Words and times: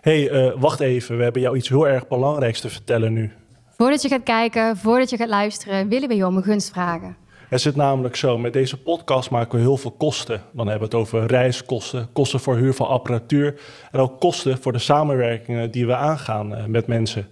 hey, 0.00 0.30
uh, 0.30 0.52
wacht 0.56 0.80
even, 0.80 1.16
we 1.16 1.22
hebben 1.22 1.42
jou 1.42 1.56
iets 1.56 1.68
heel 1.68 1.88
erg 1.88 2.08
belangrijks 2.08 2.60
te 2.60 2.68
vertellen 2.68 3.12
nu. 3.12 3.32
Voordat 3.76 4.02
je 4.02 4.08
gaat 4.08 4.22
kijken, 4.22 4.76
voordat 4.76 5.10
je 5.10 5.16
gaat 5.16 5.28
luisteren, 5.28 5.88
willen 5.88 6.08
we 6.08 6.14
je 6.14 6.26
om 6.26 6.36
een 6.36 6.42
gunst 6.42 6.70
vragen. 6.70 7.16
Het 7.48 7.60
zit 7.60 7.76
namelijk 7.76 8.16
zo, 8.16 8.38
met 8.38 8.52
deze 8.52 8.82
podcast 8.82 9.30
maken 9.30 9.54
we 9.54 9.60
heel 9.60 9.76
veel 9.76 9.90
kosten. 9.90 10.42
Dan 10.52 10.68
hebben 10.68 10.90
we 10.90 10.96
het 10.96 11.06
over 11.06 11.26
reiskosten, 11.26 12.08
kosten 12.12 12.40
voor 12.40 12.56
huur 12.56 12.74
van 12.74 12.86
apparatuur... 12.86 13.60
en 13.90 14.00
ook 14.00 14.20
kosten 14.20 14.58
voor 14.58 14.72
de 14.72 14.78
samenwerkingen 14.78 15.70
die 15.70 15.86
we 15.86 15.94
aangaan 15.94 16.52
uh, 16.52 16.64
met 16.64 16.86
mensen. 16.86 17.28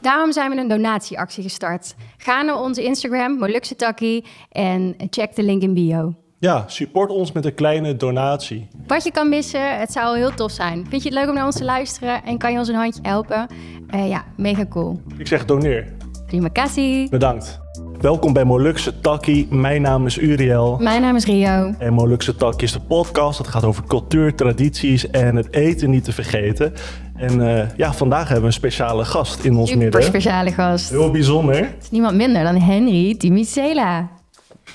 Daarom 0.00 0.32
zijn 0.32 0.50
we 0.50 0.56
een 0.56 0.68
donatieactie 0.68 1.42
gestart. 1.42 1.94
Ga 2.16 2.42
naar 2.42 2.60
onze 2.60 2.82
Instagram, 2.82 3.38
Molukse 3.38 3.76
Takkie, 3.76 4.24
en 4.50 4.94
check 5.10 5.34
de 5.34 5.42
link 5.42 5.62
in 5.62 5.74
bio. 5.74 6.14
Ja, 6.40 6.64
support 6.66 7.10
ons 7.10 7.32
met 7.32 7.44
een 7.44 7.54
kleine 7.54 7.96
donatie. 7.96 8.68
Wat 8.86 9.04
je 9.04 9.10
kan 9.10 9.28
missen, 9.28 9.78
het 9.78 9.92
zou 9.92 10.16
heel 10.16 10.34
tof 10.34 10.50
zijn. 10.50 10.86
Vind 10.88 11.02
je 11.02 11.08
het 11.08 11.18
leuk 11.18 11.28
om 11.28 11.34
naar 11.34 11.44
ons 11.44 11.56
te 11.56 11.64
luisteren 11.64 12.24
en 12.24 12.38
kan 12.38 12.52
je 12.52 12.58
ons 12.58 12.68
een 12.68 12.74
handje 12.74 13.00
helpen? 13.02 13.46
Uh, 13.94 14.08
ja, 14.08 14.24
mega 14.36 14.66
cool. 14.66 15.00
Ik 15.18 15.26
zeg 15.26 15.44
doneer. 15.44 15.92
Prima 16.26 16.48
kassie. 16.48 17.08
Bedankt. 17.08 17.60
Welkom 18.00 18.32
bij 18.32 18.44
Molukse 18.44 19.00
Takkie. 19.00 19.46
Mijn 19.50 19.82
naam 19.82 20.06
is 20.06 20.18
Uriel. 20.18 20.78
Mijn 20.78 21.02
naam 21.02 21.16
is 21.16 21.24
Rio. 21.24 21.74
En 21.78 21.92
Molukse 21.92 22.36
Takkie 22.36 22.62
is 22.66 22.72
de 22.72 22.80
podcast. 22.80 23.38
Het 23.38 23.48
gaat 23.48 23.64
over 23.64 23.84
cultuur, 23.84 24.34
tradities 24.34 25.10
en 25.10 25.36
het 25.36 25.52
eten 25.54 25.90
niet 25.90 26.04
te 26.04 26.12
vergeten. 26.12 26.72
En 27.16 27.40
uh, 27.40 27.76
ja, 27.76 27.92
vandaag 27.92 28.22
hebben 28.22 28.40
we 28.40 28.46
een 28.46 28.52
speciale 28.52 29.04
gast 29.04 29.44
in 29.44 29.56
ons 29.56 29.68
Super 29.68 29.84
midden. 29.84 30.02
speciale 30.02 30.52
gast. 30.52 30.90
Heel 30.90 31.10
bijzonder. 31.10 31.56
Het 31.56 31.82
is 31.82 31.90
niemand 31.90 32.16
minder 32.16 32.42
dan 32.44 32.56
Henry 32.56 33.14
Timicela. 33.16 34.08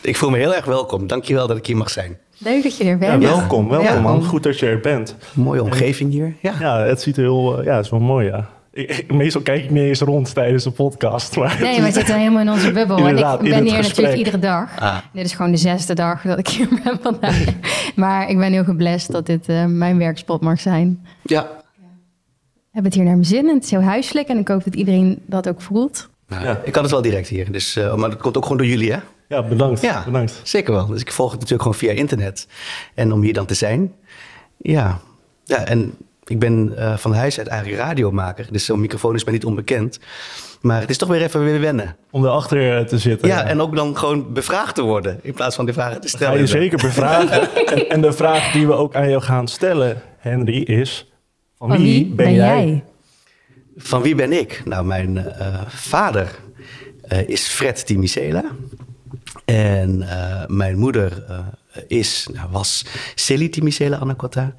Ik 0.05 0.15
voel 0.15 0.29
me 0.29 0.37
heel 0.37 0.55
erg 0.55 0.65
welkom. 0.65 1.07
Dankjewel 1.07 1.47
dat 1.47 1.57
ik 1.57 1.65
hier 1.65 1.77
mag 1.77 1.89
zijn. 1.89 2.17
Leuk 2.37 2.63
dat 2.63 2.77
je 2.77 2.83
er 2.83 2.97
bent. 2.97 3.21
Ja, 3.21 3.29
welkom, 3.37 3.69
welkom 3.69 3.87
ja. 3.87 3.99
man. 3.99 4.23
Goed 4.23 4.43
dat 4.43 4.59
je 4.59 4.65
er 4.65 4.79
bent. 4.79 5.15
Mooie 5.33 5.63
omgeving 5.63 6.11
hier. 6.11 6.35
Ja, 6.41 6.53
ja 6.59 6.79
het 6.79 7.01
ziet 7.01 7.17
er 7.17 7.23
heel, 7.23 7.63
ja, 7.63 7.75
het 7.75 7.85
is 7.85 7.91
wel 7.91 7.99
mooi 7.99 8.27
ja. 8.27 8.49
Ik, 8.71 9.13
meestal 9.13 9.41
kijk 9.41 9.63
ik 9.63 9.69
niet 9.69 9.83
eens 9.83 9.99
rond 9.99 10.33
tijdens 10.33 10.63
de 10.63 10.71
podcast. 10.71 11.35
Maar 11.37 11.57
nee, 11.61 11.81
we 11.81 11.91
zitten 11.91 12.17
helemaal 12.17 12.41
in 12.41 12.49
onze 12.49 12.71
bubbel. 12.71 12.97
en 12.97 13.17
ik 13.17 13.49
ben 13.49 13.63
hier 13.63 13.81
natuurlijk 13.81 14.15
iedere 14.15 14.39
dag. 14.39 14.79
Ah. 14.79 14.97
Dit 15.13 15.25
is 15.25 15.33
gewoon 15.33 15.51
de 15.51 15.57
zesde 15.57 15.93
dag 15.93 16.21
dat 16.21 16.39
ik 16.39 16.47
hier 16.47 16.67
ben 16.83 16.99
vandaag. 17.01 17.43
maar 17.95 18.29
ik 18.29 18.37
ben 18.37 18.51
heel 18.51 18.63
geblest 18.63 19.11
dat 19.11 19.25
dit 19.25 19.49
uh, 19.49 19.65
mijn 19.65 19.97
werkspot 19.97 20.41
mag 20.41 20.59
zijn. 20.59 21.05
Ja. 21.21 21.41
Ik 21.41 22.71
heb 22.71 22.83
het 22.83 22.93
hier 22.93 23.03
naar 23.03 23.13
mijn 23.13 23.25
zin 23.25 23.47
en 23.49 23.55
het 23.55 23.63
is 23.63 23.71
heel 23.71 23.81
huiselijk. 23.81 24.27
En 24.27 24.37
ik 24.37 24.47
hoop 24.47 24.63
dat 24.63 24.75
iedereen 24.75 25.21
dat 25.25 25.49
ook 25.49 25.61
voelt. 25.61 26.09
Nou, 26.27 26.43
ja. 26.43 26.61
Ik 26.63 26.71
kan 26.71 26.83
het 26.83 26.91
wel 26.91 27.01
direct 27.01 27.27
hier. 27.27 27.51
Dus, 27.51 27.77
uh, 27.77 27.95
maar 27.95 28.09
dat 28.09 28.19
komt 28.19 28.37
ook 28.37 28.43
gewoon 28.43 28.57
door 28.57 28.67
jullie, 28.67 28.91
hè? 28.91 28.99
Ja, 29.27 29.43
bedankt. 29.43 29.81
Ja, 29.81 30.03
bedankt. 30.05 30.39
Zeker 30.43 30.73
wel. 30.73 30.87
Dus 30.87 31.01
ik 31.01 31.11
volg 31.11 31.31
het 31.31 31.39
natuurlijk 31.39 31.61
gewoon 31.69 31.89
via 31.89 32.01
internet. 32.01 32.47
En 32.93 33.13
om 33.13 33.21
hier 33.21 33.33
dan 33.33 33.45
te 33.45 33.53
zijn. 33.53 33.93
Ja, 34.57 34.99
ja 35.43 35.65
en 35.65 35.97
ik 36.25 36.39
ben 36.39 36.73
uh, 36.77 36.97
van 36.97 37.13
huis 37.13 37.37
uit 37.37 37.47
eigenlijk 37.47 37.81
radiomaker. 37.81 38.47
Dus 38.51 38.65
zo'n 38.65 38.79
microfoon 38.79 39.15
is 39.15 39.23
mij 39.23 39.33
niet 39.33 39.45
onbekend. 39.45 39.99
Maar 40.61 40.81
het 40.81 40.89
is 40.89 40.97
toch 40.97 41.09
weer 41.09 41.21
even 41.21 41.43
weer 41.43 41.59
wennen. 41.59 41.95
Om 42.11 42.25
erachter 42.25 42.87
te 42.87 42.97
zitten. 42.97 43.27
Ja, 43.27 43.37
ja, 43.37 43.45
en 43.45 43.61
ook 43.61 43.75
dan 43.75 43.97
gewoon 43.97 44.33
bevraagd 44.33 44.75
te 44.75 44.81
worden. 44.81 45.19
In 45.21 45.33
plaats 45.33 45.55
van 45.55 45.65
die 45.65 45.73
vragen 45.73 46.01
te 46.01 46.07
stellen. 46.07 46.33
Ga 46.33 46.39
je 46.39 46.47
zeker 46.47 46.77
bevragen. 46.77 47.41
en, 47.75 47.89
en, 47.89 48.01
de 48.01 48.13
vraag 48.13 48.51
die 48.51 48.67
we 48.67 48.73
ook 48.73 48.95
aan 48.95 49.09
jou 49.09 49.21
gaan 49.21 49.47
stellen, 49.47 50.01
Henry, 50.17 50.61
is... 50.61 51.11
Van, 51.57 51.67
van 51.69 51.77
wie, 51.77 52.05
ben, 52.05 52.15
ben 52.15 52.33
jij? 52.33 52.65
jij? 52.65 52.83
Van 53.77 54.01
wie 54.01 54.15
ben 54.15 54.31
ik? 54.31 54.61
Nou, 54.65 54.85
mijn 54.85 55.15
uh, 55.15 55.61
vader 55.67 56.39
uh, 57.11 57.27
is 57.27 57.47
Fred 57.47 57.85
Timicela. 57.85 58.43
En 59.45 60.01
uh, 60.01 60.45
mijn 60.47 60.77
moeder 60.77 61.23
uh, 61.29 61.39
is, 61.87 62.27
nou, 62.33 62.49
was 62.51 62.85
Celie 63.15 63.49
Timicela 63.49 63.97
Anacotta. 63.97 64.55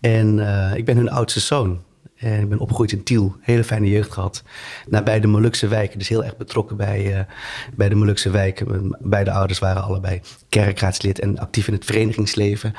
En 0.00 0.38
uh, 0.38 0.74
ik 0.74 0.84
ben 0.84 0.96
hun 0.96 1.10
oudste 1.10 1.40
zoon. 1.40 1.82
En 2.16 2.40
ik 2.40 2.48
ben 2.48 2.58
opgegroeid 2.58 2.92
in 2.92 3.02
Tiel. 3.02 3.36
Hele 3.40 3.64
fijne 3.64 3.90
jeugd 3.90 4.12
gehad. 4.12 4.42
Nabij 4.86 5.20
de 5.20 5.26
Molukse 5.26 5.68
wijken. 5.68 5.98
Dus 5.98 6.08
heel 6.08 6.24
erg 6.24 6.36
betrokken 6.36 6.76
bij, 6.76 7.26
bij 7.74 7.88
de 7.88 7.94
Molukse 7.94 8.30
wijken. 8.30 8.96
Beide 9.00 9.30
ouders 9.30 9.58
waren 9.58 9.82
allebei 9.82 10.20
kerkraadslid 10.48 11.20
en 11.20 11.38
actief 11.38 11.66
in 11.66 11.74
het 11.74 11.84
verenigingsleven. 11.84 12.74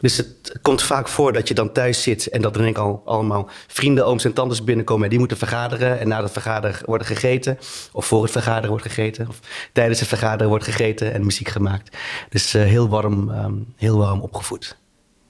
Dus 0.00 0.16
het 0.16 0.58
komt 0.62 0.82
vaak 0.82 1.08
voor 1.08 1.32
dat 1.32 1.48
je 1.48 1.54
dan 1.54 1.72
thuis 1.72 2.02
zit 2.02 2.26
en 2.26 2.42
dat 2.42 2.56
er 2.56 2.62
denk 2.62 2.76
ik 2.76 2.82
al 2.82 3.02
allemaal 3.04 3.48
vrienden, 3.66 4.06
ooms 4.06 4.24
en 4.24 4.32
tantes 4.32 4.64
binnenkomen 4.64 5.04
en 5.04 5.10
die 5.10 5.18
moeten 5.18 5.36
vergaderen. 5.36 5.98
En 5.98 6.08
na 6.08 6.22
het 6.22 6.32
vergaderen 6.32 6.76
wordt 6.84 7.06
gegeten, 7.06 7.58
of 7.92 8.06
voor 8.06 8.22
het 8.22 8.32
vergaderen 8.32 8.68
wordt 8.68 8.84
gegeten, 8.84 9.28
of 9.28 9.40
tijdens 9.72 10.00
het 10.00 10.08
vergaderen 10.08 10.48
wordt 10.48 10.64
gegeten 10.64 11.12
en 11.12 11.24
muziek 11.24 11.48
gemaakt. 11.48 11.96
Dus 12.28 12.54
uh, 12.54 12.62
heel, 12.62 12.88
warm, 12.88 13.28
um, 13.28 13.72
heel 13.76 13.98
warm 13.98 14.20
opgevoed. 14.20 14.76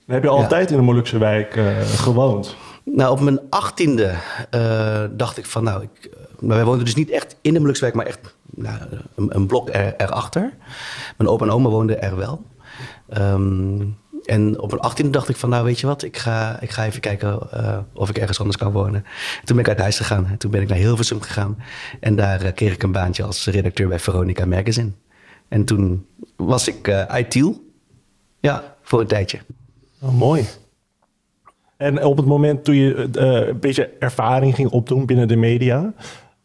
Heb 0.07 0.23
je 0.23 0.29
altijd 0.29 0.69
ja. 0.69 0.75
in 0.75 0.81
de 0.81 0.87
Molukse 0.87 1.19
wijk 1.19 1.57
uh, 1.57 1.81
gewoond? 1.81 2.57
Nou, 2.85 3.13
op 3.13 3.21
mijn 3.21 3.41
achttiende 3.51 4.15
uh, 4.55 5.05
dacht 5.11 5.39
ik 5.39 5.47
van 5.47 5.65
nou, 5.65 5.83
ik, 5.83 6.11
wij 6.39 6.65
woonden 6.65 6.85
dus 6.85 6.95
niet 6.95 7.11
echt 7.11 7.37
in 7.41 7.55
de 7.55 7.61
Molukse 7.61 7.83
wijk, 7.83 7.95
maar 7.95 8.07
echt 8.07 8.35
nou, 8.51 8.79
een, 9.15 9.37
een, 9.37 9.47
blok 9.47 9.69
er, 9.69 9.95
erachter. 9.97 10.53
Mijn 11.17 11.31
opa 11.31 11.45
en 11.45 11.51
oma 11.51 11.69
woonden 11.69 12.03
er 12.03 12.17
wel. 12.17 12.43
Um, 13.19 13.97
en 14.27 14.61
op 14.61 14.73
een 14.73 15.07
18e 15.07 15.11
dacht 15.11 15.29
ik 15.29 15.37
van, 15.37 15.49
nou 15.49 15.65
weet 15.65 15.81
je 15.81 15.87
wat, 15.87 16.03
ik 16.03 16.17
ga, 16.17 16.61
ik 16.61 16.71
ga 16.71 16.85
even 16.85 17.01
kijken 17.01 17.39
uh, 17.55 17.79
of 17.93 18.09
ik 18.09 18.19
ergens 18.19 18.39
anders 18.39 18.59
kan 18.59 18.73
wonen. 18.73 19.05
Toen 19.45 19.57
ben 19.57 19.65
ik 19.65 19.69
uit 19.69 19.81
huis 19.81 19.97
gegaan. 19.97 20.27
En 20.27 20.37
toen 20.37 20.51
ben 20.51 20.63
ik 20.63 20.69
naar 20.69 20.79
Hilversum 20.79 21.21
gegaan. 21.21 21.59
En 22.01 22.17
daar 22.17 22.45
uh, 22.45 22.53
kreeg 22.55 22.73
ik 22.73 22.83
een 22.83 22.93
baantje 22.93 23.23
als 23.23 23.47
redacteur 23.47 23.89
bij 23.89 23.99
Veronica 23.99 24.47
Magazine. 24.47 24.91
En 25.49 25.65
toen 25.65 26.07
was 26.37 26.69
ik 26.69 26.89
uh, 26.89 27.15
ITIL. 27.19 27.65
Ja, 28.41 28.77
voor 28.83 29.01
een 29.01 29.07
tijdje. 29.07 29.39
Oh, 30.01 30.19
mooi. 30.19 30.45
En 31.77 32.05
op 32.05 32.17
het 32.17 32.27
moment 32.27 32.65
toen 32.65 32.75
je 32.75 33.09
een 33.19 33.59
beetje 33.61 33.91
ervaring 33.99 34.55
ging 34.55 34.71
opdoen 34.71 35.07
binnen 35.07 35.29
de 35.29 35.37
media... 35.37 35.93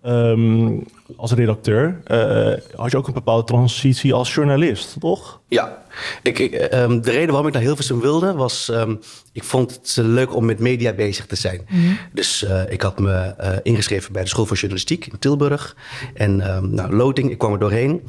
Um, 0.05 0.83
als 1.17 1.31
redacteur, 1.31 2.01
uh, 2.07 2.53
had 2.75 2.91
je 2.91 2.97
ook 2.97 3.07
een 3.07 3.13
bepaalde 3.13 3.43
transitie 3.43 4.13
als 4.13 4.33
journalist, 4.33 4.95
toch? 4.99 5.41
Ja, 5.47 5.83
ik, 6.23 6.39
ik, 6.39 6.73
um, 6.73 7.01
de 7.01 7.11
reden 7.11 7.29
waarom 7.29 7.47
ik 7.47 7.53
naar 7.53 7.61
Hilversum 7.61 7.99
wilde 7.99 8.33
was, 8.33 8.67
um, 8.67 8.99
ik 9.33 9.43
vond 9.43 9.71
het 9.71 9.97
leuk 10.05 10.35
om 10.35 10.45
met 10.45 10.59
media 10.59 10.93
bezig 10.93 11.25
te 11.25 11.35
zijn. 11.35 11.61
Mm 11.69 11.81
-hmm. 11.81 11.97
Dus 12.13 12.43
uh, 12.43 12.71
ik 12.71 12.81
had 12.81 12.99
me 12.99 13.35
uh, 13.41 13.49
ingeschreven 13.63 14.13
bij 14.13 14.23
de 14.23 14.29
School 14.29 14.45
voor 14.45 14.55
Journalistiek 14.55 15.05
in 15.05 15.19
Tilburg. 15.19 15.75
En 16.13 16.35
nou, 16.75 16.95
loting, 16.95 17.31
ik 17.31 17.37
kwam 17.37 17.53
er 17.53 17.59
doorheen. 17.59 18.01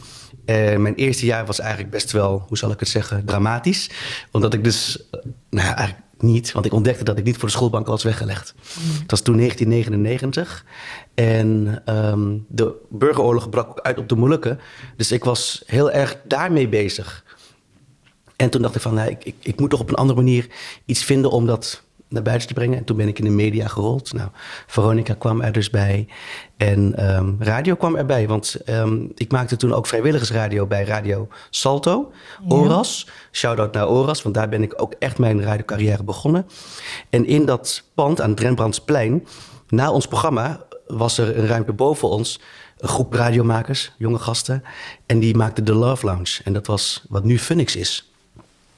En 0.44 0.82
mijn 0.82 0.94
eerste 0.94 1.26
jaar 1.26 1.46
was 1.46 1.60
eigenlijk 1.60 1.90
best 1.90 2.12
wel, 2.12 2.44
hoe 2.48 2.58
zal 2.58 2.70
ik 2.70 2.80
het 2.80 2.88
zeggen, 2.88 3.24
dramatisch. 3.24 3.90
Omdat 4.30 4.54
ik 4.54 4.64
dus, 4.64 5.08
nou 5.50 5.74
eigenlijk 5.74 5.98
niet, 6.22 6.52
want 6.52 6.66
ik 6.66 6.72
ontdekte 6.72 7.04
dat 7.04 7.18
ik 7.18 7.24
niet 7.24 7.36
voor 7.36 7.48
de 7.48 7.54
schoolbank 7.54 7.86
was 7.86 8.02
weggelegd. 8.02 8.54
Mm. 8.56 9.00
Het 9.00 9.10
was 9.10 9.20
toen 9.20 9.36
1999 9.36 10.64
en 11.14 11.82
um, 11.86 12.46
de 12.48 12.74
burgeroorlog 12.88 13.48
brak 13.48 13.68
ook 13.68 13.80
uit 13.80 13.98
op 13.98 14.08
de 14.08 14.16
Molukken. 14.16 14.60
Dus 14.96 15.12
ik 15.12 15.24
was 15.24 15.62
heel 15.66 15.90
erg 15.90 16.16
daarmee 16.24 16.68
bezig. 16.68 17.24
En 18.36 18.50
toen 18.50 18.62
dacht 18.62 18.74
ik 18.74 18.80
van, 18.80 18.94
nou, 18.94 19.10
ik, 19.10 19.24
ik, 19.24 19.34
ik 19.40 19.60
moet 19.60 19.70
toch 19.70 19.80
op 19.80 19.88
een 19.88 19.94
andere 19.94 20.18
manier 20.18 20.46
iets 20.84 21.04
vinden 21.04 21.30
om 21.30 21.46
dat 21.46 21.82
naar 22.08 22.22
buiten 22.22 22.48
te 22.48 22.54
brengen. 22.54 22.78
En 22.78 22.84
toen 22.84 22.96
ben 22.96 23.08
ik 23.08 23.18
in 23.18 23.24
de 23.24 23.30
media 23.30 23.68
gerold. 23.68 24.12
Nou, 24.12 24.28
Veronica 24.66 25.14
kwam 25.14 25.40
er 25.40 25.52
dus 25.52 25.70
bij. 25.70 26.06
En 26.56 27.14
um, 27.16 27.36
radio 27.38 27.74
kwam 27.74 27.96
erbij. 27.96 28.28
Want 28.28 28.56
um, 28.68 29.12
ik 29.14 29.32
maakte 29.32 29.56
toen 29.56 29.72
ook 29.72 29.86
vrijwilligersradio 29.86 30.66
bij 30.66 30.84
Radio 30.84 31.28
Salto. 31.50 32.12
Ja. 32.48 32.54
Oras. 32.56 33.08
Shout-out 33.32 33.72
naar 33.72 33.88
Oras. 33.88 34.22
Want 34.22 34.34
daar 34.34 34.48
ben 34.48 34.62
ik 34.62 34.82
ook 34.82 34.94
echt 34.98 35.18
mijn 35.18 35.42
radiocarrière 35.42 36.04
begonnen. 36.04 36.46
En 37.10 37.26
in 37.26 37.44
dat 37.44 37.82
pand 37.94 38.20
aan 38.20 38.30
het 38.30 38.40
Rembrandtsplein... 38.40 39.26
na 39.68 39.90
ons 39.90 40.06
programma 40.06 40.64
was 40.92 41.18
er 41.18 41.38
een 41.38 41.46
ruimte 41.46 41.72
boven 41.72 42.08
ons... 42.08 42.40
een 42.78 42.88
groep 42.88 43.12
radiomakers, 43.12 43.92
jonge 43.98 44.18
gasten. 44.18 44.62
En 45.06 45.18
die 45.18 45.36
maakten 45.36 45.64
de 45.64 45.74
Love 45.74 46.06
Lounge. 46.06 46.40
En 46.44 46.52
dat 46.52 46.66
was 46.66 47.04
wat 47.08 47.24
nu 47.24 47.38
Funix 47.38 47.76
is. 47.76 48.12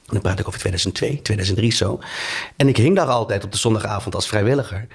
En 0.05 0.11
dan 0.13 0.21
praat 0.21 0.39
ik 0.39 0.47
over 0.47 0.59
2002, 0.59 1.21
2003 1.21 1.71
zo. 1.71 1.99
En 2.55 2.67
ik 2.67 2.77
hing 2.77 2.95
daar 2.95 3.07
altijd 3.07 3.43
op 3.43 3.51
de 3.51 3.57
zondagavond 3.57 4.15
als 4.15 4.27
vrijwilliger. 4.27 4.87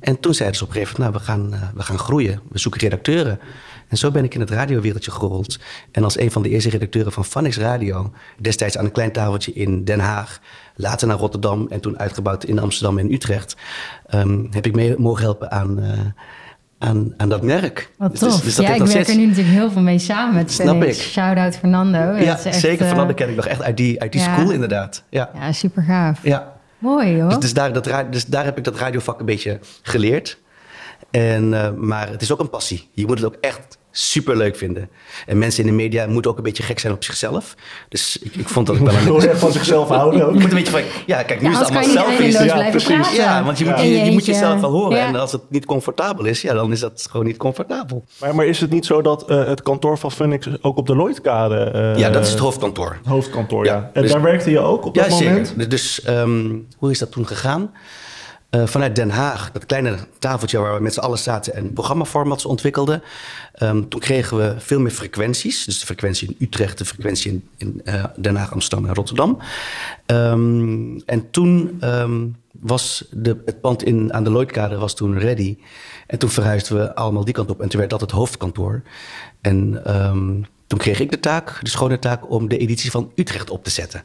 En 0.00 0.20
toen 0.20 0.34
zeiden 0.34 0.58
ze 0.58 0.64
op 0.64 0.70
een 0.70 0.76
gegeven 0.76 1.00
moment, 1.00 1.24
nou, 1.26 1.36
we 1.38 1.52
gaan, 1.52 1.60
uh, 1.62 1.68
we 1.74 1.82
gaan 1.82 1.98
groeien. 1.98 2.40
We 2.50 2.58
zoeken 2.58 2.80
redacteuren. 2.80 3.40
En 3.88 3.96
zo 3.96 4.10
ben 4.10 4.24
ik 4.24 4.34
in 4.34 4.40
het 4.40 4.50
radiowereldje 4.50 5.10
gerold. 5.10 5.58
En 5.90 6.04
als 6.04 6.18
een 6.18 6.30
van 6.30 6.42
de 6.42 6.48
eerste 6.48 6.70
redacteuren 6.70 7.12
van 7.12 7.24
Phonics 7.24 7.56
Radio... 7.56 8.12
destijds 8.38 8.78
aan 8.78 8.84
een 8.84 8.92
klein 8.92 9.12
tafeltje 9.12 9.52
in 9.52 9.84
Den 9.84 10.00
Haag... 10.00 10.40
later 10.74 11.08
naar 11.08 11.18
Rotterdam 11.18 11.66
en 11.70 11.80
toen 11.80 11.98
uitgebouwd 11.98 12.44
in 12.44 12.58
Amsterdam 12.58 12.98
en 12.98 13.12
Utrecht... 13.12 13.56
Um, 14.14 14.48
heb 14.50 14.66
ik 14.66 14.74
mee 14.74 14.98
mogen 14.98 15.22
helpen 15.22 15.50
aan... 15.50 15.78
Uh, 15.78 15.90
aan, 16.82 17.14
aan 17.16 17.28
dat 17.28 17.42
merk. 17.42 17.90
Wat 17.98 18.18
tof. 18.18 18.32
Dus, 18.34 18.42
dus 18.42 18.54
dat 18.54 18.66
ja, 18.66 18.74
ik 18.74 18.82
werk 18.82 19.08
er 19.08 19.16
nu 19.16 19.26
natuurlijk 19.26 19.54
heel 19.54 19.70
veel 19.70 19.82
mee 19.82 19.98
samen 19.98 20.34
met 20.34 20.52
Snap 20.52 20.82
ik. 20.82 20.94
Shout-out 20.94 21.56
Fernando. 21.56 21.98
Ja, 21.98 22.38
echt, 22.44 22.54
zeker. 22.54 22.86
Fernando 22.86 23.14
ken 23.14 23.28
ik 23.28 23.36
nog 23.36 23.46
echt 23.46 23.62
uit 23.62 23.76
die, 23.76 24.00
uit 24.00 24.12
die 24.12 24.20
ja. 24.20 24.34
school 24.34 24.50
inderdaad. 24.50 25.02
Ja, 25.08 25.30
ja 25.34 25.52
super 25.52 25.82
gaaf. 25.82 26.18
Ja. 26.22 26.52
Mooi 26.78 27.20
hoor. 27.20 27.28
Dus, 27.28 27.38
dus, 27.38 27.54
daar, 27.54 27.72
dat, 27.72 27.90
dus 28.10 28.26
daar 28.26 28.44
heb 28.44 28.58
ik 28.58 28.64
dat 28.64 28.76
radiovak 28.76 29.20
een 29.20 29.26
beetje 29.26 29.58
geleerd. 29.82 30.38
En, 31.10 31.74
maar 31.86 32.08
het 32.08 32.22
is 32.22 32.32
ook 32.32 32.40
een 32.40 32.50
passie. 32.50 32.88
Je 32.92 33.06
moet 33.06 33.18
het 33.18 33.26
ook 33.26 33.36
echt 33.40 33.78
super 33.92 34.36
leuk 34.36 34.56
vinden. 34.56 34.88
En 35.26 35.38
mensen 35.38 35.64
in 35.64 35.70
de 35.70 35.76
media 35.76 36.06
moeten 36.06 36.30
ook 36.30 36.36
een 36.36 36.42
beetje 36.42 36.62
gek 36.62 36.78
zijn 36.78 36.92
op 36.92 37.04
zichzelf. 37.04 37.54
Dus 37.88 38.18
ik, 38.20 38.34
ik 38.34 38.48
vond 38.48 38.66
dat 38.66 38.76
ik 38.76 38.82
wel 38.82 38.94
een... 39.16 39.28
Je 39.28 39.36
van 39.36 39.52
zichzelf 39.52 39.88
houden 39.88 40.26
ook. 40.26 40.32
Je 40.32 40.40
moet 40.40 40.50
een 40.50 40.56
beetje 40.56 40.72
van... 40.72 40.82
Ja, 41.06 41.22
kijk, 41.22 41.40
nu 41.40 41.50
is 41.50 41.58
het 41.58 41.64
allemaal 41.66 41.84
selfies. 41.84 42.38
Ja, 42.38 42.70
precies. 42.70 43.16
Ja, 43.16 43.44
want 43.44 43.58
je 43.58 43.64
moet, 43.64 43.80
je, 43.80 43.88
je 43.88 44.10
moet 44.10 44.24
jezelf 44.24 44.60
wel 44.60 44.70
horen. 44.70 44.98
En 44.98 45.16
als 45.16 45.32
het 45.32 45.42
niet 45.48 45.64
comfortabel 45.64 46.24
is, 46.24 46.42
ja, 46.42 46.54
dan 46.54 46.72
is 46.72 46.80
dat 46.80 47.06
gewoon 47.10 47.26
niet 47.26 47.36
comfortabel. 47.36 48.04
Maar, 48.20 48.34
maar 48.34 48.46
is 48.46 48.60
het 48.60 48.70
niet 48.70 48.86
zo 48.86 49.02
dat 49.02 49.30
uh, 49.30 49.46
het 49.46 49.62
kantoor 49.62 49.98
van 49.98 50.12
Funix 50.12 50.48
ook 50.60 50.76
op 50.76 50.86
de 50.86 50.96
Lloydkade... 50.96 51.72
Uh, 51.74 51.98
ja, 51.98 52.10
dat 52.10 52.22
is 52.24 52.30
het 52.30 52.38
hoofdkantoor. 52.38 52.96
Het 52.98 53.06
hoofdkantoor, 53.06 53.64
ja. 53.64 53.90
En 53.92 54.02
dus, 54.02 54.12
daar 54.12 54.22
werkte 54.22 54.50
je 54.50 54.58
ook 54.58 54.84
op 54.84 54.94
dat 54.94 55.18
ja, 55.18 55.24
moment? 55.24 55.48
Zeker. 55.48 55.68
Dus 55.68 56.00
um, 56.08 56.66
hoe 56.76 56.90
is 56.90 56.98
dat 56.98 57.12
toen 57.12 57.26
gegaan? 57.26 57.70
Uh, 58.54 58.66
vanuit 58.66 58.96
Den 58.96 59.10
Haag, 59.10 59.52
dat 59.52 59.66
kleine 59.66 59.96
tafeltje 60.18 60.58
waar 60.58 60.74
we 60.74 60.82
met 60.82 60.94
z'n 60.94 61.00
allen 61.00 61.18
zaten 61.18 61.54
en 61.54 61.72
programmaformats 61.72 62.44
ontwikkelden. 62.44 63.02
Um, 63.62 63.88
toen 63.88 64.00
kregen 64.00 64.36
we 64.36 64.54
veel 64.58 64.80
meer 64.80 64.90
frequenties. 64.90 65.64
Dus 65.64 65.78
de 65.80 65.86
frequentie 65.86 66.28
in 66.28 66.36
Utrecht, 66.38 66.78
de 66.78 66.84
frequentie 66.84 67.30
in, 67.30 67.48
in 67.56 67.80
uh, 67.84 68.04
Den 68.16 68.36
Haag, 68.36 68.52
Amsterdam 68.52 68.88
en 68.88 68.94
Rotterdam. 68.94 69.38
Um, 70.06 71.02
en 71.06 71.30
toen 71.30 71.78
um, 71.84 72.36
was 72.50 73.04
de, 73.10 73.42
het 73.44 73.60
pand 73.60 73.82
in, 73.82 74.12
aan 74.12 74.24
de 74.24 74.30
Lloydkade 74.30 74.78
was 74.78 74.94
toen 74.94 75.18
ready. 75.18 75.58
En 76.06 76.18
toen 76.18 76.30
verhuisden 76.30 76.78
we 76.78 76.94
allemaal 76.94 77.24
die 77.24 77.34
kant 77.34 77.50
op. 77.50 77.60
En 77.60 77.68
toen 77.68 77.78
werd 77.78 77.90
dat 77.90 78.00
het 78.00 78.10
hoofdkantoor. 78.10 78.82
En 79.40 79.82
toen 80.66 80.78
kreeg 80.78 81.00
ik 81.00 81.10
de 81.10 81.20
taak, 81.20 81.58
de 81.62 81.70
schone 81.70 81.98
taak, 81.98 82.30
om 82.30 82.48
de 82.48 82.58
editie 82.58 82.90
van 82.90 83.12
Utrecht 83.14 83.50
op 83.50 83.64
te 83.64 83.70
zetten. 83.70 84.02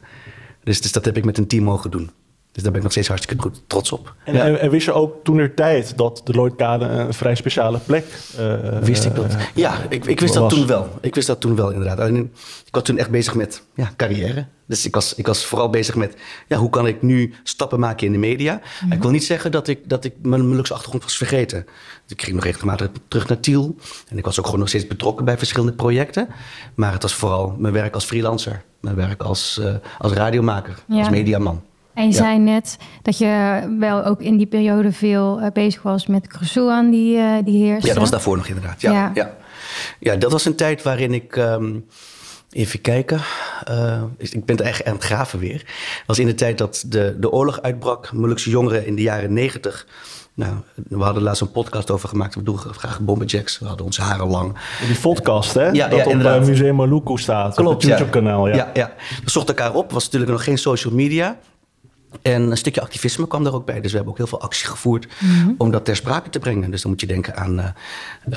Dus, 0.64 0.80
dus 0.80 0.92
dat 0.92 1.04
heb 1.04 1.16
ik 1.16 1.24
met 1.24 1.38
een 1.38 1.46
team 1.46 1.64
mogen 1.64 1.90
doen. 1.90 2.10
Dus 2.58 2.66
daar 2.66 2.76
ben 2.76 2.86
ik 2.86 2.94
nog 2.94 3.04
steeds 3.04 3.08
hartstikke 3.08 3.42
goed 3.42 3.62
trots 3.66 3.92
op. 3.92 4.14
En, 4.24 4.60
en, 4.60 4.70
wist 4.70 4.86
je 4.86 4.92
ook 4.92 5.24
toen 5.24 5.38
er 5.38 5.54
tijd 5.54 5.96
dat 5.96 6.20
de 6.24 6.32
Lloydkade 6.32 6.84
een 6.84 7.14
vrij 7.14 7.34
speciale 7.34 7.78
plek 7.78 8.04
uh, 8.38 8.78
Wist 8.78 9.04
ik 9.04 9.14
dat? 9.14 9.36
ja, 9.54 9.78
ik, 9.88 10.04
ik 10.04 10.20
wist 10.20 10.34
dat 10.34 10.50
toen 10.50 10.66
wel. 10.66 10.88
Ik 11.00 11.14
wist 11.14 11.26
dat 11.26 11.40
toen 11.40 11.56
wel 11.56 11.70
inderdaad. 11.70 12.00
Alleen, 12.00 12.32
ik 12.66 12.74
was 12.74 12.82
toen 12.82 12.98
echt 12.98 13.10
bezig 13.10 13.34
met 13.34 13.62
ja, 13.74 13.92
carrière. 13.96 14.46
Dus 14.66 14.86
ik 14.86 14.94
was, 14.94 15.14
ik 15.14 15.26
was 15.26 15.44
vooral 15.44 15.70
bezig 15.70 15.94
met 15.94 16.16
ja, 16.48 16.56
hoe 16.56 16.70
kan 16.70 16.86
ik 16.86 17.02
nu 17.02 17.34
stappen 17.42 17.80
maken 17.80 18.06
in 18.06 18.12
de 18.12 18.18
media. 18.18 18.60
Mhm. 18.82 18.92
Ik 18.92 19.02
wil 19.02 19.10
niet 19.10 19.24
zeggen 19.24 19.50
dat 19.50 19.68
ik, 19.68 19.88
dat 19.88 20.04
ik 20.04 20.14
mijn 20.22 20.48
Molukse 20.48 20.72
achtergrond 20.72 21.04
was 21.04 21.16
vergeten. 21.16 21.64
Dus 22.02 22.12
ik 22.12 22.22
ging 22.22 22.34
nog 22.34 22.44
regelmatig 22.44 22.88
terug 23.08 23.28
naar 23.28 23.40
Tiel. 23.40 23.76
En 24.08 24.18
ik 24.18 24.24
was 24.24 24.38
ook 24.38 24.44
gewoon 24.44 24.60
nog 24.60 24.68
steeds 24.68 24.86
betrokken 24.86 25.24
bij 25.24 25.38
verschillende 25.38 25.72
projecten. 25.72 26.28
Maar 26.74 26.92
het 26.92 27.02
was 27.02 27.14
vooral 27.14 27.54
mijn 27.58 27.74
werk 27.74 27.94
als 27.94 28.04
freelancer. 28.04 28.62
Mijn 28.80 28.96
werk 28.96 29.22
als, 29.22 29.58
uh, 29.60 29.74
als 29.98 30.12
radiomaker, 30.12 30.74
als 30.88 31.10
mediaman. 31.10 31.62
En 31.98 32.06
je 32.06 32.12
zei 32.12 32.38
net 32.38 32.76
dat 33.02 33.18
je 33.18 33.62
wel 33.78 34.04
ook 34.04 34.20
in 34.20 34.36
die 34.36 34.46
periode 34.46 34.92
veel 34.92 35.40
uh, 35.40 35.46
bezig 35.52 35.82
was 35.82 36.06
met 36.06 36.26
Crusoe 36.26 36.88
die, 36.90 37.16
uh, 37.16 37.32
die 37.44 37.64
heerste. 37.64 37.86
Ja, 37.86 37.92
dat 37.92 38.02
was 38.02 38.10
daarvoor 38.10 38.36
nog 38.36 38.46
inderdaad. 38.46 38.80
Ja, 38.80 38.92
ja. 38.92 39.10
ja. 39.14 39.36
ja 40.00 40.16
dat 40.16 40.32
was 40.32 40.44
een 40.44 40.54
tijd 40.54 40.82
waarin 40.82 41.14
ik... 41.14 41.36
Um, 41.36 41.86
Even 42.52 42.80
kijken. 42.80 43.20
Uh, 43.70 44.02
ik 44.16 44.44
ben 44.44 44.56
er 44.56 44.64
echt 44.64 44.84
aan 44.84 44.94
het 44.94 45.04
graven 45.04 45.38
weer. 45.38 45.58
Het 45.58 46.02
was 46.06 46.18
in 46.18 46.26
de 46.26 46.34
tijd 46.34 46.58
dat 46.58 46.84
de, 46.86 47.16
de 47.20 47.30
oorlog 47.30 47.62
uitbrak. 47.62 48.12
Molukse 48.12 48.50
jongeren 48.50 48.86
in 48.86 48.94
de 48.94 49.02
jaren 49.02 49.32
negentig. 49.32 49.86
Nou, 50.34 50.54
we 50.88 51.02
hadden 51.02 51.22
laatst 51.22 51.40
een 51.40 51.50
podcast 51.50 51.90
over 51.90 52.08
gemaakt. 52.08 52.34
We 52.34 52.42
doen 52.42 52.58
graag 52.58 53.00
bombenjacks. 53.00 53.58
We 53.58 53.66
hadden 53.66 53.86
onze 53.86 54.02
haren 54.02 54.26
lang. 54.26 54.58
Die 54.86 54.98
podcast, 54.98 55.54
hè? 55.54 55.68
Ja, 55.68 55.88
dat 55.88 55.98
ja, 55.98 56.04
op 56.06 56.14
uh, 56.14 56.44
Museum 56.44 56.76
Maluku 56.76 57.18
staat. 57.18 57.54
Klopt, 57.54 57.74
op 57.74 57.80
het 57.80 57.90
YouTube-kanaal. 57.90 58.48
Ja. 58.48 58.54
Ja, 58.54 58.70
ja. 58.74 58.92
We 59.24 59.30
zochten 59.30 59.56
elkaar 59.56 59.74
op. 59.74 59.92
was 59.92 60.04
natuurlijk 60.04 60.30
nog 60.30 60.44
geen 60.44 60.58
social 60.58 60.94
media. 60.94 61.38
En 62.22 62.50
een 62.50 62.56
stukje 62.56 62.80
activisme 62.80 63.26
kwam 63.26 63.46
er 63.46 63.54
ook 63.54 63.66
bij. 63.66 63.80
Dus 63.80 63.90
we 63.90 63.96
hebben 63.96 64.12
ook 64.12 64.18
heel 64.18 64.26
veel 64.26 64.40
actie 64.40 64.66
gevoerd 64.66 65.08
mhm. 65.20 65.52
om 65.58 65.70
dat 65.70 65.84
ter 65.84 65.96
sprake 65.96 66.30
te 66.30 66.38
brengen. 66.38 66.70
Dus 66.70 66.82
dan 66.82 66.90
moet 66.90 67.00
je 67.00 67.06
denken 67.06 67.36
aan 67.36 67.74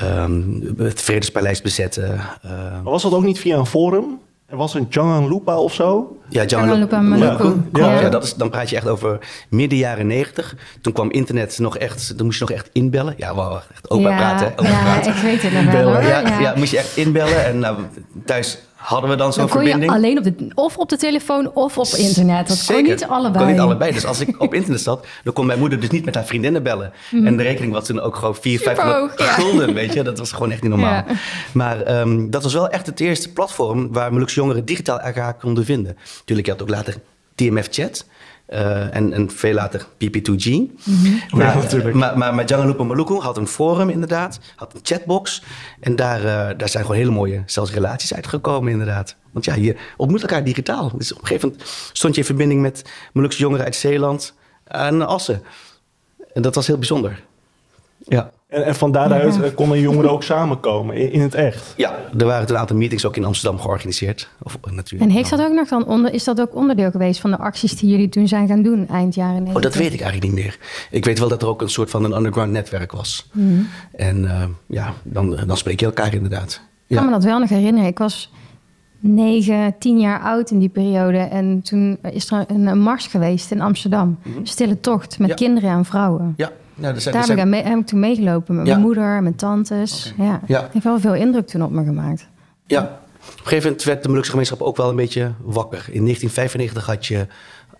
uh, 0.02 0.22
um, 0.22 0.74
het 0.76 1.00
Vredespaleis 1.00 1.62
bezetten. 1.62 2.20
Uh, 2.44 2.50
maar 2.52 2.82
was 2.82 3.02
dat 3.02 3.12
ook 3.12 3.24
niet 3.24 3.38
via 3.38 3.56
een 3.56 3.66
forum? 3.66 4.18
Er 4.52 4.58
was 4.58 4.74
een 4.74 4.86
Jangan 4.88 5.28
Lupa 5.28 5.58
of 5.58 5.74
zo? 5.74 6.16
Ja, 6.28 6.44
Jangan 6.44 6.78
Lupa 6.78 7.00
Maluku. 7.00 7.54
Ja, 7.72 8.00
ja. 8.00 8.08
dat 8.08 8.24
is, 8.24 8.34
dan 8.34 8.50
praat 8.50 8.70
je 8.70 8.76
echt 8.76 8.88
over 8.88 9.18
midden 9.48 9.78
jaren 9.78 10.06
negentig. 10.06 10.56
Toen 10.80 10.92
kwam 10.92 11.10
internet 11.10 11.58
nog 11.58 11.78
echt, 11.78 12.16
dan 12.16 12.26
moest 12.26 12.38
je 12.38 12.44
nog 12.44 12.54
echt 12.54 12.70
inbellen. 12.72 13.14
Ja, 13.16 13.34
wow, 13.34 13.60
echt 13.72 13.90
opa 13.90 14.16
praten. 14.16 14.52
Opa 14.52 14.68
ja, 14.68 14.82
praten. 14.82 15.14
ik 15.14 15.22
weet 15.22 15.42
het 15.42 15.52
nog 15.52 15.72
wel. 15.72 16.00
Ja, 16.00 16.38
ja. 16.40 16.54
moest 16.56 16.70
je 16.70 16.78
echt 16.78 16.96
inbellen. 16.96 17.44
En 17.44 17.58
nou, 17.58 17.78
thuis 18.24 18.58
hadden 18.82 19.10
we 19.10 19.16
dan 19.16 19.32
zo'n 19.32 19.48
verbinding. 19.48 19.84
Je 19.84 19.96
alleen 19.96 20.18
op 20.18 20.24
de, 20.24 20.34
of 20.54 20.76
op 20.78 20.88
de 20.88 20.96
telefoon 20.96 21.50
of 21.54 21.78
op 21.78 21.86
internet. 21.86 22.48
Dat 22.48 22.56
Zeker. 22.56 22.82
kon 22.82 22.92
niet 22.92 23.04
allebei. 23.04 23.44
kon 23.44 23.52
niet 23.52 23.62
allebei. 23.62 23.92
Dus 23.92 24.06
als 24.06 24.20
ik 24.20 24.40
op 24.40 24.54
internet 24.58 24.80
zat, 24.80 25.06
dan 25.24 25.32
kon 25.32 25.46
mijn 25.46 25.58
moeder 25.58 25.80
dus 25.80 25.90
niet 25.90 26.04
met 26.04 26.14
haar 26.14 26.24
vriendinnen 26.24 26.62
bellen. 26.62 26.92
Mhm. 27.10 27.26
En 27.26 27.36
de 27.36 27.42
rekening 27.42 27.72
was 27.72 27.86
toen 27.86 28.00
ook 28.00 28.16
gewoon 28.16 28.34
4, 28.34 28.58
500 28.58 29.22
gulden, 29.22 29.74
weet 29.74 29.92
je. 29.92 30.02
Dat 30.02 30.18
was 30.18 30.32
gewoon 30.32 30.50
echt 30.50 30.62
niet 30.62 30.70
normaal. 30.70 31.04
Maar 31.52 32.00
um, 32.00 32.30
dat 32.30 32.42
was 32.42 32.52
wel 32.52 32.68
echt 32.68 32.86
het 32.86 33.00
eerste 33.00 33.32
platform 33.32 33.92
waar 33.92 34.12
Molukse 34.12 34.40
jongeren 34.40 34.64
digitaal 34.64 35.00
elkaar 35.00 35.34
konden 35.34 35.64
vinden. 35.64 35.96
Natuurlijk, 36.18 36.46
je 36.46 36.52
had 36.52 36.62
ook 36.62 36.68
later 36.68 36.94
TMF 37.34 37.68
Chat. 37.70 38.06
Uh, 38.52 38.94
en, 38.94 39.12
en 39.12 39.30
veel 39.30 39.54
later 39.54 39.86
PP2G. 40.04 40.46
Mm 40.46 40.70
-hmm. 40.84 41.20
maar, 41.30 41.70
ja, 41.70 41.92
maar, 41.92 42.18
maar, 42.18 42.34
maar 42.34 42.86
Maluku 42.86 43.14
had 43.14 43.36
een 43.36 43.46
forum 43.46 43.88
inderdaad, 43.88 44.40
had 44.56 44.74
een 44.74 44.80
chatbox. 44.82 45.42
En 45.80 45.96
daar, 45.96 46.18
uh, 46.18 46.58
daar 46.58 46.68
zijn 46.68 46.84
gewoon 46.84 46.98
hele 46.98 47.10
mooie, 47.10 47.42
zelfs 47.46 47.72
relaties 47.72 48.14
uitgekomen 48.14 48.72
inderdaad. 48.72 49.16
Want 49.30 49.44
ja, 49.44 49.54
je 49.54 49.76
ontmoet 49.96 50.20
elkaar 50.20 50.44
digitaal. 50.44 50.92
Dus 50.96 51.12
op 51.12 51.20
een 51.20 51.26
gegeven 51.26 51.48
moment 51.48 51.68
stond 51.92 52.14
je 52.14 52.20
in 52.20 52.26
verbinding 52.26 52.60
met 52.60 52.84
Molukse 53.12 53.38
jongeren 53.38 53.64
uit 53.64 53.76
Zeeland 53.76 54.34
en 54.64 55.06
Assen. 55.06 55.42
En 56.32 56.42
dat 56.42 56.54
was 56.54 56.66
heel 56.66 56.78
bijzonder. 56.78 57.22
Ja. 57.98 58.30
En, 58.52 58.64
en 58.64 58.74
van 58.74 58.92
daaruit 58.92 59.34
ja. 59.34 59.42
Eh, 59.42 59.54
konden 59.54 59.80
jongeren 59.80 60.10
ook 60.10 60.22
samenkomen 60.22 60.96
in, 60.96 61.12
in, 61.12 61.20
het 61.20 61.34
echt. 61.34 61.74
Ja, 61.76 61.94
er 62.18 62.26
waren 62.26 62.48
een 62.48 62.56
aantal 62.56 62.76
meetings 62.76 63.06
ook 63.06 63.16
in 63.16 63.24
Amsterdam 63.24 63.60
georganiseerd. 63.60 64.28
Of, 64.42 64.58
eh, 64.64 64.72
natuurlijk. 64.72 65.10
En 65.10 65.16
heeft 65.16 65.30
dat 65.30 65.40
ook 65.40 65.52
nog 65.52 65.68
dan 65.68 65.86
onder, 65.86 66.12
is 66.12 66.24
dat 66.24 66.40
ook 66.40 66.54
onderdeel 66.54 66.90
geweest 66.90 67.20
van 67.20 67.30
de 67.30 67.38
acties 67.38 67.76
die 67.76 67.90
jullie 67.90 68.08
toen 68.08 68.28
zijn 68.28 68.48
gaan 68.48 68.62
doen 68.62 68.88
eind 68.88 69.14
jaren 69.14 69.42
90? 69.42 69.56
Oh, 69.56 69.62
dat 69.62 69.74
weet 69.74 69.92
ik 69.92 70.00
eigenlijk 70.00 70.32
niet 70.32 70.44
meer. 70.44 70.58
Ik 70.90 71.04
weet 71.04 71.18
wel 71.18 71.28
dat 71.28 71.42
er 71.42 71.48
ook 71.48 71.62
een 71.62 71.70
soort 71.70 71.90
van 71.90 72.04
een 72.04 72.16
underground 72.16 72.52
netwerk 72.52 72.92
was. 72.92 73.28
Mm. 73.32 73.68
En 73.92 74.22
uh, 74.22 74.42
ja, 74.66 74.92
dan, 75.02 75.38
dan 75.46 75.56
spreek 75.56 75.80
je 75.80 75.86
elkaar 75.86 76.14
inderdaad. 76.14 76.60
Ik 76.86 76.96
kan 76.96 77.04
me 77.04 77.12
dat 77.12 77.24
wel 77.24 77.38
nog 77.38 77.48
herinneren. 77.48 77.88
Ik 77.88 77.98
was 77.98 78.32
negen, 78.98 79.74
tien 79.78 80.00
jaar 80.00 80.20
oud 80.20 80.50
in 80.50 80.58
die 80.58 80.68
periode. 80.68 81.18
En 81.18 81.62
toen 81.62 81.98
is 82.02 82.30
er 82.30 82.44
een, 82.48 82.66
een 82.66 82.80
mars 82.80 83.06
geweest 83.06 83.50
in 83.50 83.60
Amsterdam. 83.60 84.18
Mm 84.22 84.32
-hmm. 84.34 84.46
Stille 84.46 84.80
tocht 84.80 85.18
met 85.18 85.28
ja. 85.28 85.34
kinderen 85.34 85.70
en 85.70 85.84
vrouwen. 85.84 86.34
Ja, 86.36 86.50
nou, 86.74 86.94
Daar 86.94 87.14
heb, 87.28 87.38
ik 87.38 87.54
heb 87.54 87.78
ik 87.78 87.86
toen 87.86 88.00
meegelopen 88.00 88.56
met 88.56 88.66
mijn 88.66 88.80
moeder 88.80 89.16
en 89.16 89.22
mijn 89.22 89.34
tantes. 89.34 90.12
Okay. 90.14 90.26
Ja. 90.26 90.40
ja. 90.46 90.68
heeft 90.72 90.84
wel 90.84 91.00
veel 91.00 91.14
indruk 91.14 91.46
toen 91.46 91.62
op 91.62 91.70
me 91.70 91.84
gemaakt. 91.84 92.28
Ja, 92.66 92.82
op 92.82 93.38
een 93.38 93.42
gegeven 93.42 93.64
moment 93.64 93.84
werd 93.84 94.02
de 94.02 94.08
Molukse 94.08 94.30
gemeenschap 94.30 94.60
ook 94.60 94.76
wel 94.76 94.88
een 94.88 94.96
beetje 94.96 95.32
wakker. 95.40 95.84
In 95.90 96.02
1995 96.02 96.86
had 96.86 97.06
je 97.06 97.26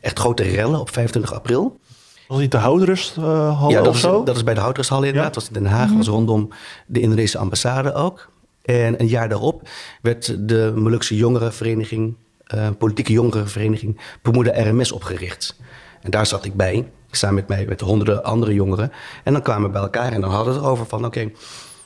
echt 0.00 0.18
grote 0.18 0.42
rellen 0.42 0.80
op 0.80 0.90
25 0.90 1.34
april. 1.34 1.80
Was 2.28 2.40
het 2.40 2.50
de 2.50 2.56
Houtrusthal 2.56 3.70
ja, 3.70 3.82
dat 3.82 3.94
is, 3.94 4.00
dat 4.00 4.36
is 4.36 4.44
bij 4.44 4.54
de 4.54 4.60
Houtrusthal 4.60 5.02
inderdaad. 5.02 5.34
Dat 5.34 5.42
was 5.42 5.46
in 5.46 5.62
Den 5.62 5.72
Haag, 5.72 5.90
mm 5.90 5.96
was 5.96 6.06
rondom 6.06 6.48
de 6.86 7.00
Indonesische 7.00 7.38
ambassade 7.38 7.94
ook. 7.94 8.30
En 8.62 9.00
een 9.00 9.06
jaar 9.06 9.28
daarop 9.28 9.68
werd 10.02 10.48
de 10.48 10.72
Molukse 10.74 11.16
jongerenvereniging, 11.16 12.14
uh, 12.54 12.68
politieke 12.78 13.12
jongerenvereniging, 13.12 14.00
Pemuda 14.22 14.62
RMS 14.62 14.92
opgericht. 14.92 15.56
En 16.00 16.10
daar 16.10 16.26
zat 16.26 16.44
ik 16.44 16.54
bij 16.54 16.90
samen 17.16 17.34
met 17.34 17.48
mij, 17.48 17.64
met 17.68 17.80
honderden 17.80 18.24
andere 18.24 18.54
jongeren. 18.54 18.92
En 19.24 19.32
dan 19.32 19.42
kwamen 19.42 19.66
we 19.66 19.72
bij 19.72 19.82
elkaar 19.82 20.12
en 20.12 20.20
dan 20.20 20.30
hadden 20.30 20.54
we 20.54 20.60
het 20.60 20.68
over 20.68 20.86
van... 20.86 21.04
oké, 21.04 21.20
een 21.20 21.32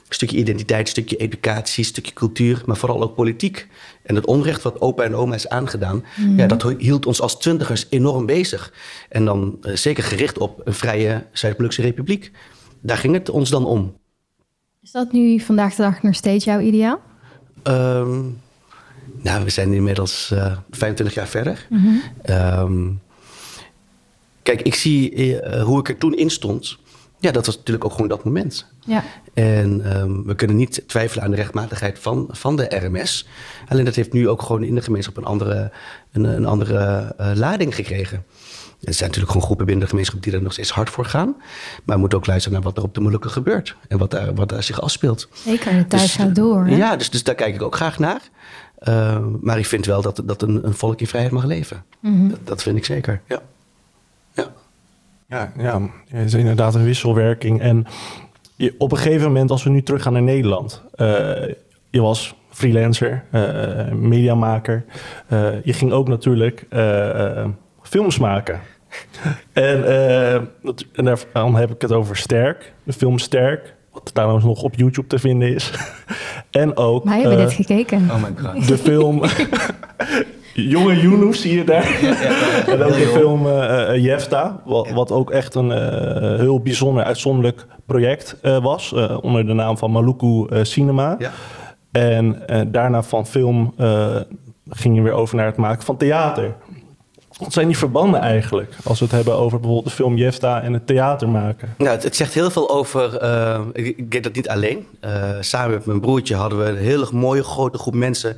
stukje 0.09 0.37
identiteit, 0.37 0.80
een 0.80 0.87
stukje 0.87 1.16
educatie, 1.16 1.85
een 1.85 1.90
stukje 1.90 2.12
cultuur... 2.12 2.62
maar 2.66 2.76
vooral 2.76 3.02
ook 3.02 3.14
politiek. 3.14 3.68
En 4.02 4.14
het 4.14 4.26
onrecht 4.26 4.62
wat 4.62 4.80
opa 4.80 5.02
en 5.02 5.14
oma 5.14 5.35
is 5.35 5.49
aangedaan... 5.49 6.04
ja, 6.16 6.25
mhm. 6.25 6.49
dat 6.49 6.75
hield 6.78 7.06
ons 7.06 7.21
als 7.21 7.38
twintigers 7.38 7.87
enorm 7.90 8.26
bezig. 8.26 8.73
En 9.09 9.25
dan 9.25 9.59
uh, 9.62 9.75
zeker 9.75 10.04
gericht 10.04 10.38
op 10.38 10.61
een 10.64 10.75
vrije 10.75 11.26
Zuid-Molukse 11.33 11.83
republiek. 11.83 12.30
Daar 12.80 12.97
ging 12.97 13.14
het 13.14 13.30
ons 13.30 13.50
dan 13.50 13.66
om. 13.66 13.97
Is 14.83 14.90
dat 14.90 15.12
nu 15.12 15.40
vandaag 15.40 15.75
de 15.75 15.83
dag 15.83 16.02
nog 16.02 16.14
steeds 16.14 16.45
jouw 16.45 16.61
ideaal? 16.61 17.00
Um, 17.62 18.40
nou, 19.23 19.45
we 19.45 19.50
zijn 19.50 19.73
inmiddels 19.73 20.30
uh, 20.33 20.47
eh, 20.47 20.56
25 20.71 21.14
jaar 21.14 21.26
verder. 21.26 21.66
Mm 21.71 21.78
-hmm. 21.78 22.02
um, 22.35 23.00
Kijk, 24.46 24.62
ik 24.62 24.74
zie 24.74 25.14
uh, 25.14 25.62
hoe 25.62 25.78
ik 25.78 25.88
er 25.88 25.98
toen 25.98 26.16
in 26.16 26.30
stond. 26.30 26.78
Ja, 27.18 27.30
dat 27.30 27.46
was 27.46 27.56
natuurlijk 27.56 27.84
ook 27.84 27.92
gewoon 27.92 28.08
dat 28.08 28.24
moment. 28.24 28.66
Ja. 28.80 29.04
En 29.34 29.98
um, 30.00 30.24
we 30.26 30.34
kunnen 30.34 30.56
niet 30.56 30.82
twijfelen 30.86 31.24
aan 31.24 31.30
de 31.30 31.36
rechtmatigheid 31.36 31.98
van, 31.98 32.28
van 32.30 32.56
de 32.56 32.64
RMS. 32.64 33.28
Alleen 33.68 33.84
dat 33.84 33.94
heeft 33.94 34.12
nu 34.12 34.28
ook 34.28 34.42
gewoon 34.42 34.62
in 34.62 34.74
de 34.74 34.82
gemeenschap 34.82 35.16
een 35.16 35.24
andere, 35.24 35.72
een, 36.12 36.24
een 36.24 36.46
andere 36.46 37.14
uh, 37.20 37.30
lading 37.34 37.74
gekregen. 37.74 38.24
Er 38.80 38.94
zijn 38.94 39.08
natuurlijk 39.08 39.30
gewoon 39.30 39.42
groepen 39.42 39.66
binnen 39.66 39.84
de 39.84 39.90
gemeenschap 39.90 40.22
die 40.22 40.32
er 40.32 40.42
nog 40.42 40.52
steeds 40.52 40.70
hard 40.70 40.90
voor 40.90 41.04
gaan. 41.04 41.36
Maar 41.84 41.94
we 41.94 42.00
moeten 42.00 42.18
ook 42.18 42.26
luisteren 42.26 42.58
naar 42.58 42.66
wat 42.66 42.76
er 42.76 42.82
op 42.82 42.94
de 42.94 43.00
moeilijke 43.00 43.28
gebeurt. 43.28 43.76
En 43.88 43.98
wat 43.98 44.10
daar, 44.10 44.34
wat 44.34 44.48
daar 44.48 44.62
zich 44.62 44.80
afspeelt. 44.80 45.28
Zeker, 45.32 45.72
de 45.72 45.86
tijd 45.86 46.02
dus, 46.02 46.14
gaat 46.14 46.34
door. 46.34 46.66
Hè? 46.66 46.76
Ja, 46.76 46.96
dus, 46.96 47.10
dus 47.10 47.22
daar 47.22 47.34
kijk 47.34 47.54
ik 47.54 47.62
ook 47.62 47.76
graag 47.76 47.98
naar. 47.98 48.20
Uh, 48.88 49.18
maar 49.40 49.58
ik 49.58 49.66
vind 49.66 49.86
wel 49.86 50.02
dat, 50.02 50.22
dat 50.24 50.42
een, 50.42 50.66
een 50.66 50.74
volk 50.74 51.00
in 51.00 51.06
vrijheid 51.06 51.32
mag 51.34 51.44
leven. 51.44 51.84
Mm 52.00 52.18
-hmm. 52.18 52.28
dat, 52.30 52.38
dat 52.44 52.62
vind 52.62 52.76
ik 52.76 52.84
zeker, 52.84 53.20
ja. 53.26 53.42
Ja, 55.28 55.52
ja, 55.59 55.80
het 56.09 56.26
is 56.26 56.35
inderdaad 56.35 56.75
een 56.75 56.85
wisselwerking. 56.85 57.61
En 57.61 57.87
je, 58.56 58.75
op 58.78 58.92
een 58.92 58.99
gegeven 58.99 59.26
moment, 59.26 59.50
als 59.50 59.64
we 59.64 59.71
nu 59.71 59.83
teruggaan 59.83 60.12
naar 60.12 60.23
Nederland, 60.23 60.83
je 61.90 62.00
was 62.00 62.35
freelancer, 62.50 63.25
mediamaker. 63.92 64.85
je 65.64 65.73
ging 65.73 65.92
ook 65.92 66.09
natuurlijk 66.09 66.66
films 67.83 68.18
maken. 68.18 68.61
en, 69.52 69.85
en 70.92 71.16
dan 71.33 71.54
heb 71.54 71.71
ik 71.71 71.83
het 71.83 71.92
over 71.92 72.16
Sterk, 72.16 72.73
de 72.83 72.92
film 72.92 73.18
Sterk. 73.18 73.75
Wat 73.92 74.14
trouwens 74.14 74.45
nog 74.45 74.62
op 74.62 74.75
YouTube 74.75 75.06
te 75.06 75.18
vinden 75.18 75.54
is. 75.54 75.73
en 76.50 76.76
ook... 76.76 77.04
Wij 77.04 77.21
hebben 77.21 77.38
dit 77.38 77.52
gekeken. 77.52 78.11
Oh 78.11 78.23
my 78.23 78.33
god. 78.37 78.68
De 78.68 78.78
film... 78.78 79.23
Jonge 80.56 81.00
Yunus 81.00 81.40
zie 81.40 81.54
je 81.54 81.64
daar. 81.64 82.00
en 82.72 82.82
ook 82.82 82.92
de 82.92 83.10
film 83.12 83.46
uh, 83.46 84.04
Jefta, 84.04 84.62
wat, 84.64 84.90
wat, 84.90 85.12
ook 85.12 85.30
echt 85.30 85.54
een 85.54 85.68
uh, 85.68 86.38
heel 86.38 86.60
bijzonder, 86.60 87.04
uitzonderlijk 87.04 87.66
project 87.86 88.36
uh, 88.42 88.62
was. 88.62 88.92
onder 89.20 89.46
de 89.46 89.52
naam 89.52 89.78
van 89.78 89.90
Maluku 89.90 90.46
Cinema. 90.64 91.16
Ja. 91.18 91.30
En 91.92 92.42
daarna 92.66 93.02
van 93.02 93.26
film 93.26 93.75
ging 94.68 94.96
je 94.96 95.02
weer 95.02 95.12
over 95.12 95.36
naar 95.36 95.46
het 95.46 95.56
maken 95.56 95.84
van 95.84 95.96
theater. 95.96 96.54
Wat 97.38 97.52
zijn 97.52 97.66
die 97.66 97.78
verbanden 97.78 98.20
eigenlijk? 98.20 98.75
Als 98.84 98.98
we 98.98 99.04
het 99.04 99.14
hebben 99.14 99.34
over 99.34 99.58
bijvoorbeeld 99.60 99.88
de 99.88 99.94
film 100.02 100.16
Jefta 100.16 100.62
en 100.62 100.72
het 100.72 100.86
theater 100.86 101.28
maken. 101.28 101.75
Nou, 101.78 101.90
het, 101.90 102.02
het 102.02 102.16
zegt 102.16 102.34
heel 102.34 102.50
veel 102.50 102.70
over. 102.70 103.22
Uh, 103.22 103.60
ik, 103.72 104.10
deed 104.10 104.22
dat 104.22 104.34
niet 104.34 104.48
alleen. 104.48 104.86
Uh, 105.04 105.30
samen 105.40 105.70
met 105.70 105.86
mijn 105.86 106.00
broertje 106.00 106.34
hadden 106.34 106.58
we 106.58 106.64
een 106.64 106.76
hele 106.76 107.08
mooie 107.12 107.44
grote 107.44 107.78
groep 107.78 107.94
mensen. 107.94 108.36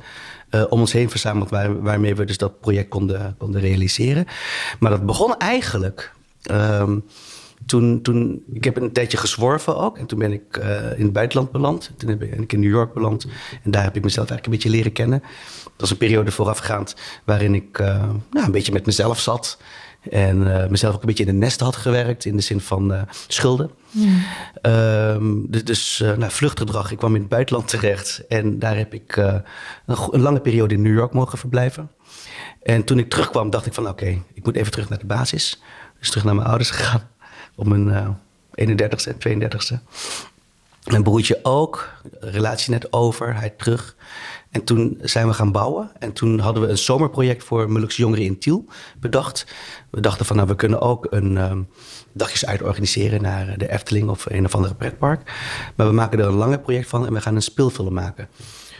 Uh, 0.51 0.63
om 0.69 0.79
ons 0.79 0.91
heen 0.91 1.09
verzameld, 1.09 1.49
waar, 1.49 1.81
waarmee 1.81 2.15
we 2.15 2.25
dus 2.25 2.37
dat 2.37 2.59
project 2.59 2.89
konden, 2.89 3.35
konden 3.37 3.61
realiseren. 3.61 4.25
Maar 4.79 4.91
dat 4.91 5.05
begon 5.05 5.37
eigenlijk. 5.37 6.13
Ehm, 6.43 6.99
toen, 7.65 8.01
toen, 8.01 8.43
ik 8.53 8.63
heb 8.63 8.77
een 8.77 8.91
tijdje 8.91 9.17
gezworven 9.17 9.77
ook. 9.77 9.97
En 9.97 10.05
toen 10.05 10.19
ben 10.19 10.31
ik 10.31 10.57
in 10.97 11.03
het 11.03 11.13
buitenland 11.13 11.51
beland. 11.51 11.91
Toen 11.97 12.17
ben 12.17 12.41
ik 12.41 12.53
in 12.53 12.59
New 12.59 12.69
York 12.69 12.93
beland. 12.93 13.27
En 13.63 13.71
daar 13.71 13.83
heb 13.83 13.95
ik 13.95 14.03
mezelf 14.03 14.29
eigenlijk 14.29 14.45
een 14.45 14.51
beetje 14.51 14.77
leren 14.77 14.91
kennen. 14.91 15.19
Dat 15.63 15.89
was 15.89 15.91
een 15.91 15.97
periode 15.97 16.31
voorafgaand 16.31 16.95
waarin 17.25 17.55
ik 17.55 17.79
uh, 17.79 17.87
nou, 18.31 18.45
een 18.45 18.51
beetje 18.51 18.71
met 18.71 18.85
mezelf 18.85 19.19
zat. 19.19 19.57
En 20.09 20.41
uh, 20.41 20.67
mezelf 20.67 20.95
ook 20.95 21.01
een 21.01 21.07
beetje 21.07 21.25
in 21.25 21.31
de 21.31 21.45
nest 21.45 21.59
had 21.59 21.75
gewerkt 21.75 22.25
in 22.25 22.35
de 22.35 22.41
zin 22.41 22.61
van 22.61 22.93
uh, 22.93 23.01
schulden. 23.27 23.71
Mm. 23.91 25.45
dus 25.49 25.63
dus 25.63 26.03
nou, 26.17 26.31
vluchtgedrag. 26.31 26.91
Ik 26.91 26.97
kwam 26.97 27.15
in 27.15 27.21
het 27.21 27.29
buitenland 27.29 27.67
terecht. 27.67 28.23
En 28.27 28.59
daar 28.59 28.77
heb 28.77 28.93
ik 28.93 29.15
een, 29.15 29.43
een, 29.85 30.21
lange 30.21 30.39
periode 30.39 30.73
in 30.73 30.81
New 30.81 30.95
York 30.95 31.13
mogen 31.13 31.37
verblijven. 31.37 31.91
En 32.63 32.83
toen 32.83 32.99
ik 32.99 33.09
terugkwam, 33.09 33.49
dacht 33.49 33.65
ik 33.65 33.73
van 33.73 33.87
oké, 33.87 34.21
ik 34.33 34.45
moet 34.45 34.55
even 34.55 34.71
terug 34.71 34.89
naar 34.89 34.99
de 34.99 35.05
basis. 35.05 35.61
Dus 35.99 36.09
terug 36.09 36.23
naar 36.23 36.35
mijn 36.35 36.47
ouders 36.47 36.69
gegaan. 36.69 37.09
Op 37.55 37.67
mijn 37.67 38.17
31ste 38.51 39.17
en 39.17 39.41
32ste. 39.41 39.75
Mijn 40.83 41.03
broertje 41.03 41.39
ook. 41.43 41.89
Relatie 42.19 42.71
net 42.71 42.93
over, 42.93 43.35
hij 43.35 43.49
terug. 43.49 43.95
En 44.49 44.63
toen 44.63 44.97
zijn 45.01 45.27
we 45.27 45.33
gaan 45.33 45.51
bouwen. 45.51 45.91
En 45.99 46.13
toen 46.13 46.39
hadden 46.39 46.63
we 46.63 46.69
een 46.69 46.77
zomerproject 46.77 47.43
voor 47.43 47.71
Molukse 47.71 48.01
jongeren 48.01 48.25
in 48.25 48.39
Tiel 48.39 48.65
bedacht. 48.99 49.45
We 49.89 49.99
dachten 49.99 50.25
van, 50.25 50.35
nou, 50.35 50.47
we 50.47 50.55
kunnen 50.55 50.81
ook 50.81 51.07
een 51.09 51.37
um, 51.37 51.67
dagjes 52.13 52.45
uit 52.45 52.61
organiseren 52.61 53.21
naar 53.21 53.57
de 53.57 53.71
Efteling 53.71 54.09
of 54.09 54.25
een 54.29 54.45
of 54.45 54.55
andere 54.55 54.75
pretpark. 54.75 55.33
Maar 55.75 55.87
we 55.87 55.93
maken 55.93 56.19
er 56.19 56.25
een 56.25 56.33
langer 56.33 56.59
project 56.59 56.89
van 56.89 57.05
en 57.05 57.13
we 57.13 57.21
gaan 57.21 57.35
een 57.35 57.41
speelfilm 57.41 57.93
maken. 57.93 58.27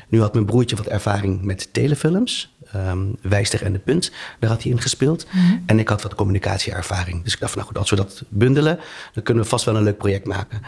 Nu 0.08 0.22
had 0.22 0.34
mijn 0.34 0.46
broertje 0.46 0.76
wat 0.76 0.86
ervaring 0.86 1.42
met 1.42 1.74
telefilms. 1.74 2.58
Um, 2.76 3.16
Wijster 3.22 3.64
en 3.64 3.74
de 3.74 3.80
Punt, 3.80 4.12
daar 4.40 4.50
had 4.50 4.64
hij 4.64 4.72
in 4.72 4.82
gespeeld. 4.82 5.26
Mhm. 5.32 5.58
En 5.66 5.80
ik 5.80 5.88
had 5.88 6.02
wat 6.02 6.16
communicatieervaring. 6.16 7.24
Dus 7.24 7.34
ik 7.34 7.40
dacht 7.40 7.52
van, 7.52 7.62
nou 7.62 7.74
goed, 7.74 7.82
als 7.82 7.90
we 7.90 7.96
dat 7.96 8.24
bundelen, 8.30 8.80
dan 9.14 9.24
kunnen 9.24 9.44
we 9.44 9.50
vast 9.50 9.66
wel 9.66 9.76
een 9.76 9.84
leuk 9.84 9.98
project 9.98 10.26
maken. 10.26 10.62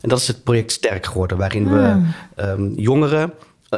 En 0.00 0.08
dat 0.08 0.18
is 0.18 0.26
het 0.26 0.44
project 0.44 0.72
Sterk 0.72 1.06
geworden, 1.06 1.36
waarin 1.36 1.70
we 1.70 2.02
um, 2.36 2.72
jongeren 2.76 3.32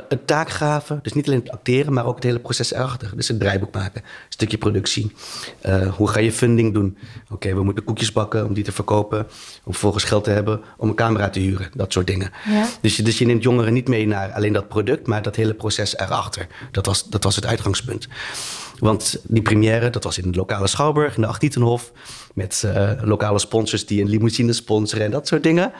een 0.09 0.25
taak 0.25 0.51
gaven. 0.51 0.99
Dus 1.03 1.13
niet 1.13 1.27
alleen 1.27 1.39
het 1.39 1.51
acteren, 1.51 1.93
maar 1.93 2.07
ook 2.07 2.15
het 2.15 2.25
hele 2.25 2.39
proces 2.39 2.73
erachter. 2.73 3.11
Dus 3.17 3.29
het 3.29 3.41
draaiboek 3.41 3.75
maken, 3.75 4.03
een 4.03 4.11
stukje 4.29 4.59
productie. 4.59 5.13
Uh, 5.67 5.95
hoe 5.95 6.09
ga 6.09 6.21
je 6.21 6.33
funding 6.33 6.75
doen? 6.75 6.99
Oké, 7.31 7.55
we 7.55 7.63
moeten 7.63 7.85
koekjes 7.85 8.13
bakken 8.13 8.47
om 8.47 8.55
die 8.55 8.65
te 8.65 8.73
verkopen. 8.73 9.19
Om 9.65 9.73
vervolgens 9.73 10.05
geld 10.05 10.25
te 10.25 10.31
hebben 10.31 10.61
om 10.77 10.89
een 10.89 10.95
camera 10.95 11.29
te 11.29 11.41
huren. 11.41 11.71
Dat 11.75 11.93
soort 11.93 12.07
dingen. 12.07 12.31
Ja. 12.49 12.67
Dus, 12.81 12.97
dus 12.97 13.19
je 13.19 13.27
neemt 13.27 13.43
jongeren 13.43 13.73
niet 13.73 13.89
mee 13.89 14.07
naar 14.07 14.33
alleen 14.33 14.53
dat 14.53 14.69
product, 14.69 15.07
maar 15.07 15.23
dat 15.23 15.37
hele 15.37 15.55
proces 15.55 15.99
erachter. 15.99 16.47
Dat 16.71 16.87
was, 16.87 17.09
dat 17.09 17.25
was 17.25 17.37
het 17.37 17.47
uitgangspunt. 17.47 18.09
Want 18.79 19.21
die 19.23 19.43
première, 19.43 19.91
dat 19.91 20.05
was 20.05 20.19
in 20.19 20.31
de 20.31 20.39
lokale 20.39 20.67
Schouwburg, 20.67 21.17
in 21.17 21.23
de 21.23 21.29
Achtietenhof. 21.29 21.93
Met 22.35 22.63
uh, 22.67 22.91
lokale 23.03 23.39
sponsors 23.39 23.87
die 23.87 24.03
een 24.03 24.09
limousine 24.09 24.53
sponsoren 24.53 25.05
en 25.05 25.11
dat 25.11 25.27
soort 25.27 25.43
dingen. 25.43 25.73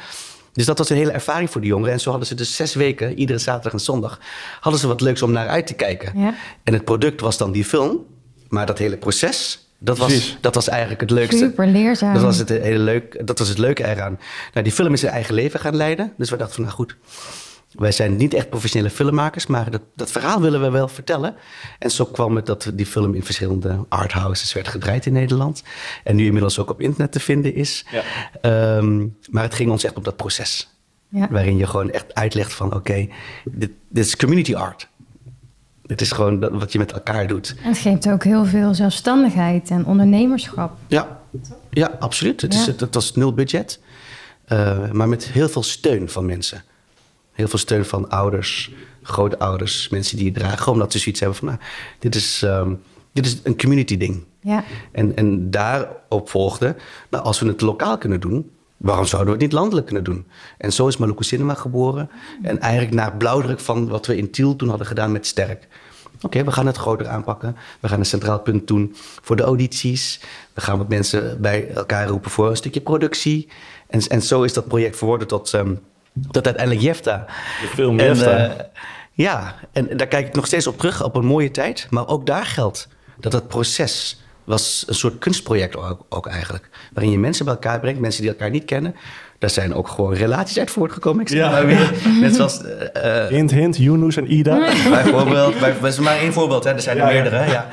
Dus 0.57 0.67
dat 0.67 0.79
was 0.79 0.91
een 0.91 0.97
hele 0.97 1.11
ervaring 1.11 1.51
voor 1.51 1.61
de 1.61 1.67
jongeren. 1.67 1.93
En 1.93 2.01
zo 2.01 2.11
hadden 2.11 2.29
ze 2.29 2.35
dus 2.35 2.57
zes 2.57 2.75
weken, 2.75 3.19
iedere 3.19 3.39
zaterdag 3.39 3.73
en 3.73 3.81
zondag, 3.81 4.21
hadden 4.61 4.81
ze 4.81 4.87
wat 4.87 5.01
leuks 5.01 5.23
om 5.23 5.33
naar 5.33 5.49
uit 5.49 5.67
te 5.67 5.75
kijken. 5.75 6.19
Ja. 6.19 6.35
En 6.65 6.73
het 6.73 6.85
product 6.85 7.21
was 7.21 7.39
dan 7.39 7.53
die 7.53 7.65
film. 7.65 8.05
Maar 8.49 8.67
dat 8.67 8.79
hele 8.79 8.97
proces, 8.97 9.69
dat 9.79 9.99
was, 9.99 10.39
dat 10.41 10.55
was 10.55 10.69
eigenlijk 10.69 11.01
het 11.01 11.11
leukste. 11.11 11.37
Super 11.37 11.67
leerzaam. 11.67 12.15
Dat 12.15 12.23
was 12.23 12.39
het, 12.39 12.49
hele 12.49 12.79
leuk, 12.79 13.27
dat 13.27 13.39
was 13.39 13.49
het 13.49 13.59
leuke 13.59 13.85
eraan. 13.85 14.19
Nou, 14.53 14.65
die 14.65 14.75
film 14.75 14.93
is 14.93 15.01
zijn 15.01 15.13
eigen 15.13 15.35
leven 15.35 15.61
gaan 15.61 15.77
leiden. 15.77 16.13
Dus 16.17 16.31
we 16.31 16.37
dachten 16.37 16.55
van, 16.55 16.65
nou 16.65 16.77
goed, 16.77 16.97
wij 17.73 17.93
zijn 17.93 18.17
niet 18.17 18.35
echt 18.35 18.51
professionele 18.51 18.91
filmmakers, 18.91 19.47
maar 19.47 19.71
dat, 19.71 19.83
dat 19.95 20.11
verhaal 20.11 20.41
willen 20.41 20.61
we 20.61 20.71
wel 20.71 20.89
vertellen. 20.89 21.35
En 21.79 21.91
zo 21.91 22.05
kwam 22.05 22.37
het 22.37 22.47
dat 22.47 22.71
die 22.75 22.87
film 22.87 23.15
in 23.15 23.23
verschillende 23.23 23.85
arthouses 23.89 24.53
werd 24.53 24.69
gedraaid 24.69 25.07
in 25.07 25.13
Nederland. 25.13 25.63
En 26.05 26.17
nu 26.17 26.25
inmiddels 26.25 26.59
ook 26.59 26.71
op 26.71 26.81
internet 26.81 27.13
te 27.13 27.21
vinden 27.21 27.55
is. 27.55 27.85
Ja. 27.91 28.03
Ehm, 28.41 29.07
maar 29.31 29.43
het 29.43 29.55
ging 29.55 29.71
ons 29.71 29.85
echt 29.85 29.97
op 29.97 30.05
dat 30.05 30.17
proces. 30.17 30.75
Ja. 31.09 31.29
Waarin 31.31 31.57
je 31.57 31.67
gewoon 31.67 31.91
echt 31.91 32.15
uitlegt 32.15 32.53
van 32.53 32.75
oké, 32.75 33.09
dit, 33.45 33.71
dit 33.89 34.07
is 34.07 34.17
community 34.17 34.55
art. 34.55 34.89
Het 35.87 36.01
is 36.01 36.13
gewoon 36.13 36.41
dat, 36.41 36.53
wat 36.53 36.73
je 36.73 36.79
met 36.79 36.93
elkaar 36.93 37.27
doet. 37.27 37.55
En 37.63 37.69
het 37.69 37.79
geeft 37.79 38.09
ook 38.09 38.25
heel 38.25 38.45
veel 38.45 38.75
zelfstandigheid 38.75 39.71
en 39.71 39.87
ondernemerschap. 39.87 40.77
Ja, 40.87 41.21
ja 41.71 41.97
absoluut. 41.99 42.41
Het, 42.41 42.55
Is, 42.55 42.67
het, 42.67 42.95
was 42.95 43.15
nul 43.15 43.35
budget, 43.35 43.81
uh, 44.49 44.91
maar 44.91 45.09
met 45.09 45.25
heel 45.29 45.49
veel 45.49 45.63
steun 45.63 46.09
van 46.09 46.27
mensen. 46.27 46.63
Heel 47.37 47.49
veel 47.49 47.59
steun 47.59 47.85
van 47.85 48.09
ouders, 48.09 48.73
grootouders, 49.03 49.89
mensen 49.89 50.17
die 50.17 50.27
het 50.27 50.35
dragen. 50.35 50.73
Omdat 50.73 50.93
ze 50.93 50.99
zoiets 50.99 51.21
hebben 51.21 51.39
van, 51.39 51.49
nou, 51.49 51.61
dit 51.99 52.15
is, 52.15 52.43
um, 52.43 52.83
dit 53.13 53.27
is 53.27 53.41
een 53.43 53.59
community 53.59 53.97
ding. 53.97 54.25
Ja. 54.41 54.65
En, 54.93 55.17
en 55.17 55.51
daarop 55.51 56.29
volgde, 56.29 56.77
nou, 57.11 57.25
als 57.25 57.41
we 57.41 57.47
het 57.47 57.61
lokaal 57.61 57.99
kunnen 57.99 58.21
doen, 58.21 58.51
waarom 58.77 59.07
zouden 59.07 59.33
we 59.33 59.39
het 59.39 59.49
niet 59.49 59.59
landelijk 59.59 59.87
kunnen 59.87 60.05
doen? 60.05 60.27
En 60.59 60.73
zo 60.73 60.87
is 60.89 60.97
Maluku 60.97 61.25
Cinema 61.25 61.55
geboren. 61.55 62.11
En 62.43 62.61
eigenlijk 62.61 62.95
naar 62.95 63.17
blauwdruk 63.17 63.61
van 63.61 63.89
wat 63.89 64.07
we 64.07 64.17
in 64.17 64.31
Tiel 64.31 64.57
toen 64.57 64.69
hadden 64.69 64.87
gedaan 64.87 65.13
met 65.13 65.27
Sterk. 65.27 65.69
Oké, 66.21 66.45
we 66.45 66.53
gaan 66.53 66.67
het 66.67 66.77
groter 66.77 67.09
aanpakken. 67.09 67.57
We 67.81 67.89
gaan 67.89 67.99
een 67.99 68.07
centraal 68.07 68.41
punt 68.41 68.67
doen 68.67 68.95
voor 69.23 69.37
de 69.37 69.43
audities. 69.43 70.21
We 70.55 70.61
gaan 70.61 70.79
wat 70.79 70.89
mensen 70.89 71.41
bij 71.41 71.71
elkaar 71.71 72.09
roepen 72.09 72.31
voor 72.31 72.51
een 72.51 72.57
stukje 72.57 72.81
productie. 72.81 73.49
En, 73.87 74.01
en 74.01 74.23
zo 74.23 74.43
is 74.43 74.53
dat 74.53 74.69
project 74.69 74.97
verworden 74.97 75.29
tot... 75.29 75.53
Um, 75.53 75.81
dat 76.17 76.45
uiteindelijk 76.45 76.85
Jefta. 76.85 77.25
De 77.61 77.67
film 77.67 78.01
Jefta. 78.01 78.47
Uh, 78.47 78.53
ja, 79.13 79.55
en 79.73 79.97
daar 79.97 80.07
kijk 80.07 80.27
ik 80.27 80.35
nog 80.35 80.47
steeds 80.47 80.67
op 80.67 80.79
terug, 80.79 81.05
op 81.05 81.17
een 81.17 81.25
mooie 81.25 81.51
tijd. 81.51 81.87
Maar 81.91 82.09
ook 82.09 82.27
daar 82.27 82.47
geldt 82.47 82.89
dat 83.21 83.33
het 83.33 83.49
proces 83.49 84.21
was 84.45 84.85
een 84.87 84.95
soort 84.95 85.19
kunstproject 85.19 85.77
ook, 85.77 86.07
ook 86.09 86.27
eigenlijk. 86.27 86.69
Waarin 86.93 87.13
je 87.13 87.19
mensen 87.19 87.45
bij 87.45 87.55
elkaar 87.55 87.81
brengt, 87.81 88.01
mensen 88.01 88.23
die 88.23 88.31
elkaar 88.31 88.51
niet 88.51 88.65
kennen. 88.65 88.95
Daar 89.39 89.51
zijn 89.51 89.75
ook 89.75 89.89
gewoon 89.89 90.15
relaties 90.15 90.59
uit 90.59 90.71
voortgekomen. 90.71 91.21
Ik 91.21 91.29
ja. 91.29 91.51
maar 91.51 91.67
weer. 91.67 91.93
Net 92.21 92.35
zoals... 92.35 92.61
Uh, 92.63 93.27
hint, 93.27 93.51
hint, 93.51 93.77
Yunus 93.77 94.17
en 94.17 94.33
Ida. 94.33 94.59
Bijvoorbeeld. 94.91 95.59
Bij, 95.61 95.75
dat 95.81 95.93
is 95.93 95.99
maar 95.99 96.19
één 96.19 96.33
voorbeeld, 96.33 96.65
hè. 96.65 96.71
er 96.73 96.81
zijn 96.81 96.99
er 96.99 97.07
meerdere. 97.07 97.51
Ja. 97.51 97.69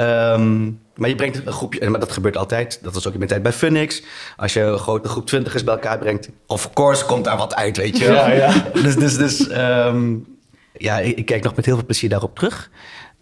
Um, 0.00 0.80
maar 0.96 1.08
je 1.08 1.14
brengt 1.14 1.46
een 1.46 1.52
groepje, 1.52 1.90
maar 1.90 2.00
dat 2.00 2.12
gebeurt 2.12 2.36
altijd. 2.36 2.78
Dat 2.82 2.94
was 2.94 3.06
ook 3.06 3.12
in 3.12 3.18
mijn 3.18 3.30
tijd 3.30 3.42
bij 3.42 3.52
Funix. 3.52 4.02
Als 4.36 4.52
je 4.52 4.60
een 4.60 4.78
grote 4.78 5.08
groep 5.08 5.26
twintigers 5.26 5.64
bij 5.64 5.74
elkaar 5.74 5.98
brengt, 5.98 6.28
of 6.46 6.72
course 6.72 7.04
komt 7.04 7.24
daar 7.24 7.36
wat 7.36 7.54
uit, 7.54 7.76
weet 7.76 7.98
je 7.98 8.04
wel. 8.04 8.14
Ja, 8.14 8.30
ja. 8.30 8.52
Dus, 8.82 8.96
dus, 8.96 9.16
dus 9.16 9.50
um, 9.50 10.26
ja, 10.72 10.98
ik, 10.98 11.16
ik, 11.18 11.26
kijk 11.26 11.42
nog 11.42 11.56
met 11.56 11.64
heel 11.64 11.74
veel 11.74 11.84
plezier 11.84 12.08
daarop 12.08 12.34
terug. 12.34 12.70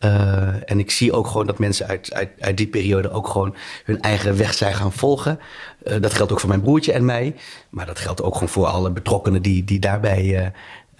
Uh, 0.00 0.70
en 0.70 0.78
ik 0.78 0.90
zie 0.90 1.12
ook 1.12 1.26
gewoon 1.26 1.46
dat 1.46 1.58
mensen 1.58 1.86
uit, 1.86 2.12
uit, 2.12 2.30
uit 2.38 2.56
die 2.56 2.66
periode 2.66 3.10
ook 3.10 3.28
gewoon 3.28 3.54
hun 3.84 4.00
eigen 4.00 4.36
weg 4.36 4.54
zijn 4.54 4.74
gaan 4.74 4.92
volgen. 4.92 5.38
Uh, 5.82 6.00
dat 6.00 6.14
geldt 6.14 6.32
ook 6.32 6.40
voor 6.40 6.48
mijn 6.48 6.62
broertje 6.62 6.92
en 6.92 7.04
mij. 7.04 7.34
Maar 7.70 7.86
dat 7.86 7.98
geldt 7.98 8.22
ook 8.22 8.34
gewoon 8.34 8.48
voor 8.48 8.66
alle 8.66 8.90
betrokkenen 8.90 9.42
die, 9.42 9.64
die 9.64 9.78
daarbij 9.78 10.52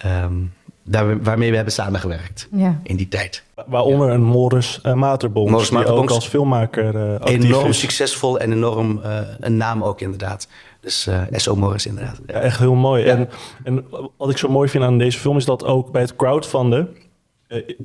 uh, 0.05 0.23
um, 0.23 0.53
daar, 0.89 1.21
waarmee 1.23 1.49
we 1.49 1.55
hebben 1.55 1.73
samengewerkt 1.73 2.47
ja. 2.51 2.79
in 2.83 2.95
die 2.95 3.07
tijd. 3.07 3.43
Waaronder 3.67 4.09
een 4.09 4.23
Morris 4.23 4.79
uh, 4.83 4.93
Materbonks, 4.93 5.51
Morris 5.51 5.69
die 5.69 5.85
ook 5.85 6.09
als 6.09 6.27
filmmaker 6.27 6.95
uh, 6.95 7.15
Enorm 7.23 7.73
succesvol 7.73 8.39
en 8.39 8.51
enorm 8.51 9.01
uh, 9.05 9.19
een 9.39 9.57
naam 9.57 9.83
ook 9.83 10.01
inderdaad. 10.01 10.47
Dus 10.81 11.09
S.O. 11.31 11.55
Morris 11.55 11.85
inderdaad. 11.85 12.19
Ja, 12.27 12.33
echt 12.33 12.59
heel 12.59 12.73
mooi. 12.73 13.05
Ja. 13.05 13.15
En, 13.15 13.29
en 13.63 13.85
wat 14.17 14.29
ik 14.29 14.37
zo 14.37 14.49
mooi 14.49 14.69
vind 14.69 14.83
aan 14.83 14.97
deze 14.97 15.19
film 15.19 15.37
is 15.37 15.45
dat 15.45 15.65
ook 15.65 15.91
bij 15.91 16.01
het 16.01 16.15
crowdfunden... 16.15 16.89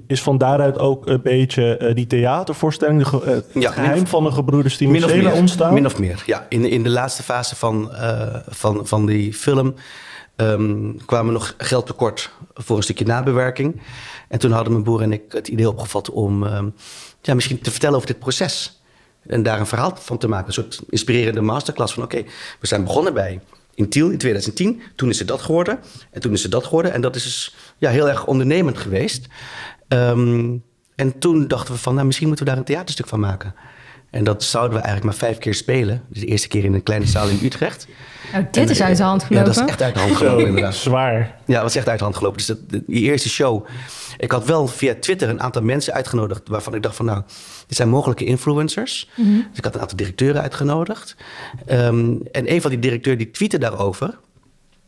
is 0.07 0.23
van 0.23 0.39
daaruit 0.39 0.79
ook 0.79 1.07
een 1.07 1.23
beetje 1.23 1.93
die 1.95 2.07
theatervoorstelling, 2.07 3.09
de, 3.09 3.21
het 3.25 3.47
ja, 3.55 3.71
geheim 3.71 4.07
van 4.07 4.25
de 4.25 4.31
gebroeders 4.31 4.77
die 4.77 5.33
ontstaan? 5.33 5.75
Min 5.75 5.87
of 5.87 5.99
meer, 5.99 6.23
ja. 6.27 6.47
In, 6.49 6.65
in 6.65 6.83
de 6.83 6.91
laatste 6.91 7.23
fase 7.23 7.57
van, 7.57 7.91
van, 8.49 8.87
van 8.87 9.07
die 9.07 9.33
film 9.35 9.75
um, 10.37 11.05
kwamen 11.05 11.33
nog 11.33 11.55
geld 11.59 11.87
tekort 11.87 12.31
voor 12.55 12.77
een 12.77 12.83
stukje 12.83 13.05
nabewerking. 13.05 13.83
En 14.29 14.39
toen 14.39 14.51
hadden 14.51 14.73
mijn 14.73 14.85
broer 14.85 15.03
en 15.03 15.13
ik 15.13 15.23
het 15.29 15.49
idee 15.49 15.69
opgevat 15.69 16.11
om 16.11 16.47
ehm, 16.47 16.69
ja, 17.23 17.35
misschien 17.35 17.61
te 17.61 17.71
vertellen 17.71 17.97
over 17.97 18.09
dit 18.09 18.19
proces. 18.19 18.83
En 19.27 19.43
daar 19.43 19.61
een 19.61 19.67
verhaal 19.67 19.97
van 19.97 20.19
te 20.19 20.29
maken. 20.29 20.47
Een 20.47 20.53
soort 20.53 20.83
inspirerende 20.89 21.41
masterclass 21.41 21.95
van 21.95 22.03
oké, 22.03 22.23
we 22.61 22.67
zijn 22.67 22.85
begonnen 22.85 23.15
bij 23.15 23.41
Intiel 23.75 24.11
in 24.11 24.19
2010. 24.19 24.83
Toen 24.97 25.09
is 25.09 25.19
het 25.19 25.29
dat 25.29 25.43
geworden. 25.43 25.79
En 26.11 26.21
toen 26.21 26.33
is 26.33 26.43
het 26.43 26.53
dat 26.53 26.65
geworden. 26.65 26.93
En 26.93 27.01
dat 27.01 27.17
is 27.17 27.23
dus 27.23 27.55
ja, 27.79 27.91
heel 27.91 28.09
erg 28.09 28.27
ondernemend 28.27 28.79
geweest. 28.79 29.27
Um, 29.89 30.63
en 30.95 31.19
toen 31.19 31.49
dachten 31.49 31.75
we 31.75 31.81
van, 31.81 31.95
nou, 31.95 32.07
misschien 32.07 32.27
moeten 32.27 32.45
we 32.45 32.51
daar 32.51 32.61
een 32.61 32.67
theaterstuk 32.67 33.07
van 33.07 33.21
maken. 33.21 33.55
En 34.15 34.25
dat 34.25 34.43
zouden 34.43 34.79
we 34.79 34.85
eigenlijk 34.85 35.05
maar 35.05 35.29
vijf 35.29 35.39
keer 35.39 35.55
spelen. 35.55 36.03
Dus 36.09 36.21
de 36.21 36.27
eerste 36.27 36.49
keer 36.49 36.65
in 36.65 36.75
een 36.75 36.83
kleine 36.83 37.07
zaal 37.07 37.29
in 37.29 37.39
Utrecht. 37.43 37.87
Oh, 38.35 38.41
dit 38.51 38.71
is 38.71 38.83
uit 38.83 38.97
de 38.97 39.03
hand 39.03 39.23
gelopen? 39.23 39.47
Ja, 39.47 39.53
dat 39.53 39.65
is 39.65 39.71
echt 39.71 39.83
uit 39.83 39.95
de 39.95 40.01
hand 40.01 40.17
gelopen, 40.17 40.47
inderdaad. 40.47 40.75
Zwaar. 40.75 41.19
Ja, 41.47 41.55
dat 41.55 41.63
was 41.63 41.75
echt 41.77 41.89
uit 41.89 41.99
de 41.99 42.05
hand 42.05 42.17
gelopen. 42.17 42.39
Dus 42.39 42.47
dat, 42.47 42.59
die 42.69 43.03
eerste 43.03 43.29
show... 43.29 43.67
Ik 44.17 44.31
had 44.33 44.47
wel 44.47 44.67
via 44.67 44.95
Twitter 45.01 45.29
een 45.29 45.43
aantal 45.43 45.63
mensen 45.63 45.95
uitgenodigd... 45.95 46.49
waarvan 46.49 46.75
ik 46.75 46.83
dacht 46.83 46.97
van, 46.97 47.05
nou, 47.05 47.23
dit 47.67 47.77
zijn 47.77 47.89
mogelijke 47.89 48.25
influencers. 48.25 49.11
Mhm. 49.15 49.31
Dus 49.31 49.59
ik 49.59 49.65
had 49.65 49.75
een 49.75 49.81
aantal 49.81 49.97
directeuren 49.97 50.43
uitgenodigd. 50.43 51.17
Um, 51.71 52.21
en 52.33 52.53
een 52.53 52.61
van 52.61 52.71
die 52.71 52.79
directeuren 52.79 53.23
die 53.25 53.33
tweette 53.33 53.59
daarover... 53.59 54.19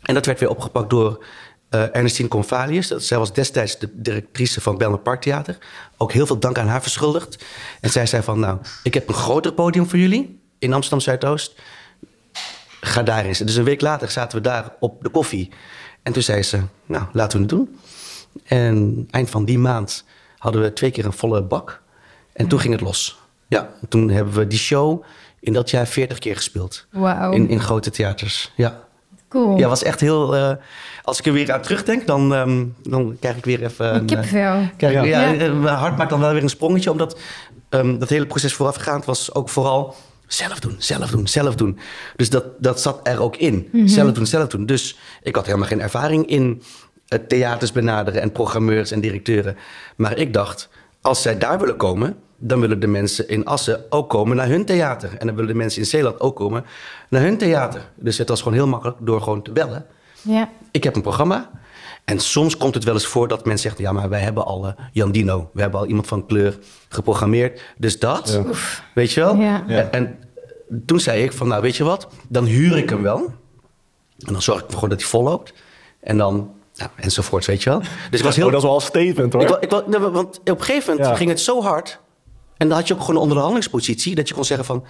En 0.03 0.15
dat 0.15 0.27
werd 0.27 0.41
weer 0.41 0.49
opgepakt 0.49 0.91
door 0.91 1.25
uh, 1.71 1.97
Ernestine 1.97 2.29
Convalius. 2.29 2.89
Zij 2.89 3.19
was 3.19 3.33
destijds 3.33 3.79
de 3.79 3.91
directrice 3.93 4.61
van 4.61 4.79
Belmer 4.79 4.99
Parktheater. 4.99 5.59
Ook 5.97 6.13
heel 6.13 6.27
veel 6.27 6.39
dank 6.39 6.59
aan 6.59 6.67
haar 6.67 6.83
verschuldigd. 6.83 7.45
En 7.81 7.91
zij 7.91 8.07
zei 8.07 8.23
van, 8.23 8.41
nou, 8.41 8.59
ik 8.83 8.95
heb 8.95 9.09
een 9.09 9.15
groter 9.15 9.53
podium 9.53 9.89
voor 9.89 9.99
jullie 9.99 10.41
in 10.59 10.73
Amsterdam 10.73 11.01
Zuidoost. 11.01 11.55
Ga 12.81 13.03
daarin 13.03 13.29
zitten. 13.29 13.47
Dus 13.47 13.57
een 13.57 13.65
week 13.65 13.81
later 13.81 14.11
zaten 14.11 14.39
we 14.39 14.45
daar 14.45 14.75
op 14.81 15.03
de 15.03 15.09
koffie. 15.09 15.51
En 16.03 16.13
toen 16.13 16.23
zei 16.23 16.43
ze, 16.43 16.61
nou, 16.87 17.05
laten 17.13 17.39
we 17.39 17.45
het 17.45 17.55
doen. 17.55 17.79
En 18.45 19.09
eind 19.11 19.31
van 19.31 19.45
die 19.45 19.59
maand 19.59 20.05
hadden 20.39 20.63
we 20.63 20.73
twee 20.73 20.91
keer 20.91 21.05
een 21.05 21.13
volle 21.13 21.43
bak. 21.43 21.83
En 22.33 22.49
toen 22.49 22.61
ging 22.61 22.73
het 22.73 22.83
los. 22.83 23.19
Ja, 23.49 23.71
toen 23.89 24.11
hebben 24.11 24.35
we 24.35 24.47
die 24.47 24.59
show 24.59 25.05
in 25.41 25.53
dat 25.53 25.71
jaar 25.71 25.87
40 25.87 26.19
keer 26.19 26.37
gespeeld. 26.37 26.87
Wow. 26.91 27.35
In, 27.35 27.49
in 27.49 27.61
grote 27.61 27.91
theaters, 27.91 28.53
ja. 28.57 28.85
Cool. 29.29 29.59
Ja, 29.59 29.69
was 29.69 29.83
echt 29.83 30.01
heel... 30.01 30.37
Uh, 30.37 30.51
als 31.07 31.19
ik 31.19 31.27
er 31.27 31.33
weer 31.33 31.53
aan 31.53 31.61
terugdenk, 31.61 32.07
dan, 32.07 32.33
um, 32.33 32.75
dan 32.83 33.17
krijg 33.21 33.37
ik 33.37 33.45
weer 33.45 33.63
even... 33.63 33.95
Een 33.95 34.07
kippenvel. 34.07 34.61
Uh, 34.61 34.67
krijg, 34.77 34.95
ja. 34.95 35.03
ja. 35.03 35.29
ja. 35.31 35.53
mijn 35.53 35.77
hart 35.77 35.97
maakt 35.97 36.11
dan 36.11 36.21
wel 36.21 36.33
weer 36.33 36.43
een 36.43 36.49
sprongetje. 36.49 36.91
Omdat 36.91 37.19
um, 37.71 37.99
dat 37.99 38.09
hele 38.09 38.27
proces 38.27 38.55
voorafgaand 38.55 39.05
was 39.05 39.35
ook 39.35 39.49
vooral... 39.49 39.95
Zelf 40.27 40.61
doen, 40.61 40.75
zelf 40.79 41.11
doen, 41.11 41.27
zelf 41.27 41.55
doen. 41.55 41.79
Dus 42.17 42.31
dat, 42.31 42.45
dat 42.59 42.81
zat 42.81 43.01
er 43.03 43.21
ook 43.21 43.37
in. 43.37 43.55
Mm 43.55 43.81
-hmm. 43.81 43.89
Zelf 43.89 44.13
doen, 44.13 44.27
zelf 44.27 44.49
doen. 44.49 44.67
Dus 44.67 44.99
ik 45.23 45.35
had 45.35 45.47
helemaal 45.47 45.69
geen 45.69 45.81
ervaring 45.81 46.27
in 46.27 46.63
het 47.07 47.29
theaters 47.29 47.73
benaderen... 47.73 48.23
en 48.23 48.33
programmeurs 48.33 48.91
en 48.91 49.01
directeuren. 49.01 49.57
Maar 49.97 50.19
ik 50.19 50.33
dacht, 50.33 50.69
als 51.01 51.23
zij 51.23 51.39
daar 51.39 51.59
willen 51.59 51.77
komen 51.77 52.17
dan 52.39 52.61
willen 52.61 52.81
de 52.81 52.87
mensen 52.87 53.29
in 53.29 53.45
Assen 53.45 53.85
ook 53.91 54.11
komen 54.11 54.37
naar 54.37 54.49
hun 54.49 54.65
theater. 54.65 55.11
En 55.19 55.27
dan 55.27 55.35
willen 55.35 55.51
de 55.51 55.59
mensen 55.59 55.81
in 55.81 55.87
Zeeland 55.87 56.21
ook 56.21 56.37
komen 56.37 56.65
naar 57.09 57.23
hun 57.23 57.39
theater. 57.39 57.91
Dus 57.95 58.19
het 58.19 58.29
was 58.29 58.39
gewoon 58.39 58.59
heel 58.59 58.67
makkelijk 58.67 58.97
door 59.01 59.21
gewoon 59.21 59.43
te 59.43 59.53
bellen. 59.53 59.87
Ja. 60.27 60.51
Ik 60.71 60.85
heb 60.85 60.97
een 60.97 61.03
programma. 61.03 61.51
En 62.05 62.21
soms 62.21 62.57
komt 62.57 62.75
het 62.75 62.85
wel 62.85 62.95
eens 62.95 63.07
voor 63.07 63.29
dat 63.29 63.45
mensen 63.45 63.69
zeggen... 63.69 63.85
ja, 63.85 63.93
maar 63.93 64.09
wij 64.09 64.21
hebben 64.21 64.45
al 64.45 64.67
uh, 64.67 64.73
Jan 64.93 65.13
Dino. 65.13 65.51
We 65.53 65.61
hebben 65.61 65.81
al 65.81 65.87
iemand 65.87 66.07
van 66.07 66.27
kleur 66.27 66.59
geprogrammeerd. 66.89 67.63
Dus 67.79 67.99
dat, 67.99 68.29
ja. 68.45 68.53
weet 68.95 69.13
je 69.13 69.21
wel? 69.21 69.37
Ja. 69.37 69.65
En, 69.67 69.93
en, 69.93 70.19
toen 70.87 71.01
zei 71.01 71.23
ik 71.23 71.33
van, 71.33 71.49
nou, 71.49 71.63
weet 71.63 71.77
je 71.77 71.85
wat? 71.85 72.09
Dan 72.29 72.45
huur 72.45 72.77
ik 72.77 72.91
hem 72.91 73.03
wel. 73.03 73.19
En 74.27 74.33
dan 74.33 74.43
zorg 74.43 74.63
ik 74.63 74.71
ervoor 74.71 74.89
dat 74.89 75.01
hij 75.01 75.09
volloopt. 75.09 75.53
En 76.01 76.17
dan 76.17 76.51
nou, 76.75 76.91
enzovoort, 76.97 77.47
weet 77.47 77.63
je 77.63 77.71
wel. 77.71 77.81
Dus 78.11 78.19
ik 78.19 78.25
was 78.25 78.37
heel... 78.37 78.47
Oh, 78.47 78.53
dat 78.53 78.61
is 78.61 78.67
wel 78.67 78.77
een 78.77 78.81
statement, 78.81 79.33
hoor. 79.33 79.43
Ik, 79.43 79.49
ik, 79.49 79.63
ik, 79.63 79.99
want 79.99 80.39
op 80.39 80.49
een 80.49 80.63
gegeven 80.63 80.91
moment 80.91 81.09
ja. 81.09 81.17
ging 81.17 81.31
het 81.31 81.41
zo 81.41 81.63
hard... 81.63 82.01
En 82.57 82.69
dan 82.69 82.77
had 82.77 82.89
je 82.89 82.95
ook 82.95 83.01
gewoon 83.01 83.17
een 83.17 83.23
onderhandelingspositie. 83.23 84.15
Dat 84.15 84.29
je 84.29 84.35
kon 84.35 84.45
zeggen 84.45 84.67
van... 84.67 84.85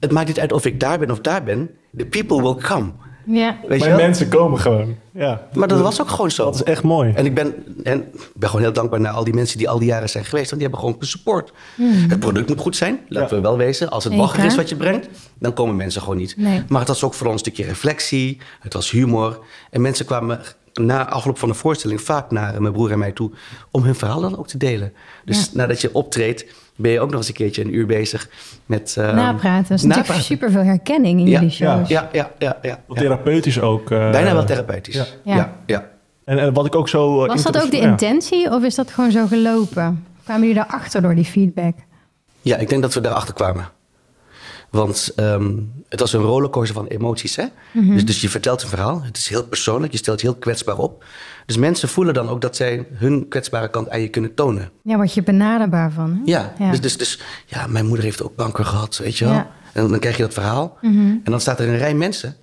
Het 0.00 0.12
maakt 0.12 0.26
niet 0.26 0.40
uit 0.40 0.52
of 0.52 0.64
ik 0.64 0.80
daar 0.80 0.98
ben 0.98 1.10
of 1.10 1.20
daar 1.20 1.44
ben. 1.44 1.70
The 1.96 2.06
people 2.06 2.42
will 2.42 2.54
come. 2.54 2.92
Ja. 3.28 3.56
Weet 3.68 3.84
je 3.84 3.90
mensen 3.90 4.28
komen 4.28 4.58
gewoon. 4.58 4.96
Ja. 5.12 5.42
Maar 5.54 5.68
dat 5.68 5.80
was 5.80 6.00
ook 6.00 6.08
gewoon 6.08 6.30
zo. 6.30 6.44
Dat 6.44 6.54
is 6.54 6.62
echt 6.62 6.82
mooi. 6.82 7.12
En 7.14 7.26
ik 7.26 7.34
ben, 7.34 7.54
en 7.82 7.98
ik 7.98 8.30
ben 8.34 8.48
gewoon 8.48 8.64
heel 8.64 8.72
dankbaar 8.72 9.00
naar 9.00 9.12
al 9.12 9.24
die 9.24 9.34
mensen 9.34 9.58
die 9.58 9.68
al 9.68 9.78
die 9.78 9.88
jaren 9.88 10.08
zijn 10.08 10.24
geweest. 10.24 10.50
Want 10.50 10.62
die 10.62 10.70
hebben 10.70 10.90
gewoon 10.90 11.08
support. 11.08 11.52
Mm. 11.76 11.92
Het 12.08 12.20
product 12.20 12.48
moet 12.48 12.60
goed 12.60 12.76
zijn. 12.76 13.00
Laten 13.08 13.36
ja. 13.36 13.42
we 13.42 13.48
wel 13.48 13.56
wezen. 13.56 13.90
Als 13.90 14.04
het 14.04 14.14
wakker 14.14 14.44
is 14.44 14.56
wat 14.56 14.68
je 14.68 14.76
brengt, 14.76 15.08
dan 15.38 15.52
komen 15.52 15.76
mensen 15.76 16.00
gewoon 16.00 16.16
niet. 16.16 16.36
Nee. 16.36 16.62
Maar 16.68 16.78
het 16.78 16.88
was 16.88 17.04
ook 17.04 17.14
vooral 17.14 17.32
een 17.32 17.38
stukje 17.38 17.64
reflectie. 17.64 18.40
Het 18.60 18.72
was 18.72 18.90
humor. 18.90 19.38
En 19.70 19.80
mensen 19.80 20.06
kwamen 20.06 20.40
na 20.74 21.08
afloop 21.08 21.38
van 21.38 21.48
de 21.48 21.54
voorstelling 21.54 22.00
vaak 22.00 22.30
naar 22.30 22.62
mijn 22.62 22.72
broer 22.72 22.90
en 22.90 22.98
mij 22.98 23.12
toe... 23.12 23.30
om 23.70 23.82
hun 23.82 23.94
verhaal 23.94 24.20
dan 24.20 24.38
ook 24.38 24.48
te 24.48 24.58
delen. 24.58 24.92
Dus 25.24 25.44
ja. 25.44 25.50
nadat 25.52 25.80
je 25.80 25.94
optreedt 25.94 26.44
ben 26.78 26.90
je 26.90 27.00
ook 27.00 27.10
nog 27.10 27.18
eens 27.18 27.28
een 27.28 27.34
keertje 27.34 27.64
een 27.64 27.74
uur 27.74 27.86
bezig 27.86 28.28
met... 28.66 28.96
Uh, 28.98 29.14
napraten. 29.14 29.68
Dat 29.68 29.78
is 29.78 29.84
natuurlijk 29.84 30.20
super 30.20 30.50
veel 30.50 30.62
herkenning 30.62 31.20
in 31.20 31.26
ja, 31.26 31.32
jullie 31.32 31.54
shows. 31.54 31.88
Ja, 31.88 32.08
ja, 32.12 32.30
ja. 32.38 32.56
ja, 32.62 32.78
ja. 32.88 32.94
Therapeutisch 32.94 33.60
ook. 33.60 33.90
Uh, 33.90 34.10
Bijna 34.10 34.32
wel 34.32 34.44
therapeutisch. 34.44 34.94
Ja. 34.94 35.34
ja. 35.34 35.56
ja, 35.66 35.90
En, 36.24 36.38
en, 36.38 36.52
wat 36.52 36.66
ik 36.66 36.74
ook 36.74 36.88
zo... 36.88 37.26
Was 37.26 37.42
dat 37.42 37.62
ook 37.62 37.70
de 37.70 37.78
intentie 37.78 38.50
of 38.50 38.62
is 38.62 38.74
dat 38.74 38.90
gewoon 38.90 39.10
zo 39.10 39.26
gelopen? 39.26 40.06
Kwamen 40.24 40.46
jullie 40.46 40.62
daarachter 40.62 41.02
door 41.02 41.14
die 41.14 41.24
feedback? 41.24 41.76
Ja, 42.40 42.56
ik 42.56 42.68
denk 42.68 42.82
dat 42.82 42.94
we 42.94 43.00
daarachter 43.00 43.34
kwamen. 43.34 43.68
Want 44.70 45.12
um, 45.16 45.72
het 45.88 46.00
was 46.00 46.12
een 46.12 46.20
rollercoaster 46.20 46.74
van 46.74 46.86
emoties. 46.86 47.36
Hè? 47.36 47.42
Mm 47.42 47.84
-hmm. 47.84 47.94
dus, 47.94 48.04
dus 48.04 48.20
je 48.20 48.28
vertelt 48.28 48.62
een 48.62 48.68
verhaal. 48.68 49.02
Het 49.02 49.16
is 49.16 49.28
heel 49.28 49.44
persoonlijk. 49.44 49.92
Je 49.92 49.98
stelt 49.98 50.20
heel 50.20 50.34
kwetsbaar 50.34 50.78
op. 50.78 51.04
Dus 51.46 51.56
mensen 51.56 51.88
voelen 51.88 52.14
dan 52.14 52.28
ook 52.28 52.40
dat 52.40 52.56
zij 52.56 52.86
hun 52.92 53.28
kwetsbare 53.28 53.70
kant 53.70 53.90
aan 53.90 54.00
je 54.00 54.08
kunnen 54.08 54.34
tonen. 54.34 54.70
Ja, 54.82 54.96
word 54.96 55.14
je 55.14 55.22
benaderbaar 55.22 55.92
van. 55.92 56.10
Hè? 56.10 56.20
Ja, 56.24 56.54
ja. 56.58 56.70
Dus, 56.70 56.80
dus, 56.80 56.96
dus 56.96 57.20
ja, 57.46 57.66
mijn 57.66 57.86
moeder 57.86 58.04
heeft 58.04 58.22
ook 58.22 58.36
kanker 58.36 58.64
gehad, 58.64 58.98
weet 58.98 59.16
je 59.16 59.24
wel. 59.24 59.34
Ja. 59.34 59.50
En 59.72 59.88
dan 59.88 59.98
krijg 59.98 60.16
je 60.16 60.22
dat 60.22 60.32
verhaal. 60.32 60.78
Mm 60.80 60.92
-hmm. 60.92 61.20
En 61.24 61.30
dan 61.30 61.40
staat 61.40 61.60
er 61.60 61.68
een 61.68 61.78
rij 61.78 61.94
mensen. 61.94 62.36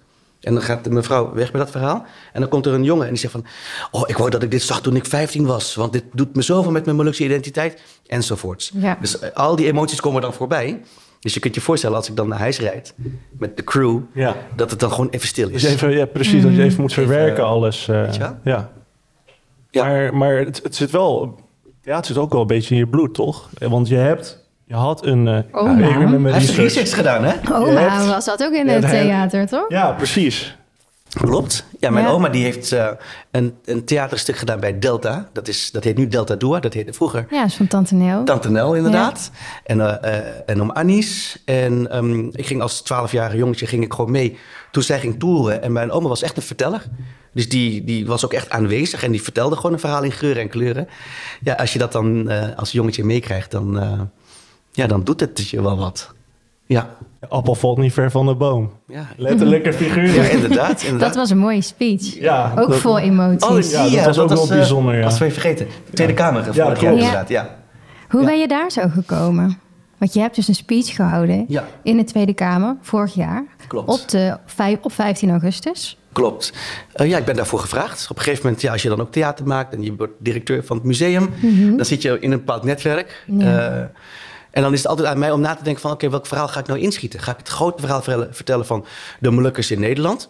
En 0.45 0.53
dan 0.53 0.63
gaat 0.63 0.83
de 0.83 0.89
mevrouw 0.89 1.33
weg 1.33 1.51
met 1.51 1.61
dat 1.61 1.71
verhaal. 1.71 2.05
En 2.33 2.39
dan 2.41 2.49
komt 2.49 2.65
er 2.65 2.73
een 2.73 2.83
jongen 2.83 3.03
en 3.03 3.11
die 3.11 3.19
zegt 3.19 3.33
van... 3.33 3.45
Oh, 3.91 4.03
ik 4.05 4.17
wou 4.17 4.29
dat 4.29 4.43
ik 4.43 4.51
dit 4.51 4.61
zag 4.61 4.81
toen 4.81 4.95
ik 4.95 5.05
15 5.05 5.45
was. 5.45 5.75
Want 5.75 5.93
dit 5.93 6.03
doet 6.13 6.35
me 6.35 6.41
zoveel 6.41 6.71
met 6.71 6.85
mijn 6.85 6.97
Molukse 6.97 7.23
identiteit. 7.23 7.81
Enzovoorts. 8.07 8.71
Ja. 8.73 8.97
Dus 9.01 9.33
al 9.33 9.55
die 9.55 9.65
emoties 9.65 10.01
komen 10.01 10.21
dan 10.21 10.33
voorbij. 10.33 10.81
Dus 11.19 11.33
je 11.33 11.39
kunt 11.39 11.55
je 11.55 11.61
voorstellen 11.61 11.95
als 11.97 12.09
ik 12.09 12.15
dan 12.15 12.27
naar 12.27 12.39
huis 12.39 12.59
rijd 12.59 12.93
met 13.37 13.57
de 13.57 13.63
crew, 13.63 13.99
ja. 14.13 14.35
dat 14.55 14.71
het 14.71 14.79
dan 14.79 14.91
gewoon 14.91 15.09
even 15.09 15.27
stil 15.27 15.49
is. 15.49 15.61
Dus 15.61 15.71
even, 15.71 15.91
ja, 15.91 16.05
precies, 16.05 16.33
mm. 16.33 16.41
dat 16.41 16.55
je 16.55 16.63
even 16.63 16.81
moet 16.81 16.93
verwerken 16.93 17.33
even, 17.33 17.45
alles. 17.45 17.87
Uh, 17.87 18.01
weet 18.01 18.13
je 18.13 18.19
wel? 18.19 18.37
Ja. 18.43 18.71
ja. 19.71 19.83
Maar, 19.83 20.15
maar 20.15 20.35
het, 20.37 20.59
het, 20.63 20.75
zit 20.75 20.91
wel, 20.91 21.39
ja, 21.81 21.95
het 21.95 22.05
zit 22.05 22.17
ook 22.17 22.31
wel 22.31 22.41
een 22.41 22.47
beetje 22.47 22.73
in 22.73 22.79
je 22.79 22.87
bloed, 22.87 23.13
toch? 23.13 23.49
Want 23.59 23.87
je 23.87 23.95
hebt, 23.95 24.45
je 24.65 24.75
had 24.75 25.05
een... 25.05 25.27
Uh, 25.27 25.39
oh, 25.51 25.79
ja, 25.79 26.19
Hij 26.19 26.31
heeft 26.31 26.55
research 26.55 26.95
gedaan, 26.95 27.23
hè? 27.23 27.33
Oh, 27.51 27.73
maar 27.73 28.05
was 28.05 28.25
dat 28.25 28.43
ook 28.43 28.53
in 28.53 28.67
het 28.67 28.89
theater, 28.89 29.47
toch? 29.47 29.65
Ja, 29.67 29.91
precies. 29.91 30.57
Klopt. 31.21 31.65
Ja, 31.79 31.89
mijn 31.89 32.05
Ja. 32.05 32.11
oma 32.11 32.29
die 32.29 32.43
heeft 32.43 32.71
uh, 32.73 32.87
een, 33.31 33.55
een 33.65 33.85
theaterstuk 33.85 34.35
gedaan 34.37 34.59
bij 34.59 34.79
Delta. 34.79 35.29
Dat, 35.33 35.47
is, 35.47 35.71
dat 35.71 35.83
heet 35.83 35.97
nu 35.97 36.07
Delta 36.07 36.35
Dua. 36.35 36.59
Dat 36.59 36.73
heette 36.73 36.93
vroeger 36.93 37.27
Ja, 37.29 37.45
is 37.45 37.55
van 37.55 37.67
Tante 37.67 37.95
Nel. 37.95 38.23
Tante 38.23 38.49
Nel, 38.49 38.75
inderdaad. 38.75 39.31
En, 39.63 39.77
uh, 39.77 39.93
uh, 40.03 40.49
en 40.49 40.61
om 40.61 40.71
Annies. 40.71 41.41
En 41.45 41.97
um, 41.97 42.29
ik 42.31 42.45
ging 42.45 42.61
als 42.61 42.83
12-jarige 42.83 43.37
jongetje 43.37 43.65
ging 43.65 43.83
ik 43.83 43.93
gewoon 43.93 44.11
mee 44.11 44.37
toen 44.71 44.83
zij 44.83 44.99
ging 44.99 45.19
toeren. 45.19 45.61
En 45.61 45.71
mijn 45.71 45.91
oma 45.91 46.07
was 46.07 46.21
echt 46.21 46.37
een 46.37 46.43
verteller. 46.43 46.83
Dus 47.33 47.49
die, 47.49 47.83
die 47.83 48.05
was 48.05 48.25
ook 48.25 48.33
echt 48.33 48.49
aanwezig 48.49 49.03
en 49.03 49.11
die 49.11 49.21
vertelde 49.21 49.55
gewoon 49.55 49.73
een 49.73 49.79
verhaal 49.79 50.03
in 50.03 50.11
geuren 50.11 50.41
en 50.41 50.49
kleuren. 50.49 50.87
Ja, 51.41 51.53
als 51.53 51.73
je 51.73 51.79
dat 51.79 51.91
dan 51.91 52.29
als 52.55 52.71
jongetje 52.71 53.03
meekrijgt, 53.03 53.51
dan, 53.51 53.79
ja, 54.71 54.87
dan 54.87 55.03
doet 55.03 55.19
het 55.19 55.49
je 55.49 55.61
wel 55.61 55.77
wat. 55.77 56.13
Ja. 56.65 56.95
De 57.29 57.35
appel 57.35 57.55
valt 57.55 57.77
niet 57.77 57.93
ver 57.93 58.11
van 58.11 58.25
de 58.25 58.35
boom. 58.35 58.71
Ja. 58.87 59.05
Letterlijk 59.17 59.65
en 59.65 59.73
figuurlijk. 59.73 60.15
Ja, 60.15 60.23
inderdaad, 60.23 60.81
inderdaad. 60.83 61.07
Dat 61.07 61.15
was 61.15 61.29
een 61.29 61.37
mooie 61.37 61.61
speech. 61.61 62.19
Ja, 62.19 62.51
Ook 62.57 62.67
dat- 62.69 62.77
vol 62.79 62.99
emoties. 62.99 63.75
Oh, 63.75 63.89
Ja, 63.91 63.95
dat 63.95 64.05
was 64.15 64.19
ook 64.19 64.29
wel 64.29 64.43
eh, 64.43 64.49
bijzonder, 64.49 64.97
ja. 64.97 65.05
Als 65.05 65.17
we 65.17 65.25
even 65.25 65.41
vergeten. 65.41 65.67
Tweede 65.93 66.13
Kamer, 66.13 66.43
vorig 66.43 66.55
klopt. 66.55 66.81
jaar 66.81 66.91
Ja. 66.93 66.99
inderdaad. 66.99 67.29
Ja. 67.29 67.55
Hoe 68.09 68.19
Ja. 68.21 68.25
ben 68.27 68.39
je 68.39 68.47
daar 68.47 68.71
zo 68.71 68.81
gekomen? 68.93 69.57
Want 69.97 70.13
je 70.13 70.19
hebt 70.19 70.35
dus 70.35 70.47
een 70.47 70.55
speech 70.55 70.95
gehouden 70.95 71.45
Ja. 71.47 71.63
in 71.83 71.97
de 71.97 72.03
Tweede 72.03 72.33
Kamer 72.33 72.75
vorig 72.81 73.13
jaar. 73.13 73.43
Klopt. 73.67 73.89
Op, 73.89 74.09
de, 74.09 74.37
vijf- 74.45 74.79
op 74.81 74.91
15 74.91 75.29
augustus. 75.29 75.97
Klopt. 76.11 76.53
Eh, 76.93 77.07
ja, 77.09 77.17
ik 77.17 77.25
ben 77.25 77.35
daarvoor 77.35 77.59
gevraagd. 77.59 78.07
Op 78.09 78.17
een 78.17 78.23
gegeven 78.23 78.43
moment, 78.45 78.61
ja, 78.61 78.71
als 78.71 78.81
je 78.81 78.89
dan 78.89 79.01
ook 79.01 79.11
theater 79.11 79.47
maakt 79.47 79.73
en 79.73 79.83
je 79.83 79.95
wordt 79.95 80.13
directeur 80.19 80.63
van 80.63 80.77
het 80.77 80.85
museum, 80.85 81.29
dan 81.77 81.85
zit 81.85 82.01
je 82.01 82.17
in 82.19 82.31
een 82.31 82.37
bepaald 82.37 82.63
netwerk. 82.63 83.23
Mhm. 83.27 83.41
Ja. 83.41 83.67
Eh, 83.67 83.83
en 84.55 84.61
dan 84.61 84.73
is 84.73 84.79
het 84.79 84.87
altijd 84.87 85.07
aan 85.07 85.19
mij 85.19 85.31
om 85.31 85.41
na 85.41 85.55
te 85.55 85.63
denken 85.63 85.81
van, 85.81 85.91
oké, 85.91 86.09
welk 86.09 86.25
verhaal 86.25 86.47
ga 86.47 86.59
ik 86.59 86.67
nou 86.67 86.79
inschieten? 86.79 87.19
Ga 87.19 87.31
ik 87.31 87.37
het 87.37 87.47
grote 87.47 87.81
verhaal 87.81 88.01
vertellen, 88.31 88.65
van 88.65 88.85
de 89.19 89.31
Molukkers 89.31 89.71
in 89.71 89.79
Nederland? 89.79 90.29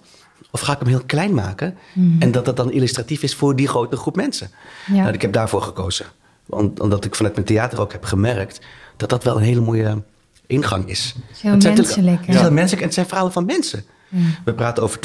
Of 0.51 0.59
ga 0.59 0.73
ik 0.73 0.79
hem 0.79 0.87
heel 0.87 1.03
klein 1.05 1.33
maken 1.33 1.77
en 2.19 2.31
dat 2.31 2.45
dat 2.45 2.57
dan 2.57 2.71
illustratief 2.71 3.23
is 3.23 3.35
voor 3.35 3.55
die 3.55 3.67
grote 3.67 3.95
groep 3.95 4.15
mensen? 4.15 4.51
Ja. 4.85 5.01
Nou, 5.01 5.13
ik 5.13 5.21
heb 5.21 5.33
daarvoor 5.33 5.61
gekozen. 5.61 6.05
Want, 6.45 6.79
omdat 6.79 7.05
ik 7.05 7.15
vanuit 7.15 7.35
mijn 7.35 7.47
theater 7.47 7.81
ook 7.81 7.91
heb 7.91 8.03
gemerkt 8.03 8.59
dat 8.97 9.09
dat 9.09 9.23
wel 9.23 9.37
een 9.37 9.43
hele 9.43 9.61
mooie 9.61 10.01
ingang 10.47 10.89
is. 10.89 11.15
Heel 11.41 11.51
Het 11.51 11.61
zijn 11.61 11.73
menselijk, 11.75 12.19
Het 12.19 12.29
is 12.29 12.35
hè? 12.35 12.41
heel 12.41 12.51
menselijk 12.51 12.79
en 12.79 12.85
het 12.85 12.93
zijn 12.93 13.07
verhalen 13.07 13.31
van 13.31 13.45
mensen. 13.45 13.83
We 14.45 14.53
praten 14.53 14.83
over 14.83 14.99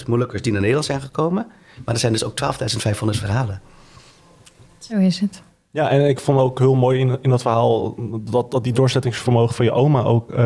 12.500 0.00 0.06
Molukkers 0.06 0.42
die 0.42 0.52
naar 0.52 0.60
Nederland 0.60 0.86
zijn 0.86 1.00
gekomen. 1.00 1.46
Maar 1.84 1.94
er 1.94 2.00
zijn 2.00 2.12
dus 2.12 2.24
ook 2.24 2.40
12.500 2.42 3.18
verhalen. 3.18 3.60
Zo 4.78 4.96
is 4.96 5.20
het. 5.20 5.42
Ja, 5.72 5.90
en 5.90 6.08
ik 6.08 6.20
vond 6.20 6.38
ook 6.38 6.58
heel 6.58 6.74
mooi 6.74 7.00
in, 7.00 7.18
in 7.22 7.30
dat 7.30 7.42
verhaal 7.42 7.94
dat, 8.20 8.50
dat 8.50 8.64
die 8.64 8.72
doorzettingsvermogen 8.72 9.54
van 9.54 9.64
je 9.64 9.72
oma 9.72 10.02
ook 10.02 10.32
uh, 10.32 10.38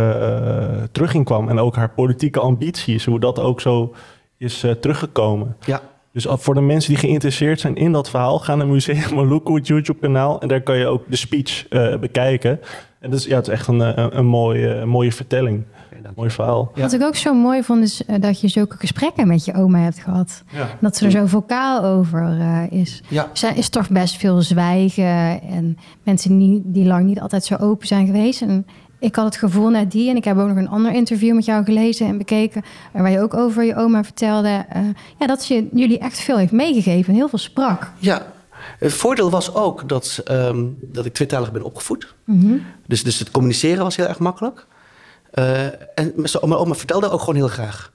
terug 0.93 1.23
kwam. 1.23 1.49
En 1.49 1.59
ook 1.59 1.77
haar 1.77 1.91
politieke 1.91 2.41
ambities, 2.41 3.05
hoe 3.05 3.21
dat 3.21 3.41
ook 3.41 3.61
zo 3.61 3.95
is 4.39 4.65
uh, 4.65 4.71
teruggekomen. 4.71 5.57
Ja. 5.65 5.81
Dus 6.13 6.27
voor 6.29 6.55
de 6.55 6.61
mensen 6.61 6.91
die 6.91 7.01
geïnteresseerd 7.01 7.61
zijn 7.61 7.77
in 7.77 7.93
dat 7.93 8.11
verhaal, 8.11 8.39
ga 8.39 8.55
naar 8.55 8.67
Museum 8.67 9.15
Maluku, 9.15 9.55
het 9.55 9.67
YouTube-kanaal. 9.67 10.41
En 10.41 10.49
daar 10.49 10.61
kan 10.61 10.77
je 10.77 10.87
ook 10.87 11.03
de 11.09 11.17
speech 11.17 11.67
uh, 11.71 11.97
bekijken. 11.97 12.61
En 13.01 13.11
dus, 13.11 13.25
ja, 13.25 13.37
het 13.37 13.47
is 13.47 13.53
echt 13.53 13.67
een, 13.67 13.81
een, 13.81 14.19
een 14.19 14.27
mooie, 14.27 14.85
mooie 14.85 15.13
vertelling. 15.13 15.65
Mooi 16.17 16.31
verhaal. 16.31 16.73
Wat 16.75 16.93
ik 16.93 17.03
ook 17.03 17.17
zo 17.17 17.35
mooi 17.35 17.63
vond, 17.63 17.83
is 17.83 18.03
uh, 18.07 18.17
dat 18.21 18.41
je 18.41 18.49
zulke 18.49 18.77
gesprekken 18.77 19.27
met 19.27 19.45
je 19.45 19.55
oma 19.55 19.79
hebt 19.79 19.99
gehad. 19.99 20.43
Ja. 20.53 20.69
Dat 20.81 20.97
ze 20.97 21.05
er 21.05 21.11
zo 21.11 21.27
vocaal 21.27 21.85
over 21.85 22.39
uh, 22.39 22.63
is. 22.71 23.03
Ja. 23.09 23.29
Er 23.43 23.57
is 23.57 23.69
toch 23.69 23.91
best 23.91 24.17
veel 24.17 24.43
zwijgen 24.43 25.43
en 25.43 25.79
mensen 26.03 26.39
die, 26.39 26.63
die 26.65 26.87
lang 26.87 27.05
niet 27.05 27.21
altijd 27.21 27.45
zo 27.45 27.57
open 27.57 27.87
zijn 27.87 28.07
geweest. 28.07 28.43
En 28.43 28.67
ik 28.99 29.15
had 29.17 29.25
het 29.25 29.37
gevoel 29.37 29.69
net 29.69 29.91
die, 29.91 30.11
en 30.11 30.17
ik 30.17 30.25
heb 30.25 30.39
ook 30.39 30.49
nog 30.49 30.57
een 30.57 30.69
ander 30.69 30.93
interview 30.93 31.35
met 31.35 31.45
jou 31.45 31.65
gelezen 31.65 32.07
en 32.07 32.19
bekeken, 32.19 32.63
waar 32.93 33.11
je 33.11 33.21
ook 33.21 33.35
over 33.35 33.65
je 33.65 33.77
oma 33.77 34.05
vertelde, 34.05 34.67
uh, 34.77 34.83
ja, 35.19 35.27
dat 35.27 35.43
ze 35.43 35.69
jullie 35.73 35.99
echt 35.99 36.19
veel 36.19 36.37
heeft 36.37 36.53
meegegeven 36.53 37.13
en 37.13 37.19
heel 37.19 37.29
veel 37.29 37.39
sprak. 37.39 37.91
Ja, 37.99 38.27
het 38.79 38.93
voordeel 38.93 39.31
was 39.31 39.55
ook 39.55 39.89
dat, 39.89 40.23
um, 40.31 40.79
dat 40.81 41.05
ik 41.05 41.15
tweetalig 41.15 41.53
ben 41.53 41.63
opgevoed. 41.63 42.15
Mm 42.25 42.41
-hmm. 42.41 42.63
dus, 42.87 43.03
dus 43.03 43.19
het 43.19 43.31
communiceren 43.31 43.83
was 43.83 43.97
heel 43.97 44.07
erg 44.07 44.19
makkelijk. 44.19 44.67
Uh, 45.39 45.65
en 45.65 46.13
mijn 46.15 46.35
oma 46.43 46.75
vertelde 46.75 47.11
ook 47.11 47.21
gewoon 47.21 47.35
heel 47.35 47.49
graag. 47.49 47.93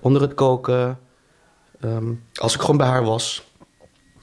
Onder 0.00 0.22
het 0.22 0.34
koken, 0.34 0.98
um, 1.84 2.24
als 2.34 2.54
ik 2.54 2.60
gewoon 2.60 2.76
bij 2.76 2.86
haar 2.86 3.04
was. 3.04 3.48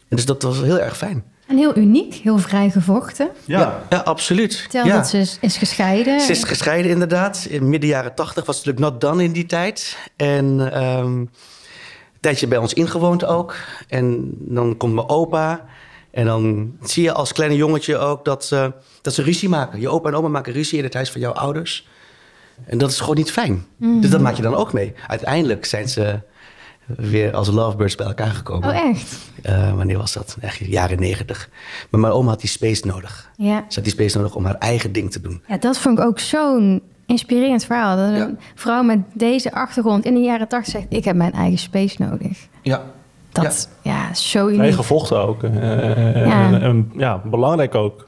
En 0.07 0.15
dus 0.15 0.25
dat 0.25 0.41
was 0.43 0.61
heel 0.61 0.79
erg 0.79 0.97
fijn. 0.97 1.23
En 1.47 1.57
heel 1.57 1.77
uniek, 1.77 2.13
heel 2.13 2.37
vrijgevochten. 2.37 3.29
Ja, 3.45 3.59
ja, 3.59 3.83
ja 3.89 3.97
absoluut. 3.97 4.55
Vertel 4.55 4.85
ja. 4.85 4.95
dat 4.95 5.07
ze 5.07 5.17
is, 5.17 5.37
is, 5.41 5.57
gescheiden. 5.57 6.21
Ze 6.21 6.31
is 6.31 6.43
gescheiden 6.43 6.91
inderdaad. 6.91 7.47
In 7.49 7.69
midden 7.69 7.89
jaren 7.89 8.15
tachtig 8.15 8.45
was 8.45 8.57
het 8.57 8.65
natuurlijk 8.65 8.93
not 8.93 9.11
done 9.11 9.23
in 9.23 9.31
die 9.31 9.45
tijd. 9.45 9.97
En 10.15 10.45
um, 10.83 11.05
een 11.07 11.29
tijdje 12.19 12.47
bij 12.47 12.57
ons 12.57 12.73
ingewoond 12.73 13.25
ook. 13.25 13.55
En 13.87 14.33
dan 14.39 14.77
komt 14.77 14.93
mijn 14.93 15.09
opa. 15.09 15.65
En 16.11 16.25
dan 16.25 16.73
zie 16.81 17.03
je 17.03 17.11
als 17.13 17.33
kleine 17.33 17.55
jongetje 17.55 17.97
ook 17.97 18.25
dat, 18.25 18.49
uh, 18.53 18.67
dat 19.01 19.13
ze 19.13 19.23
ruzie 19.23 19.49
maken. 19.49 19.79
Je 19.79 19.89
opa 19.89 20.09
en 20.09 20.15
oma 20.15 20.27
maken 20.27 20.53
ruzie 20.53 20.77
in 20.77 20.83
het 20.83 20.93
huis 20.93 21.11
van 21.11 21.21
jouw 21.21 21.33
ouders. 21.33 21.87
En 22.65 22.77
dat 22.77 22.89
is 22.91 22.99
gewoon 22.99 23.15
niet 23.15 23.31
fijn. 23.31 23.65
Mm. 23.77 24.01
Dus 24.01 24.09
dat 24.09 24.21
maak 24.21 24.35
je 24.35 24.41
dan 24.41 24.55
ook 24.55 24.73
mee. 24.73 24.93
Uiteindelijk 25.07 25.65
zijn 25.65 25.89
ze 25.89 26.19
weer 26.85 27.33
als 27.33 27.47
lovebirds 27.49 27.95
bij 27.95 28.05
elkaar 28.05 28.31
gekomen. 28.31 28.69
Oh, 28.69 28.75
echt? 28.89 29.17
Uh, 29.49 29.73
wanneer 29.75 29.97
was 29.97 30.13
dat? 30.13 30.37
Echt 30.41 30.57
jaren 30.57 30.99
negentig. 30.99 31.49
Maar 31.89 32.01
mijn 32.01 32.13
oma 32.13 32.29
had 32.29 32.39
die 32.39 32.49
space 32.49 32.87
nodig. 32.87 33.29
Ja. 33.37 33.57
Ze 33.67 33.75
had 33.75 33.83
die 33.83 33.93
space 33.93 34.17
nodig 34.17 34.35
om 34.35 34.45
haar 34.45 34.55
eigen 34.55 34.91
ding 34.91 35.11
te 35.11 35.21
doen. 35.21 35.41
Ja, 35.47 35.57
dat 35.57 35.77
vond 35.77 35.99
ik 35.99 36.05
ook 36.05 36.19
zo'n 36.19 36.81
inspirerend 37.05 37.65
verhaal. 37.65 37.97
Dat 37.97 38.15
Ja. 38.17 38.23
een 38.25 38.39
vrouw 38.55 38.83
met 38.83 38.99
deze 39.13 39.51
achtergrond 39.53 40.05
in 40.05 40.13
de 40.13 40.19
jaren 40.19 40.47
tachtig 40.47 40.71
zegt... 40.73 40.85
ik 40.89 41.05
heb 41.05 41.15
mijn 41.15 41.33
eigen 41.33 41.59
space 41.59 41.95
nodig. 41.99 42.47
Ja. 42.61 42.83
Dat, 43.31 43.69
ja, 43.81 44.13
zo 44.13 44.45
uniek. 44.45 44.59
Vrij 44.59 44.73
gevochten 44.73 45.21
ook. 45.27 45.43
eh, 45.43 45.53
Ja. 46.25 46.45
En, 46.47 46.61
en, 46.61 46.91
ja, 46.95 47.21
belangrijk 47.25 47.75
ook. 47.75 48.07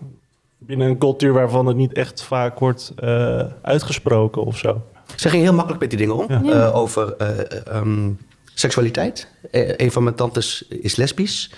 Binnen 0.69 0.87
een 0.87 0.97
cultuur 0.97 1.33
waarvan 1.33 1.65
het 1.65 1.75
niet 1.75 1.93
echt 1.93 2.21
vaak 2.23 2.59
wordt 2.59 2.93
eh, 2.95 3.45
uitgesproken 3.61 4.43
of 4.43 4.57
zo. 4.57 4.81
Ze 5.15 5.29
ging 5.29 5.43
heel 5.43 5.53
makkelijk 5.53 5.81
met 5.81 5.89
die 5.89 5.99
dingen 5.99 6.15
om. 6.15 6.25
Ja. 6.27 6.41
Ja. 6.43 6.65
Eh, 6.67 6.75
over 6.75 7.15
eh, 7.15 7.67
ehm, 7.67 8.11
seksualiteit. 8.53 9.27
Een 9.51 9.91
van 9.91 10.03
mijn 10.03 10.15
tantes 10.15 10.67
is 10.67 10.95
lesbisch. 10.95 11.53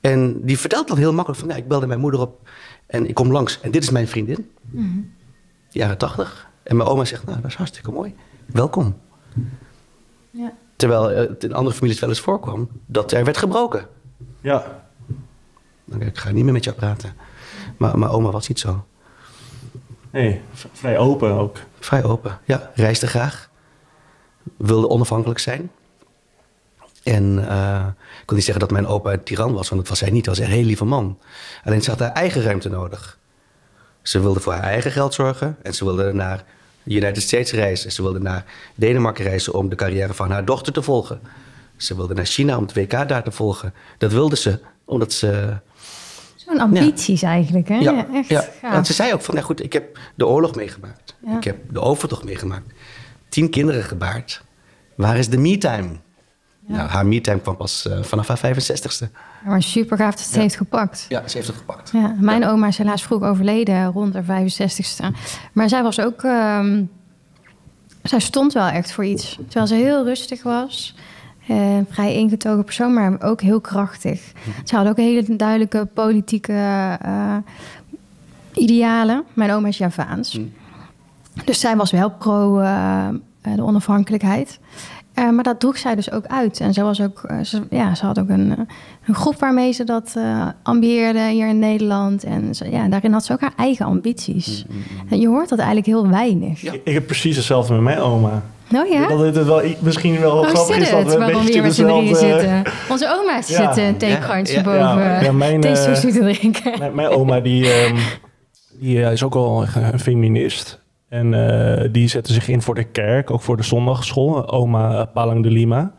En 0.00 0.40
die 0.42 0.58
vertelt 0.58 0.88
dan 0.88 0.96
heel 0.96 1.12
makkelijk 1.12 1.40
van... 1.40 1.48
Ja, 1.50 1.56
ik 1.56 1.68
belde 1.68 1.86
mijn 1.86 2.00
moeder 2.00 2.20
op 2.20 2.48
en 2.86 3.08
ik 3.08 3.14
kom 3.14 3.32
langs. 3.32 3.60
En 3.60 3.70
dit 3.70 3.82
is 3.82 3.90
mijn 3.90 4.08
vriendin. 4.08 4.50
Mhm. 4.70 4.98
Jaren 5.68 5.98
tachtig. 5.98 6.48
En 6.62 6.76
mijn 6.76 6.88
oma 6.88 7.04
zegt, 7.04 7.24
nou, 7.24 7.40
dat 7.40 7.50
is 7.50 7.56
hartstikke 7.56 7.90
mooi. 7.90 8.14
Welkom. 8.46 8.96
Ja. 10.30 10.52
Terwijl 10.76 11.08
het 11.08 11.44
in 11.44 11.54
andere 11.54 11.76
families 11.76 12.00
wel 12.00 12.08
eens 12.08 12.20
voorkwam 12.20 12.68
dat 12.86 13.12
er 13.12 13.24
werd 13.24 13.36
gebroken. 13.36 13.86
Ja, 14.40 14.84
Dan 15.84 16.02
ik 16.02 16.18
ga 16.18 16.30
niet 16.30 16.44
meer 16.44 16.52
met 16.52 16.64
jou 16.64 16.76
praten. 16.76 17.28
Maar 17.80 17.98
mijn 17.98 18.10
oma 18.10 18.30
was 18.30 18.48
niet 18.48 18.58
zo. 18.58 18.84
nee, 20.10 20.40
vrij 20.72 20.98
open 20.98 21.32
ook. 21.32 21.56
Vrij 21.78 22.04
open. 22.04 22.38
Ja, 22.44 22.70
reisde 22.74 23.06
graag. 23.06 23.50
Wilde 24.56 24.88
onafhankelijk 24.88 25.40
zijn. 25.40 25.70
En 27.02 27.48
eh, 27.48 27.86
ik 27.96 28.26
wil 28.26 28.36
niet 28.36 28.44
zeggen 28.44 28.60
dat 28.60 28.70
mijn 28.70 28.86
opa 28.86 29.12
een 29.12 29.22
tiran 29.22 29.52
was, 29.52 29.68
want 29.68 29.80
dat 29.80 29.90
was 29.90 30.00
hij 30.00 30.10
niet. 30.10 30.26
Hij 30.26 30.34
was 30.34 30.44
een 30.44 30.50
heel 30.50 30.64
lieve 30.64 30.84
man. 30.84 31.18
Alleen 31.64 31.82
ze 31.82 31.90
had 31.90 31.98
haar 31.98 32.12
eigen 32.12 32.42
ruimte 32.42 32.68
nodig. 32.68 33.18
Ze 34.02 34.20
wilde 34.20 34.40
voor 34.40 34.52
haar 34.52 34.62
eigen 34.62 34.90
geld 34.92 35.14
zorgen. 35.14 35.56
En 35.62 35.74
ze 35.74 35.84
wilde 35.84 36.12
naar 36.12 36.44
de 36.82 36.94
United 36.94 37.22
States 37.22 37.52
reizen. 37.52 37.92
Ze 37.92 38.02
wilde 38.02 38.20
naar 38.20 38.44
Denemarken 38.74 39.24
reizen 39.24 39.54
om 39.54 39.68
de 39.68 39.76
carrière 39.76 40.14
van 40.14 40.30
haar 40.30 40.44
dochter 40.44 40.72
te 40.72 40.82
volgen. 40.82 41.20
Ze 41.76 41.96
wilde 41.96 42.14
naar 42.14 42.26
China 42.26 42.56
om 42.56 42.62
het 42.62 42.74
WK 42.74 43.08
daar 43.08 43.22
te 43.22 43.32
volgen. 43.32 43.74
Dat 43.98 44.12
wilde 44.12 44.36
ze, 44.36 44.58
omdat 44.84 45.12
ze 45.12 45.58
Zo'n 46.50 46.60
ambities 46.60 47.22
eigenlijk, 47.22 47.68
hè? 47.68 47.74
Ja, 47.78 48.06
echt 48.12 48.28
ja. 48.28 48.44
Want 48.62 48.86
ze 48.86 48.92
zei 48.92 49.12
ook 49.12 49.22
van, 49.22 49.34
nou 49.34 49.46
goed, 49.46 49.62
ik 49.62 49.72
heb 49.72 49.98
de 50.14 50.26
oorlog 50.26 50.54
meegemaakt. 50.54 51.16
Ja. 51.26 51.36
Ik 51.36 51.44
heb 51.44 51.56
de 51.70 51.80
overtocht 51.80 52.24
meegemaakt. 52.24 52.72
Tien 53.28 53.50
kinderen 53.50 53.82
gebaard. 53.82 54.42
Waar 54.94 55.16
is 55.16 55.28
de 55.28 55.38
me-time? 55.38 55.88
Nou, 56.66 56.88
haar 56.88 57.06
me-time 57.06 57.40
kwam 57.40 57.56
pas 57.56 57.86
eh, 57.88 58.02
vanaf 58.02 58.28
haar 58.28 58.38
65ste. 58.38 59.10
Maar 59.44 59.62
super 59.62 59.96
gaaf 59.96 60.14
dat 60.14 60.24
ze 60.24 60.32
het 60.32 60.40
heeft 60.40 60.56
gepakt. 60.56 61.06
Ja, 61.08 61.28
ze 61.28 61.36
heeft 61.36 61.48
het 61.48 61.56
gepakt. 61.56 61.90
Ja, 61.92 62.16
mijn 62.18 62.46
oma 62.46 62.66
is 62.66 62.78
helaas 62.78 63.02
vroeg 63.02 63.22
overleden, 63.22 63.86
rond 63.86 64.14
haar 64.14 64.42
65ste. 64.42 65.04
Maar 65.52 65.68
zij 65.68 65.82
was 65.82 66.00
ook... 66.00 66.22
ehm, 66.22 66.82
zij 68.02 68.20
stond 68.20 68.52
wel 68.52 68.66
echt 68.66 68.92
voor 68.92 69.04
iets. 69.04 69.38
Terwijl 69.44 69.66
ze 69.66 69.74
heel 69.74 70.04
rustig 70.04 70.42
was. 70.42 70.94
Eh, 71.50 71.78
vrij 71.88 72.14
ingetogen 72.14 72.64
persoon, 72.64 72.94
maar 72.94 73.22
ook 73.22 73.40
heel 73.40 73.60
krachtig. 73.60 74.32
Ze 74.64 74.76
had 74.76 74.88
ook 74.88 74.96
hele 74.96 75.36
duidelijke 75.36 75.88
politieke 75.94 76.52
eh, 77.02 77.36
idealen. 78.54 79.24
Mijn 79.32 79.50
oma 79.50 79.68
is 79.68 79.78
Javaans. 79.78 80.38
Mm. 80.38 80.52
Dus 81.44 81.60
zij 81.60 81.76
was 81.76 81.90
wel 81.90 82.10
pro 82.10 82.58
eh, 82.58 83.08
de 83.40 83.62
onafhankelijkheid. 83.62 84.58
Eh, 85.14 85.30
maar 85.30 85.44
dat 85.44 85.60
droeg 85.60 85.78
zij 85.78 85.94
dus 85.94 86.10
ook 86.10 86.26
uit. 86.26 86.60
En 86.60 86.72
ze, 86.74 86.82
was 86.82 87.00
ook, 87.00 87.30
ze, 87.42 87.62
ja, 87.70 87.94
ze 87.94 88.06
had 88.06 88.18
ook 88.18 88.28
een, 88.28 88.68
een 89.06 89.14
groep 89.14 89.38
waarmee 89.38 89.72
ze 89.72 89.84
dat 89.84 90.12
eh 90.16 90.48
ambieerde 90.62 91.28
hier 91.28 91.48
in 91.48 91.58
Nederland. 91.58 92.24
En 92.24 92.54
ze, 92.54 92.70
ja, 92.70 92.88
daarin 92.88 93.12
had 93.12 93.24
ze 93.24 93.32
ook 93.32 93.40
haar 93.40 93.54
eigen 93.56 93.86
ambities. 93.86 94.64
En 95.08 95.20
je 95.20 95.28
hoort 95.28 95.48
dat 95.48 95.58
eigenlijk 95.58 95.86
heel 95.86 96.08
weinig. 96.08 96.60
Ja. 96.60 96.72
Ik, 96.72 96.80
ik 96.84 96.92
heb 96.92 97.06
precies 97.06 97.36
hetzelfde 97.36 97.72
met 97.72 97.82
mijn 97.82 97.98
oma. 97.98 98.42
Oh 98.74 98.88
ja? 98.88 99.08
Dat 99.08 99.20
het 99.34 99.44
wel 99.46 99.62
misschien 99.80 100.20
wel 100.20 100.36
Hoe 100.36 100.46
grappig 100.46 100.76
is 100.76 100.90
dat 100.90 100.98
het? 100.98 101.06
we 101.08 101.12
een 101.14 101.18
Waarom 101.18 101.44
we 101.44 101.50
hier 101.52 101.62
met 101.62 101.74
z'n 101.74 101.82
drieën 101.84 102.04
dezelfde- 102.06 102.40
zitten? 102.40 102.72
Onze 102.90 103.16
oma 103.18 103.34
Ja. 103.46 103.72
zit 103.74 103.84
een 103.84 103.96
theekrantje 103.96 104.54
Ja, 104.54 104.58
ja, 104.60 104.64
boven. 104.94 105.04
ja. 105.08 105.20
Ja, 105.22 105.32
mijn, 105.32 105.60
te 105.60 106.00
drinken. 106.00 106.78
Mijn, 106.78 106.94
mijn 106.94 107.08
oma 107.08 107.40
die, 107.40 107.72
ehm, 107.72 107.96
die 108.80 109.04
eh, 109.04 109.12
is 109.12 109.22
ook 109.22 109.34
al 109.34 109.62
een 109.74 109.98
feminist. 110.00 110.80
En 111.08 111.34
eh, 111.82 111.88
die 111.92 112.08
zette 112.08 112.32
zich 112.32 112.48
in 112.48 112.62
voor 112.62 112.74
de 112.74 112.84
kerk, 112.84 113.30
ook 113.30 113.40
voor 113.40 113.56
de 113.56 113.62
zondagschool. 113.62 114.48
Oma 114.50 115.04
Palang 115.04 115.42
de 115.42 115.50
Lima, 115.50 115.92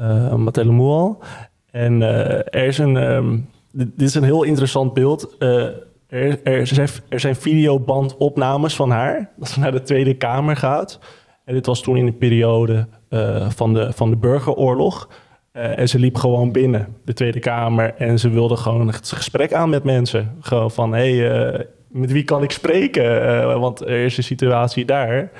uh, 0.00 0.34
Matelemual. 0.34 1.22
En 1.70 2.02
eh, 2.02 2.60
er 2.60 2.66
is 2.66 2.78
een, 2.78 2.96
ehm, 2.96 3.36
dit, 3.72 3.88
is 3.96 4.14
een 4.14 4.22
heel 4.24 4.42
interessant 4.42 4.94
beeld. 4.94 5.36
Eh, 5.38 5.62
er, 6.08 6.40
er, 6.42 6.66
zijn, 6.66 6.88
er 7.08 7.20
zijn 7.20 7.36
videobandopnames 7.36 8.76
van 8.76 8.90
haar, 8.90 9.30
dat 9.36 9.48
ze 9.48 9.60
naar 9.60 9.72
de 9.72 9.82
Tweede 9.82 10.14
Kamer 10.14 10.56
gaat. 10.56 10.98
En 11.44 11.54
dit 11.54 11.66
was 11.66 11.82
toen 11.82 11.96
in 11.96 12.06
de 12.06 12.12
periode 12.12 12.86
eh, 13.08 13.50
van, 13.50 13.74
de, 13.74 13.92
van 13.92 14.10
de 14.10 14.16
burgeroorlog. 14.16 15.08
Eh, 15.52 15.78
en 15.78 15.88
ze 15.88 15.98
liep 15.98 16.16
gewoon 16.16 16.52
binnen 16.52 16.96
de 17.04 17.12
Tweede 17.12 17.38
Kamer 17.38 17.94
en 17.94 18.18
ze 18.18 18.28
wilde 18.28 18.56
gewoon 18.56 18.86
het 18.86 19.12
gesprek 19.12 19.52
aan 19.52 19.68
met 19.68 19.84
mensen. 19.84 20.36
Gewoon 20.40 20.70
van, 20.70 20.92
hé, 20.92 21.16
hey, 21.16 21.52
eh, 21.52 21.60
met 21.88 22.12
wie 22.12 22.24
kan 22.24 22.42
ik 22.42 22.50
spreken? 22.50 23.60
Want 23.60 23.80
er 23.80 24.04
is 24.04 24.16
een 24.16 24.22
situatie 24.22 24.84
daar. 24.84 25.30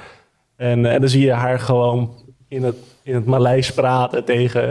En, 0.57 0.87
en 0.87 1.01
dan 1.01 1.09
zie 1.09 1.25
je 1.25 1.33
haar 1.33 1.61
gewoon 1.61 2.11
in 2.49 2.63
het, 2.63 2.77
in 3.03 3.15
het 3.15 3.25
Maleis 3.25 3.73
praten 3.73 4.25
tegen 4.25 4.63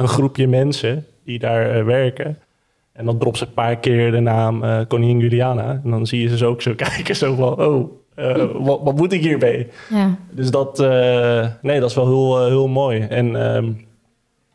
een 0.00 0.08
groepje 0.08 0.48
mensen 0.48 1.06
die 1.24 1.38
daar 1.38 1.84
werken. 1.84 2.38
En 2.92 3.04
dan 3.04 3.18
dropt 3.18 3.38
ze 3.38 3.44
een 3.44 3.52
paar 3.52 3.76
keer 3.76 4.10
de 4.10 4.20
naam 4.20 4.86
koningin 4.86 5.18
Juliana. 5.18 5.80
En 5.84 5.90
dan 5.90 6.06
zie 6.06 6.28
je 6.28 6.36
ze 6.36 6.46
ook 6.46 6.62
zo 6.62 6.74
kijken, 6.84 7.16
zo 7.16 7.34
van, 7.34 7.60
oh, 7.60 8.03
eh, 8.14 8.46
wat, 8.54 8.80
wat 8.82 8.96
moet 8.96 9.12
ik 9.12 9.20
hiermee? 9.22 9.68
Ja. 9.90 10.14
Dus 10.30 10.50
dat, 10.50 10.80
eh, 10.80 11.46
nee, 11.62 11.80
dat 11.80 11.90
is 11.90 11.96
wel 11.96 12.06
heel, 12.06 12.40
eh, 12.40 12.46
heel 12.46 12.68
mooi. 12.68 13.00
En 13.00 13.36
ehm, 13.54 13.64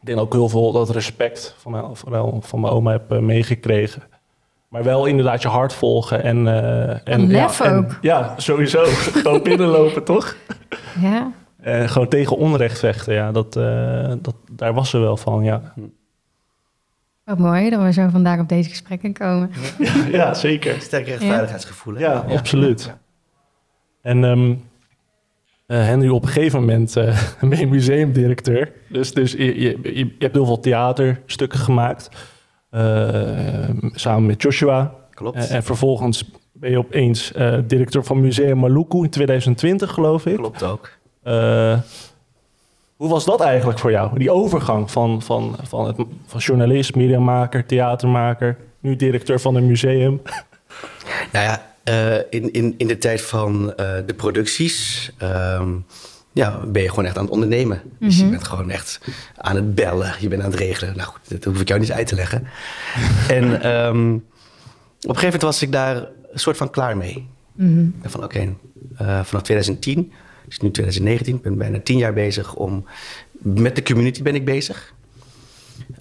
ik 0.02 0.06
denk 0.06 0.20
ook 0.20 0.34
heel 0.34 0.50
veel 0.50 0.72
dat 0.72 0.90
respect 0.90 1.56
van, 1.58 1.72
mijn- 1.72 1.96
van, 1.96 2.44
van 2.44 2.60
mijn 2.60 2.74
oma 2.74 2.92
heb 2.92 3.12
eh, 3.12 3.20
meegekregen. 3.20 4.02
Maar 4.70 4.84
wel 4.84 5.06
inderdaad 5.06 5.42
je 5.42 5.48
hart 5.48 5.74
volgen. 5.74 6.24
En, 6.24 6.48
eh, 6.48 7.14
en, 7.14 7.28
lef 7.28 7.58
ja, 7.60 7.66
en- 7.66 7.78
ook. 7.78 7.98
ja, 8.02 8.34
sowieso. 8.38 8.84
Gewoon 9.24 9.44
binnenlopen, 9.44 10.04
toch? 10.04 10.36
ja. 11.02 11.32
Eh, 11.62 11.88
gewoon 11.88 12.08
tegen 12.08 12.38
onrecht 12.38 12.80
vechten, 12.80 13.14
ja, 13.14 13.32
dat, 13.32 13.56
eh, 13.56 14.14
dat, 14.22 14.36
daar 14.52 14.74
was 14.74 14.90
ze 14.90 14.98
wel 14.98 15.18
van, 15.18 15.44
ja. 15.44 15.74
Wat 17.24 17.38
mooi 17.38 17.70
dat 17.70 17.82
we 17.82 17.94
zo 17.94 18.08
vandaag 18.12 18.40
op 18.40 18.50
deze 18.50 18.70
gesprekken 18.70 19.14
komen. 19.14 19.50
ja, 20.12 20.34
zeker. 20.48 20.82
Sterk 20.82 21.08
rechtvaardigheidsgevoel. 21.08 21.94
hè? 21.94 22.00
Ja, 22.00 22.26
absoluut. 22.38 22.94
En 24.02 24.24
eh, 25.70 25.86
Henry, 25.86 26.10
op 26.10 26.22
een 26.24 26.30
gegeven 26.30 26.60
moment 26.60 26.96
eh, 26.96 27.22
ben 27.50 27.60
je 27.60 27.68
museumdirecteur. 27.68 28.72
Dus, 28.88 29.14
dus 29.14 29.32
je, 29.32 29.60
je, 29.62 29.80
je 29.94 30.16
hebt 30.20 30.34
heel 30.36 30.46
veel 30.46 30.60
theaterstukken 30.60 31.60
gemaakt. 31.60 32.10
eh, 32.70 33.70
samen 33.94 34.26
met 34.26 34.42
Joshua. 34.42 34.94
Klopt. 35.10 35.50
En 35.50 35.64
vervolgens 35.64 36.30
ben 36.52 36.70
je 36.70 36.78
opeens 36.78 37.32
directeur 37.68 38.04
van 38.04 38.22
Museum 38.22 38.58
Maluku 38.58 38.98
in 39.04 39.10
2020, 39.10 39.92
geloof 39.92 40.26
ik. 40.26 40.36
Klopt 40.36 40.64
ook. 40.64 40.90
Hoe 42.96 43.10
was 43.10 43.26
dat 43.26 43.42
eigenlijk 43.42 43.80
voor 43.80 43.92
jou? 43.92 44.20
Die 44.20 44.32
overgang 44.32 44.92
van, 44.92 45.22
van, 45.22 45.56
van, 45.64 45.88
het, 45.88 45.96
van 46.26 46.40
journalist, 46.40 46.96
mediamaker, 46.96 47.66
theatermaker, 47.66 48.58
nu 48.80 48.96
directeur 48.96 49.40
van 49.40 49.56
een 49.56 49.68
museum. 49.68 50.22
Nou 51.32 51.46
ja, 51.46 51.69
eh, 51.90 52.18
in, 52.30 52.54
in, 52.54 52.74
in 52.78 52.88
de 52.88 52.98
tijd 52.98 53.22
van 53.22 53.74
eh, 53.76 53.94
de 54.06 54.14
producties 54.14 55.12
ehm, 55.18 55.70
ja, 56.32 56.60
ben 56.66 56.82
je 56.82 56.90
gewoon 56.90 57.06
echt 57.06 57.18
aan 57.18 57.24
het 57.24 57.34
ondernemen. 57.34 57.82
Dus 58.00 58.18
je 58.18 58.30
bent 58.30 58.44
gewoon 58.44 58.70
echt 58.70 59.00
aan 59.36 59.56
het 59.56 59.76
bellen, 59.76 60.14
je 60.20 60.28
bent 60.28 60.42
aan 60.42 60.52
het 60.52 60.60
regelen. 60.60 60.98
Nou 60.98 61.10
goed, 61.10 61.20
dat 61.30 61.44
hoef 61.44 61.62
ik 61.62 61.68
jou 61.68 61.80
niet 61.80 61.92
uit 61.92 62.08
te 62.08 62.16
leggen. 62.16 62.48
en 63.38 63.62
ehm, 63.62 64.14
op 64.14 64.22
een 65.02 65.16
gegeven 65.16 65.24
moment 65.24 65.42
was 65.42 65.62
ik 65.62 65.72
daar 65.72 65.96
een 66.32 66.40
soort 66.40 66.58
van 66.58 66.70
klaar 66.70 66.98
mee. 66.98 67.28
Ik 67.58 68.02
dacht 68.02 68.14
van 68.14 68.24
oké, 68.24 68.56
eh, 68.98 69.24
vanaf 69.24 69.44
2010, 69.44 70.12
dus 70.46 70.60
nu 70.60 70.72
2019, 70.72 71.36
ik 71.36 71.42
ben 71.42 71.58
bijna 71.58 71.80
tien 71.80 71.98
jaar 71.98 72.14
bezig 72.14 72.56
om... 72.56 72.86
Met 73.32 73.76
de 73.76 73.84
community 73.84 74.22
ben 74.22 74.36
ik 74.36 74.46
bezig. 74.46 74.94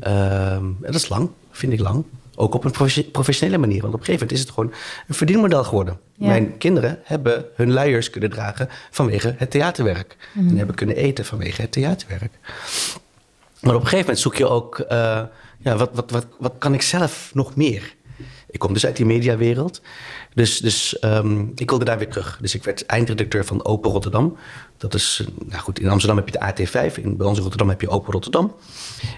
Ehm, 0.01 0.65
dat 0.81 0.95
is 0.95 1.09
lang, 1.09 1.31
vind 1.51 1.73
ik 1.73 1.81
lang. 1.81 2.05
Ook 2.41 2.55
op 2.55 2.65
een 2.65 2.71
profe- 2.71 3.05
professionele 3.11 3.59
manier. 3.59 3.81
Want 3.81 3.95
op 3.95 4.01
een 4.01 4.05
gegeven 4.07 4.27
moment 4.27 4.39
is 4.41 4.47
het 4.47 4.55
gewoon 4.55 4.73
een 5.09 5.15
verdienmodel 5.15 5.65
geworden. 5.65 5.99
Ja. 6.15 6.27
Mijn 6.27 6.59
kinderen 6.59 6.99
hebben 7.03 7.45
hun 7.55 7.73
luiers 7.73 8.11
kunnen 8.11 8.31
dragen 8.31 8.69
vanwege 8.91 9.35
het 9.37 9.51
theaterwerk. 9.51 10.17
En 10.35 10.57
hebben 10.57 10.75
kunnen 10.75 10.97
eten 10.97 11.25
vanwege 11.25 11.61
het 11.61 11.73
theaterwerk. 11.73 12.33
Maar 13.61 13.75
op 13.75 13.81
een 13.81 13.87
gegeven 13.87 13.99
moment 13.99 14.19
zoek 14.19 14.35
je 14.35 14.49
ook... 14.49 14.79
eh, 14.79 15.23
ja, 15.59 15.77
wat, 15.77 15.91
wat, 15.93 16.11
wat, 16.11 16.27
wat 16.39 16.55
kan 16.59 16.75
ik 16.75 16.83
zelf 16.83 17.31
nog 17.35 17.57
meer? 17.57 17.95
Ik 18.51 18.59
kom 18.59 18.73
dus 18.73 18.87
uit 18.87 18.97
die 18.97 19.07
mediawereld. 19.07 19.81
Dus, 20.39 20.59
dus 20.59 20.99
ehm, 20.99 21.47
ik 21.55 21.69
wilde 21.71 21.85
daar 21.85 21.99
weer 21.99 22.09
terug. 22.09 22.39
Dus 22.41 22.55
ik 22.55 22.65
werd 22.65 22.87
eindredacteur 22.87 23.45
van 23.45 23.65
Open 23.65 23.91
Rotterdam. 23.91 24.37
Dat 24.77 24.95
is, 24.95 25.23
eh, 25.23 25.47
nou 25.49 25.63
goed, 25.63 25.81
in 25.81 25.89
Amsterdam 25.89 26.17
heb 26.17 26.29
je 26.29 26.39
de 26.39 26.67
AT5. 26.67 26.99
In, 26.99 27.17
bij 27.17 27.27
ons 27.27 27.37
in 27.37 27.43
Rotterdam 27.43 27.69
heb 27.69 27.81
je 27.81 27.89
Open 27.89 28.13
Rotterdam. 28.13 28.55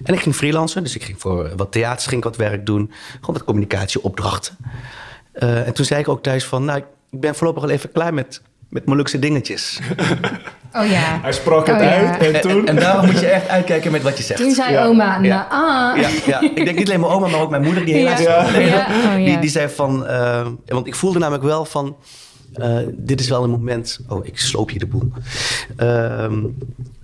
En 0.03 0.15
ik 0.15 0.21
ging 0.21 0.35
freelancen. 0.35 0.83
Dus 0.83 0.95
ik 0.95 1.05
ging 1.05 1.21
voor 1.21 1.57
wat 1.57 1.73
theaters 1.73 2.07
ging 2.07 2.23
wat 2.25 2.37
werk 2.37 2.67
doen. 2.67 2.91
Gewoon 3.13 3.35
wat 3.35 3.45
communicatieopdrachten. 3.45 4.57
Eh, 5.33 5.67
en 5.67 5.73
toen 5.73 5.85
zei 5.85 6.01
ik 6.01 6.09
ook 6.09 6.23
thuis 6.23 6.45
van... 6.45 6.65
Nou, 6.65 6.79
ik 7.11 7.21
ben 7.21 7.35
voorlopig 7.35 7.63
al 7.63 7.69
even 7.69 7.93
klaar 7.93 8.15
met, 8.15 8.43
met 8.71 8.87
Molukse 8.87 9.19
dingetjes. 9.19 9.79
Oh 10.73 10.87
ja. 10.87 11.19
Hij 11.23 11.33
sprak 11.33 11.67
het 11.67 11.77
Oh, 11.77 11.83
uit 11.87 12.19
en 12.23 12.35
En, 12.35 12.41
toen... 12.41 12.67
en 12.67 12.77
daarom 12.77 13.07
moet 13.07 13.21
je 13.21 13.27
echt 13.27 13.49
uitkijken 13.49 13.93
met 13.93 14.03
wat 14.03 14.17
je 14.19 14.23
zegt. 14.25 14.41
Toen 14.41 14.51
zei 14.55 14.73
Ja. 14.73 14.85
oma, 14.85 15.13
nou 15.13 15.25
Ja. 15.27 15.47
ah. 15.51 16.01
Ja, 16.01 16.09
ja, 16.27 16.41
ik 16.41 16.65
denk 16.65 16.79
niet 16.79 16.89
alleen 16.89 17.01
mijn 17.01 17.13
oma, 17.13 17.27
maar 17.29 17.41
ook 17.41 17.51
mijn 17.51 17.63
moeder, 17.63 17.85
die 17.85 17.95
helaas. 17.95 18.21
Oh, 18.21 18.67
ja. 18.67 19.17
die, 19.17 19.39
die 19.39 19.51
zei 19.51 19.69
van... 19.69 20.07
eh, 20.07 20.47
want 20.67 20.87
ik 20.87 20.95
voelde 20.95 21.19
namelijk 21.19 21.45
wel 21.45 21.65
van... 21.65 21.97
eh, 22.55 22.79
dit 22.93 23.21
is 23.21 23.29
wel 23.29 23.45
een 23.45 23.51
moment... 23.51 23.99
Oh, 24.09 24.27
ik 24.27 24.39
sloop 24.41 24.71
hier 24.71 24.79
de 24.79 24.87
boel. 24.87 25.13
Ehm, 25.77 26.43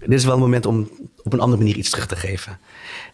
dit 0.01 0.19
is 0.19 0.25
wel 0.25 0.35
een 0.35 0.41
moment 0.41 0.67
om 0.67 0.89
op 1.23 1.33
een 1.33 1.41
andere 1.41 1.63
manier 1.63 1.77
iets 1.77 1.91
terug 1.91 2.07
te 2.07 2.17
geven. 2.17 2.59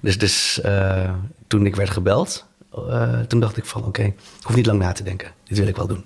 Dus, 0.00 0.18
dus 0.18 0.60
eh, 0.60 1.10
toen 1.46 1.66
ik 1.66 1.76
werd 1.76 1.90
gebeld... 1.90 2.46
eh, 2.88 3.20
toen 3.28 3.40
dacht 3.40 3.56
ik 3.56 3.64
van... 3.64 3.84
Oké, 3.84 4.02
ik 4.02 4.14
hoef 4.42 4.56
niet 4.56 4.66
lang 4.66 4.78
na 4.78 4.92
te 4.92 5.02
denken. 5.02 5.28
Dit 5.48 5.58
wil 5.58 5.66
ik 5.66 5.76
wel 5.76 5.86
doen. 5.86 6.04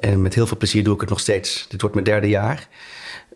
En 0.00 0.22
met 0.22 0.34
heel 0.34 0.46
veel 0.46 0.56
plezier 0.56 0.84
doe 0.84 0.94
ik 0.94 1.00
het 1.00 1.10
nog 1.10 1.20
steeds. 1.20 1.66
Dit 1.68 1.80
wordt 1.80 1.96
mijn 1.96 2.06
derde 2.06 2.28
jaar. 2.28 2.68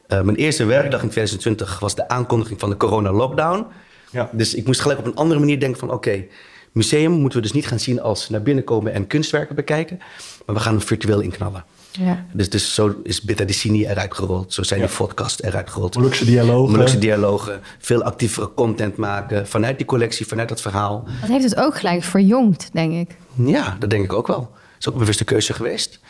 Eh, 0.07 0.21
mijn 0.21 0.37
eerste 0.37 0.65
werkdag 0.65 1.03
in 1.03 1.09
2020 1.09 1.79
was 1.79 1.95
de 1.95 2.09
aankondiging 2.09 2.61
van 2.61 2.71
de 2.71 2.77
corona-lockdown. 2.77 3.67
Ja. 4.11 4.31
Dus 4.33 4.55
ik 4.55 4.67
moest 4.67 4.81
gelijk 4.81 4.99
op 4.99 5.07
een 5.07 5.15
andere 5.15 5.41
manier 5.41 5.61
denken 5.61 5.79
van... 5.79 5.91
oké, 5.91 6.25
museum 6.73 7.13
moeten 7.13 7.39
we 7.39 7.45
dus 7.45 7.55
niet 7.55 7.67
gaan 7.67 7.81
zien 7.81 8.01
als 8.01 8.29
naar 8.29 8.43
binnen 8.43 8.65
komen 8.65 8.93
en 8.93 9.07
kunstwerken 9.07 9.55
bekijken... 9.55 9.99
maar 10.47 10.55
we 10.55 10.61
gaan 10.61 10.73
hem 10.73 10.83
virtueel 10.83 11.21
inknallen. 11.21 11.65
Ja. 11.91 12.25
Dus, 12.33 12.51
dus 12.51 12.75
zo 12.75 13.01
is 13.03 13.23
Betadicini 13.23 13.87
eruit 13.87 14.15
gerold. 14.15 14.53
Zo 14.53 14.63
zijn 14.63 14.81
die 14.81 14.89
podcasts 14.97 15.43
eruit 15.43 15.71
gerold. 15.71 15.95
Molukse 15.95 16.25
dialogen. 16.25 16.73
Molukse 16.73 16.99
dialogen. 16.99 17.61
Veel 17.79 18.03
actievere 18.03 18.55
content 18.55 18.97
maken 18.97 19.47
vanuit 19.47 19.77
die 19.77 19.87
collectie, 19.87 20.27
vanuit 20.27 20.49
dat 20.49 20.61
verhaal. 20.61 21.05
Dat 21.21 21.31
heeft 21.31 21.45
het 21.45 21.57
ook 21.57 21.77
gelijk 21.77 22.03
verjongd, 22.03 22.71
denk 22.73 22.93
ik. 22.93 23.17
Ja, 23.35 23.77
dat 23.79 23.91
denk 23.91 24.05
ik 24.05 24.13
ook 24.13 24.27
wel. 24.27 24.41
Dat 24.41 24.79
is 24.79 24.89
ook 24.89 24.95
een 24.95 25.01
bewuste 25.01 25.25
keuze 25.25 25.53
geweest. 25.53 26.01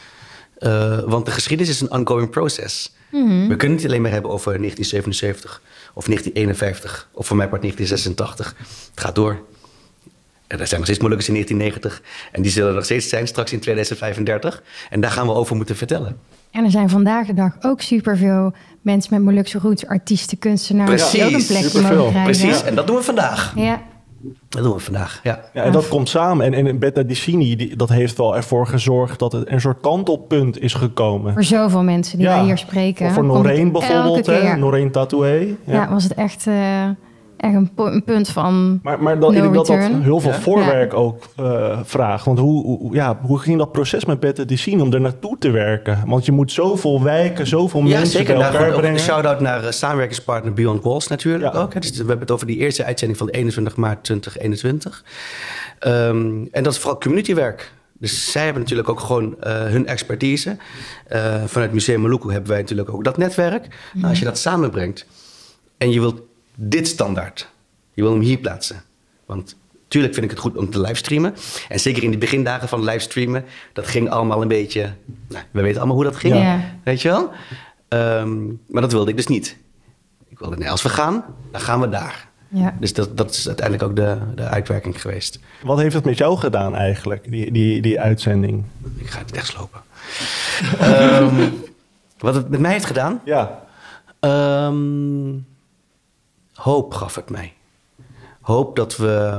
Eh, 0.59 0.99
want 1.07 1.25
de 1.27 1.31
geschiedenis 1.31 1.73
is 1.75 1.81
een 1.81 1.91
ongoing 1.91 2.31
process. 2.31 2.97
We 3.11 3.19
kunnen 3.19 3.59
het 3.59 3.69
niet 3.71 3.87
alleen 3.87 4.03
maar 4.03 4.11
hebben 4.11 4.31
over 4.31 4.59
1977 4.59 5.63
of 5.95 6.07
1951 6.07 7.09
of 7.13 7.27
voor 7.27 7.37
mij 7.37 7.49
part 7.49 7.61
1986. 7.63 8.55
Het 8.91 9.01
gaat 9.05 9.15
door. 9.15 9.43
En 10.47 10.61
er 10.61 10.67
zijn 10.67 10.81
nog 10.81 10.85
steeds 10.89 11.01
Molukkers 11.03 11.29
in 11.29 11.35
1990 11.35 12.03
en 12.33 12.43
die 12.43 12.51
zullen 12.51 12.69
er 12.69 12.75
nog 12.75 12.85
steeds 12.85 13.09
zijn 13.09 13.27
straks 13.27 13.53
in 13.53 13.61
2035. 13.61 14.63
En 14.91 15.01
daar 15.01 15.11
gaan 15.11 15.27
we 15.27 15.33
over 15.33 15.57
moeten 15.57 15.77
vertellen. 15.77 16.19
En 16.51 16.65
er 16.65 16.71
zijn 16.71 16.89
vandaag 16.89 17.27
de 17.27 17.35
dag 17.35 17.53
ook 17.61 17.81
superveel 17.81 18.53
mensen 18.83 19.15
met 19.15 19.23
Molukse 19.23 19.59
roots, 19.59 19.87
artiesten, 19.87 20.39
kunstenaars... 20.39 21.11
die 21.11 21.21
ook 21.21 21.27
een 21.27 21.33
Precies, 21.33 21.49
plekje 21.49 21.69
superveel. 21.69 21.97
mogen 21.97 22.13
krijgen. 22.13 22.41
Precies, 22.41 22.63
en 22.63 22.75
dat 22.75 22.87
doen 22.87 22.97
we 22.97 23.03
vandaag. 23.03 23.53
Ja. 23.57 23.83
Dat 24.49 24.63
doen 24.63 24.73
we 24.73 24.79
vandaag, 24.79 25.21
ja. 25.23 25.41
Ja, 25.53 25.63
en 25.63 25.73
dat 25.73 25.89
komt 25.89 26.09
samen. 26.09 26.55
En, 26.55 26.81
en 26.81 27.07
Dicini, 27.07 27.57
die, 27.57 27.77
dat 27.77 27.89
heeft 27.89 28.17
wel 28.17 28.37
ervoor 28.37 28.67
gezorgd 28.67 29.19
dat 29.19 29.33
het 29.33 29.51
een 29.51 29.61
soort 29.61 29.81
kantelpunt 29.81 30.61
is 30.61 30.75
gekomen. 30.75 31.33
Voor 31.33 31.45
zoveel 31.45 31.83
mensen 31.83 32.19
die 32.19 32.27
Ja. 32.27 32.35
wij 32.37 32.45
hier 32.45 32.59
spreken. 32.59 33.11
Voor 33.13 33.25
Noreen 33.25 33.73
bijvoorbeeld, 33.73 34.17
elke 34.29 34.31
hè? 34.31 34.41
keer. 34.41 34.59
Noreen 34.59 34.91
Tatoué. 34.91 35.57
Ja. 35.65 35.89
was 35.91 36.03
het 36.03 36.15
echt, 36.15 36.47
eh, 36.47 36.55
echt 37.39 37.55
een, 37.55 38.03
punt 38.05 38.29
van... 38.29 38.81
Maar, 38.83 39.03
maar 39.03 39.19
dat, 39.21 39.31
No 39.31 39.37
ik 39.37 39.43
denk 39.43 39.55
dat 39.55 39.67
dat 39.67 39.79
heel 40.03 40.21
veel 40.21 40.31
Ja. 40.31 40.41
voorwerk 40.41 40.95
ook 40.95 41.25
eh, 41.37 41.79
vraagt. 41.85 42.25
Want 42.25 42.39
hoe, 42.39 42.65
hoe- 42.65 42.95
ja, 42.95 43.19
hoe 43.23 43.39
ging 43.39 43.59
dat 43.59 43.73
proces 43.73 44.05
met 44.05 44.21
Betta 44.21 44.45
Dicini 44.45 44.83
om 44.83 44.93
er 44.93 45.01
naartoe 45.01 45.37
te 45.39 45.51
werken? 45.51 46.03
Want 46.07 46.25
je 46.27 46.33
moet 46.33 46.53
zoveel 46.53 47.03
wijken, 47.03 47.47
zoveel 47.47 47.81
Ja, 47.83 47.87
mensen 47.89 48.07
zeker. 48.07 48.35
bij 48.37 48.51
Daar 48.51 48.65
elkaar 48.65 48.85
een 48.85 48.99
shout-out 48.99 49.41
naar 49.41 49.65
eh, 49.65 49.71
samenwerkingspartner 49.71 50.53
Beyond 50.53 50.83
Walls 50.83 51.07
natuurlijk 51.09 51.53
Ja. 51.55 51.61
ook. 51.61 51.75
Hè. 51.75 51.81
Dus 51.81 51.91
we 51.91 51.97
hebben 51.97 52.19
het 52.19 52.31
over 52.31 52.47
die 52.47 52.57
eerste 52.57 52.85
uitzending 52.85 53.19
van 53.19 53.27
de 53.27 53.33
21 53.33 53.77
maart 53.77 54.05
2021. 54.05 55.05
Ehm, 55.79 56.45
en 56.53 56.63
dat 56.63 56.73
is 56.73 56.79
vooral 56.79 56.99
communitywerk. 57.01 57.73
Dus 58.01 58.33
zij 58.33 58.45
hebben 58.45 58.63
natuurlijk 58.63 58.89
ook 58.89 59.01
gewoon 59.01 59.41
eh, 59.41 59.53
hun 59.53 59.87
expertise. 59.87 60.57
Eh, 61.07 61.35
vanuit 61.47 61.73
Museum 61.73 62.01
Maluku 62.01 62.33
hebben 62.33 62.51
wij 62.51 62.61
natuurlijk 62.61 62.91
ook 62.91 63.05
dat 63.05 63.17
netwerk. 63.17 63.69
Nou, 63.95 64.09
als 64.09 64.19
je 64.19 64.25
dat 64.25 64.39
samenbrengt 64.39 65.07
en 65.79 65.91
je 65.91 66.01
wilt 66.01 66.21
dit 66.61 66.87
standaard, 66.89 67.49
je 67.95 68.03
wil 68.03 68.13
hem 68.13 68.21
hier 68.21 68.39
plaatsen. 68.39 68.83
Want 69.27 69.57
tuurlijk 69.89 70.13
vind 70.15 70.25
ik 70.25 70.31
het 70.31 70.41
goed 70.41 70.57
om 70.57 70.71
te 70.71 70.81
livestreamen. 70.81 71.35
En 71.69 71.81
zeker 71.81 72.03
in 72.03 72.11
de 72.11 72.19
begindagen 72.19 72.69
van 72.69 72.85
livestreamen, 72.85 73.45
dat 73.73 73.87
ging 73.87 74.11
allemaal 74.11 74.43
een 74.43 74.49
beetje... 74.49 74.93
Nou, 75.29 75.45
we 75.51 75.63
weten 75.63 75.79
allemaal 75.79 75.97
hoe 75.97 76.05
dat 76.05 76.17
ging, 76.17 76.35
Ja. 76.35 76.61
weet 76.85 77.03
je 77.03 77.09
wel? 77.09 77.31
Ehm, 77.89 78.47
maar 78.67 78.83
dat 78.83 78.93
wilde 78.93 79.11
ik 79.11 79.17
dus 79.17 79.27
niet. 79.27 79.57
Ik 80.29 80.39
wilde, 80.39 80.57
nee, 80.57 80.71
als 80.71 80.83
we 80.83 80.89
gaan, 80.89 81.25
dan 81.53 81.61
gaan 81.61 81.81
we 81.81 81.89
daar. 81.89 82.29
Ja. 82.49 82.77
Dus 82.81 82.93
dat, 82.93 83.17
dat 83.17 83.31
is 83.31 83.47
uiteindelijk 83.47 83.89
ook 83.91 83.97
de, 83.97 84.19
de 84.35 84.43
uitwerking 84.43 85.01
geweest. 85.01 85.39
Wat 85.63 85.79
heeft 85.79 85.95
het 85.95 86.05
met 86.05 86.19
jou 86.19 86.39
gedaan 86.39 86.75
eigenlijk, 86.77 87.31
die, 87.31 87.53
die, 87.53 87.81
die 87.83 88.01
uitzending? 88.01 88.65
Ik 88.97 89.11
ga 89.11 89.19
het 89.19 89.31
wegslopen. 89.31 89.81
Ehm, 90.79 91.49
wat 92.19 92.35
het 92.35 92.49
met 92.49 92.61
mij 92.61 92.73
heeft 92.73 92.85
gedaan? 92.87 93.21
Ja, 93.25 93.67
Ehm, 94.21 95.31
hoop 96.59 96.95
gaf 96.95 97.15
het 97.15 97.31
mij. 97.31 97.53
Hoop 98.41 98.77
dat 98.77 98.97
we 98.97 99.39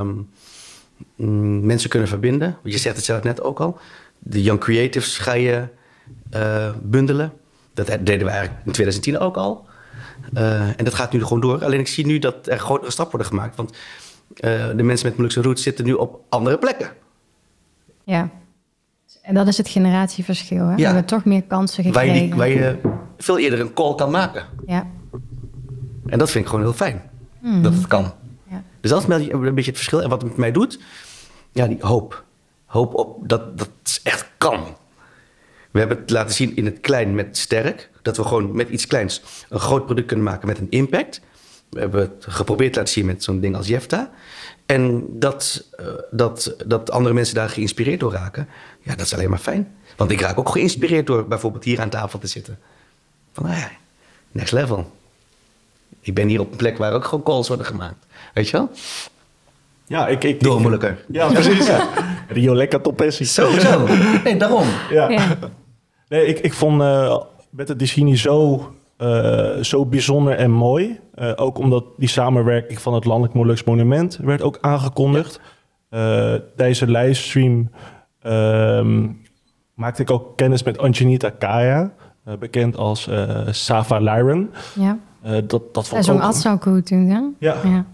mm, 1.16 1.66
mensen 1.66 1.90
kunnen 1.90 2.08
verbinden. 2.08 2.56
Je 2.62 2.78
zegt 2.78 2.96
het 2.96 3.04
zelf 3.04 3.22
net 3.22 3.42
ook 3.42 3.60
al. 3.60 3.78
De 4.18 4.42
Young 4.42 4.60
Creatives 4.60 5.18
ga 5.18 5.32
je 5.32 5.64
eh, 6.30 6.70
bundelen. 6.82 7.32
Dat 7.74 7.86
deden 7.86 8.24
we 8.26 8.30
eigenlijk 8.30 8.66
in 8.66 8.72
2010 8.72 9.18
ook 9.18 9.36
al. 9.36 9.66
Eh, 10.34 10.68
en 10.68 10.84
dat 10.84 10.94
gaat 10.94 11.12
nu 11.12 11.22
gewoon 11.22 11.40
door. 11.40 11.64
Alleen 11.64 11.80
ik 11.80 11.88
zie 11.88 12.06
nu 12.06 12.18
dat 12.18 12.46
er 12.46 12.58
grotere 12.58 12.90
stappen 12.90 13.16
worden 13.18 13.32
gemaakt. 13.38 13.56
Want 13.56 13.76
eh, 14.34 14.68
de 14.76 14.82
mensen 14.82 15.08
met 15.08 15.16
Molukse 15.16 15.42
roots 15.42 15.62
zitten 15.62 15.84
nu 15.84 15.92
op 15.92 16.20
andere 16.28 16.58
plekken. 16.58 16.90
ja. 18.04 18.30
En 19.22 19.34
dat 19.34 19.46
is 19.48 19.56
het 19.56 19.68
generatieverschil. 19.68 20.66
Hè? 20.66 20.74
We 20.74 20.82
hebben 20.82 21.04
toch 21.04 21.24
meer 21.24 21.42
kansen 21.42 21.92
Waar 21.92 22.04
je, 22.06 22.10
gekregen. 22.10 22.28
die- 22.28 22.38
waar 22.38 22.48
je 22.48 22.78
veel 23.18 23.38
eerder 23.38 23.60
een 23.60 23.72
call 23.72 23.94
kan 23.94 24.10
maken. 24.10 24.44
Ja. 24.66 24.86
En 26.06 26.18
dat 26.18 26.30
vind 26.30 26.44
ik 26.44 26.50
gewoon 26.50 26.64
heel 26.64 26.74
fijn. 26.74 27.09
Dat 27.40 27.74
het 27.74 27.86
kan. 27.86 28.12
Ja. 28.50 28.62
Dus 28.80 28.90
dat 28.90 29.08
is 29.08 29.28
een 29.28 29.54
beetje 29.54 29.70
het 29.70 29.80
verschil. 29.80 30.02
En 30.02 30.08
wat 30.08 30.20
het 30.20 30.30
met 30.30 30.38
mij 30.38 30.52
doet, 30.52 30.80
ja, 31.52 31.66
die 31.66 31.78
hoop. 31.80 32.24
Hoop 32.64 32.94
op 32.94 33.28
dat 33.28 33.58
dat 33.58 33.70
het 33.82 34.00
echt 34.02 34.30
kan. 34.38 34.76
We 35.70 35.78
hebben 35.78 35.98
het 35.98 36.10
laten 36.10 36.34
zien 36.34 36.56
in 36.56 36.64
het 36.64 36.80
klein 36.80 37.14
met 37.14 37.36
sterk. 37.36 37.90
Dat 38.02 38.16
we 38.16 38.24
gewoon 38.24 38.56
met 38.56 38.68
iets 38.68 38.86
kleins 38.86 39.22
een 39.48 39.60
groot 39.60 39.84
product 39.84 40.06
kunnen 40.06 40.26
maken 40.26 40.46
met 40.46 40.58
een 40.58 40.70
impact. 40.70 41.20
We 41.70 41.80
hebben 41.80 42.00
het 42.00 42.26
geprobeerd 42.28 42.72
te 42.72 42.78
laten 42.78 42.94
zien 42.94 43.06
met 43.06 43.24
zo'n 43.24 43.40
ding 43.40 43.56
als 43.56 43.66
Jefta. 43.66 44.10
En 44.66 45.06
dat, 45.18 45.68
eh, 45.76 45.86
dat, 46.10 46.54
dat 46.66 46.90
andere 46.90 47.14
mensen 47.14 47.34
daar 47.34 47.48
geïnspireerd 47.48 48.00
door 48.00 48.12
raken, 48.12 48.48
ja, 48.80 48.94
dat 48.94 49.06
is 49.06 49.14
alleen 49.14 49.30
maar 49.30 49.38
fijn. 49.38 49.74
Want 49.96 50.10
ik 50.10 50.20
raak 50.20 50.38
ook 50.38 50.48
geïnspireerd 50.48 51.06
door 51.06 51.26
bijvoorbeeld 51.26 51.64
hier 51.64 51.80
aan 51.80 51.88
tafel 51.88 52.18
te 52.18 52.26
zitten. 52.26 52.58
Van, 53.32 53.44
nou 53.44 53.56
ja, 53.56 53.70
next 54.32 54.52
level. 54.52 54.92
Ik 56.00 56.14
ben 56.14 56.28
hier 56.28 56.40
op 56.40 56.50
een 56.50 56.56
plek 56.56 56.78
waar 56.78 56.92
ook 56.92 57.04
gewoon 57.04 57.24
calls 57.24 57.48
worden 57.48 57.66
gemaakt. 57.66 58.06
Weet 58.34 58.48
je 58.48 58.56
wel? 58.56 58.70
Ja, 59.86 60.06
ik... 60.08 60.24
ik 60.24 60.40
Door 60.40 60.54
ik- 60.54 60.60
moeilijker. 60.60 61.04
Ja, 61.08 61.28
precies. 61.32 61.66
Ja. 61.66 61.88
Rio 62.28 62.54
lekker 62.54 62.80
topessie. 62.80 63.26
Sowieso. 63.26 63.86
Nee, 64.24 64.36
daarom. 64.36 64.66
Ja. 64.90 65.08
Ja. 65.08 65.26
Nee, 66.08 66.26
ik, 66.26 66.38
ik 66.38 66.52
vond 66.52 66.80
uh, 66.82 67.16
Bette 67.50 67.76
Dicini 67.76 68.16
zo, 68.16 68.68
eh, 68.96 69.56
zo 69.60 69.86
bijzonder 69.86 70.34
en 70.36 70.50
mooi. 70.50 70.98
Eh, 71.14 71.32
ook 71.36 71.58
omdat 71.58 71.84
die 71.96 72.08
samenwerking 72.08 72.80
van 72.80 72.94
het 72.94 73.04
Landelijk 73.04 73.34
Molux 73.34 73.64
Monument 73.64 74.16
werd 74.22 74.42
ook 74.42 74.58
aangekondigd. 74.60 75.40
Eh, 75.88 76.34
tijdens 76.56 76.78
de 76.78 76.86
livestream 76.90 77.70
ehm, 78.22 79.06
maakte 79.74 80.02
ik 80.02 80.10
ook 80.10 80.36
kennis 80.36 80.62
met 80.62 80.78
Anjanita 80.78 81.30
Kaya, 81.30 81.92
eh, 82.24 82.34
bekend 82.36 82.76
als 82.76 83.08
eh, 83.08 83.40
Sava 83.50 83.98
Lyron. 83.98 84.50
ja. 84.74 84.98
Eh, 85.22 85.32
dat, 85.46 85.74
dat 85.74 85.88
vond 85.88 86.00
ik 86.00 86.06
zong 86.06 86.18
ook... 86.20 86.24
Atsaku 86.28 86.82
toen, 86.82 87.06
hè? 87.08 87.20
Ja, 87.38 87.56
Ja. 87.64 87.84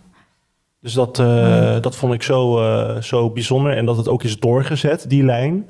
dus 0.81 0.93
dat, 0.93 1.19
eh, 1.19 1.81
dat 1.81 1.97
vond 1.97 2.13
ik 2.15 2.23
zo, 2.23 2.59
eh, 2.59 3.03
zo 3.03 3.31
bijzonder. 3.31 3.77
En 3.77 3.87
dat 3.87 3.97
het 3.97 4.09
ook 4.09 4.23
is 4.23 4.39
doorgezet, 4.39 5.05
die 5.09 5.25
lijn. 5.25 5.67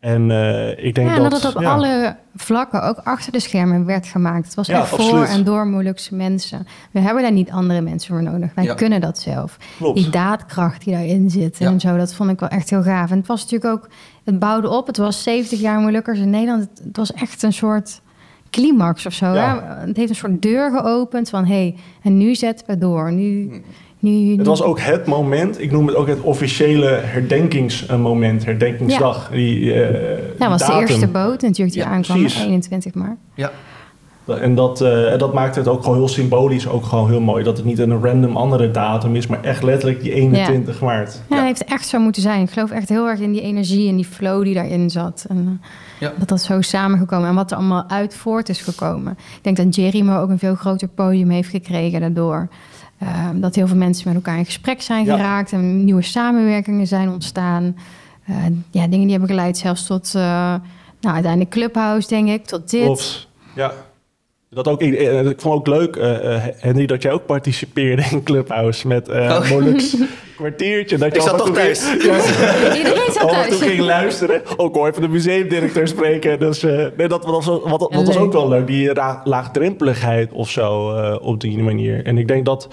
En 0.00 0.30
eh, 0.30 0.84
ik 0.84 0.94
denk 0.94 1.08
Ja, 1.08 1.16
dat... 1.18 1.30
dat 1.30 1.42
het 1.42 1.56
op 1.56 1.62
ja. 1.62 1.72
alle 1.72 2.16
vlakken, 2.36 2.82
ook 2.82 2.98
achter 2.98 3.32
de 3.32 3.40
schermen, 3.40 3.84
werd 3.84 4.06
gemaakt. 4.06 4.44
Het 4.46 4.54
was 4.54 4.66
Ja, 4.66 4.78
echt 4.80 4.88
voor 4.88 4.98
absoluut. 4.98 5.28
en 5.28 5.44
door 5.44 5.66
Molukse 5.66 6.14
mensen. 6.14 6.66
We 6.90 7.00
hebben 7.00 7.22
daar 7.22 7.32
niet 7.32 7.50
andere 7.50 7.80
mensen 7.80 8.14
voor 8.14 8.22
nodig. 8.22 8.54
Wij 8.54 8.64
Ja. 8.64 8.74
kunnen 8.74 9.00
dat 9.00 9.18
zelf. 9.18 9.56
Klopt. 9.78 9.96
Die 9.98 10.10
daadkracht 10.10 10.84
die 10.84 10.94
daarin 10.94 11.30
zit 11.30 11.58
Ja. 11.58 11.66
en 11.66 11.80
zo, 11.80 11.96
dat 11.96 12.14
vond 12.14 12.30
ik 12.30 12.40
wel 12.40 12.48
echt 12.48 12.70
heel 12.70 12.82
gaaf. 12.82 13.10
En 13.10 13.16
het 13.18 13.26
was 13.26 13.42
natuurlijk 13.42 13.72
ook, 13.72 13.88
het 14.24 14.38
bouwde 14.38 14.68
op. 14.70 14.86
Het 14.86 14.96
was 14.96 15.22
70 15.22 15.60
jaar 15.60 15.80
Molukkers 15.80 16.18
in 16.18 16.30
Nederland. 16.30 16.60
Het, 16.70 16.80
het 16.84 16.96
was 16.96 17.12
echt 17.12 17.42
een 17.42 17.52
soort 17.52 18.00
climax 18.54 19.06
of 19.06 19.12
zo. 19.12 19.26
Ja. 19.26 19.82
Het 19.86 19.96
heeft 19.96 20.08
een 20.08 20.16
soort 20.16 20.42
deur 20.42 20.70
geopend 20.70 21.30
van, 21.30 21.44
hé, 21.44 21.54
hey, 21.54 21.74
en 22.02 22.16
nu 22.16 22.34
zetten 22.34 22.66
we 22.66 22.78
door. 22.78 23.12
Nu, 23.12 23.50
nu, 23.98 24.36
Het 24.36 24.46
was 24.46 24.62
ook 24.62 24.80
het 24.80 25.06
moment, 25.06 25.60
ik 25.60 25.70
noem 25.70 25.86
het 25.86 25.96
ook 25.96 26.06
het 26.06 26.20
officiële 26.20 26.86
herdenkingsmoment, 26.86 28.44
herdenkingsdag. 28.44 29.30
Die, 29.30 29.72
eh, 29.72 30.18
ja, 30.18 30.38
die 30.38 30.48
was 30.48 30.66
de 30.66 30.72
eerste 30.72 31.08
boot 31.08 31.42
natuurlijk 31.42 31.72
die 31.72 31.82
Ja, 31.82 31.88
aankwam, 31.88 32.18
precies. 32.18 32.44
21 32.44 32.94
maart. 32.94 33.18
Ja. 33.34 33.50
En 34.26 34.54
dat, 34.54 34.80
eh, 34.80 35.12
en 35.12 35.18
dat 35.18 35.32
maakte 35.34 35.58
het 35.58 35.68
ook 35.68 35.82
gewoon 35.82 35.96
heel 35.98 36.08
symbolisch, 36.08 36.68
ook 36.68 36.84
gewoon 36.84 37.08
heel 37.10 37.20
mooi. 37.20 37.44
Dat 37.44 37.56
het 37.56 37.66
niet 37.66 37.78
een 37.78 38.02
random 38.02 38.36
andere 38.36 38.70
datum 38.70 39.16
is, 39.16 39.26
maar 39.26 39.42
echt 39.42 39.62
letterlijk 39.62 40.02
die 40.02 40.12
21 40.12 40.80
maart. 40.80 41.12
Ja, 41.28 41.36
Ja. 41.36 41.36
het 41.36 41.58
heeft 41.58 41.64
echt 41.72 41.88
zo 41.88 41.98
moeten 41.98 42.22
zijn. 42.22 42.42
Ik 42.42 42.50
geloof 42.50 42.70
echt 42.70 42.88
heel 42.88 43.08
erg 43.08 43.20
in 43.20 43.32
die 43.32 43.40
energie 43.40 43.88
en 43.88 43.96
die 43.96 44.04
flow 44.04 44.44
die 44.44 44.54
daarin 44.54 44.90
zat. 44.90 45.24
En 45.28 45.60
eh, 45.62 45.68
Ja. 46.00 46.12
dat 46.18 46.28
dat 46.28 46.42
zo 46.42 46.60
samengekomen 46.60 47.28
en 47.28 47.34
wat 47.34 47.50
er 47.50 47.56
allemaal 47.56 47.84
uit 47.88 48.14
voort 48.16 48.48
is 48.48 48.60
gekomen. 48.60 49.12
Ik 49.12 49.38
denk 49.42 49.56
dat 49.56 49.74
Jeremy 49.74 50.12
ook 50.14 50.28
een 50.30 50.38
veel 50.38 50.54
groter 50.54 50.88
podium 50.88 51.30
heeft 51.30 51.50
gekregen 51.50 52.00
daardoor. 52.00 52.48
Eh, 52.98 53.08
dat 53.34 53.54
heel 53.54 53.66
veel 53.66 53.76
mensen 53.76 54.04
met 54.08 54.16
elkaar 54.16 54.38
in 54.38 54.44
gesprek 54.44 54.82
zijn 54.82 55.04
Ja. 55.04 55.16
geraakt 55.16 55.52
en 55.52 55.84
nieuwe 55.84 56.02
samenwerkingen 56.02 56.86
zijn 56.86 57.08
ontstaan. 57.08 57.76
Eh, 58.26 58.34
ja, 58.70 58.82
dingen 58.86 59.02
die 59.02 59.10
hebben 59.10 59.28
geleid 59.28 59.56
zelfs 59.58 59.86
tot, 59.86 60.12
eh, 60.14 60.22
nou, 61.00 61.14
uiteindelijk 61.14 61.50
Clubhouse, 61.50 62.08
denk 62.08 62.28
ik, 62.28 62.44
tot 62.44 62.70
dit. 62.70 63.26
Ja. 63.54 63.72
Dat 64.54 64.68
ook, 64.68 64.80
ik, 64.82 64.94
eh, 64.94 65.26
ik 65.26 65.40
vond 65.40 65.54
ook 65.54 65.66
leuk, 65.66 65.96
eh, 65.96 66.34
eh, 66.34 66.42
Henry, 66.58 66.86
dat 66.86 67.02
jij 67.02 67.12
ook 67.12 67.26
participeerde 67.26 68.02
in 68.10 68.22
Clubhouse 68.22 68.86
met 68.86 69.08
eh 69.08 69.20
Oh. 69.24 69.50
Molux 69.50 69.96
kwartiertje. 70.36 70.96
Dat 70.98 71.12
je 71.12 71.18
Ik 71.18 71.22
zat 71.26 71.38
toch 71.38 71.50
thuis. 71.50 71.92
Ja. 72.02 72.16
Iedereen 72.76 73.12
zat 73.12 73.28
thuis. 73.28 73.56
ging 73.60 73.78
luisteren. 73.80 74.42
Ook 74.56 74.74
hoor 74.74 74.88
even 74.88 75.02
de 75.02 75.08
museumdirecteur 75.08 75.88
spreken. 75.88 76.38
Dus 76.38 76.62
eh, 76.62 76.86
nee, 76.96 77.08
dat, 77.08 77.24
was, 77.24 77.46
wat, 77.46 77.62
wat 77.90 78.04
was 78.06 78.16
ook 78.16 78.32
wel 78.32 78.48
leuk. 78.48 78.66
Die 78.66 78.92
ra- 78.92 79.20
laagdrempeligheid 79.24 80.32
of 80.32 80.50
zo 80.50 80.96
eh, 80.96 81.16
op 81.26 81.40
die 81.40 81.58
manier. 81.58 82.04
En 82.06 82.18
ik 82.18 82.28
denk 82.28 82.44
dat 82.44 82.68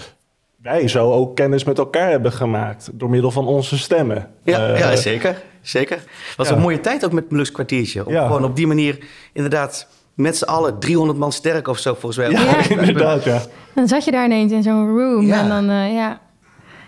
wij 0.62 0.88
zo 0.88 1.12
ook 1.12 1.36
kennis 1.36 1.64
met 1.64 1.78
elkaar 1.78 2.10
hebben 2.10 2.32
gemaakt. 2.32 2.90
Door 2.94 3.10
middel 3.10 3.32
van 3.32 3.48
onze 3.48 3.78
stemmen. 3.78 4.28
Ja, 4.44 4.68
Eh, 4.74 4.80
ja 4.80 4.96
zeker. 4.96 5.42
Zeker. 5.62 5.96
Het 5.98 6.38
was 6.38 6.50
ja. 6.50 6.56
een 6.56 6.62
mooie 6.62 6.80
tijd 6.80 7.06
ook 7.06 7.12
met 7.12 7.32
Molux 7.32 7.52
kwartiertje. 7.52 8.06
Om 8.06 8.14
Ja. 8.14 8.26
gewoon 8.26 8.44
op 8.44 8.56
die 8.56 8.68
manier 8.68 8.98
inderdaad 9.34 9.88
met 10.16 10.38
z'n 10.38 10.44
allen 10.44 10.80
300 10.80 11.20
man 11.20 11.32
sterk 11.32 11.68
of 11.68 11.78
zo 11.78 11.94
volgens 11.94 12.18
mij. 12.18 12.30
Ja, 12.32 12.42
Ja. 12.42 12.70
inderdaad, 12.80 13.24
ja. 13.24 13.42
Dan 13.76 13.88
zat 13.88 14.04
je 14.06 14.12
daar 14.12 14.26
ineens 14.26 14.52
in 14.52 14.64
zo'n 14.64 14.88
room 14.98 15.26
Ja. 15.26 15.40
en 15.42 15.48
dan, 15.50 15.70
eh, 15.70 15.94
ja. 15.94 16.20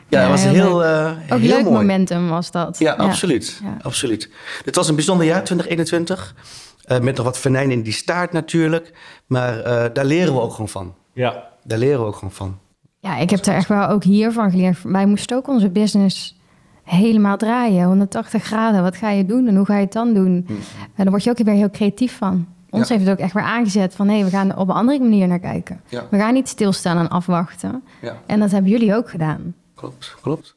Ja, 0.10 0.22
dat 0.22 0.30
was 0.30 0.44
heel 0.44 0.54
heel, 0.54 0.84
eh 0.84 1.12
Ook 1.30 1.40
heel 1.40 1.48
leuk 1.50 1.64
mooi. 1.64 1.76
momentum 1.76 2.30
was 2.30 2.52
dat. 2.52 2.80
Ja, 2.80 2.94
absoluut. 2.94 3.60
Ja. 3.64 3.78
absoluut. 3.82 4.30
Het 4.66 4.76
was 4.76 4.88
een 4.90 4.96
bijzonder 4.96 5.26
jaar, 5.26 5.44
2021. 5.44 6.36
Eh, 6.84 7.00
met 7.00 7.16
nog 7.16 7.26
wat 7.26 7.38
venijn 7.38 7.72
in 7.72 7.82
die 7.82 7.94
staart 7.94 8.32
natuurlijk. 8.32 8.92
Maar 9.28 9.60
eh, 9.60 9.86
daar 9.94 10.06
leren 10.06 10.34
we 10.34 10.40
ook 10.42 10.52
gewoon 10.52 10.70
van. 10.70 10.94
ja. 11.14 11.52
Daar 11.66 11.78
leren 11.78 12.00
we 12.00 12.06
ook 12.06 12.16
gewoon 12.16 12.32
van. 12.34 12.58
Ja, 13.00 13.18
ik 13.18 13.30
heb 13.30 13.46
er 13.46 13.54
echt 13.56 13.68
wel 13.68 13.88
ook 13.88 14.04
hiervan 14.04 14.52
geleerd. 14.52 14.78
Wij 14.84 15.06
moesten 15.06 15.38
ook 15.38 15.48
onze 15.48 15.70
business 15.70 16.40
helemaal 16.84 17.38
draaien. 17.38 17.86
180 17.86 18.44
graden. 18.44 18.82
Wat 18.84 18.96
ga 18.96 19.10
je 19.10 19.26
doen 19.26 19.48
en 19.48 19.56
hoe 19.56 19.66
ga 19.66 19.76
je 19.76 19.84
het 19.84 19.94
dan 19.94 20.14
doen? 20.14 20.46
En 20.48 20.56
daar 20.96 21.10
word 21.10 21.24
je 21.24 21.30
ook 21.30 21.38
weer 21.38 21.54
heel 21.54 21.70
creatief 21.70 22.18
van. 22.18 22.48
Ons 22.74 22.88
Ja. 22.88 22.94
heeft 22.96 23.08
het 23.08 23.18
ook 23.18 23.24
echt 23.24 23.34
weer 23.34 23.44
aangezet 23.44 23.96
van... 23.96 24.08
hé, 24.08 24.24
we 24.24 24.30
gaan 24.30 24.50
er 24.52 24.58
op 24.58 24.70
een 24.70 24.76
andere 24.76 25.00
manier 25.00 25.28
naar 25.28 25.40
kijken. 25.40 25.82
Ja. 25.90 26.08
We 26.10 26.18
gaan 26.18 26.34
niet 26.34 26.50
stilstaan 26.50 26.98
en 26.98 27.10
afwachten. 27.10 27.84
Ja. 28.02 28.18
En 28.26 28.40
dat 28.40 28.52
hebben 28.52 28.72
jullie 28.72 28.96
ook 28.96 29.10
gedaan. 29.10 29.56
Klopt, 29.76 30.16
klopt. 30.22 30.56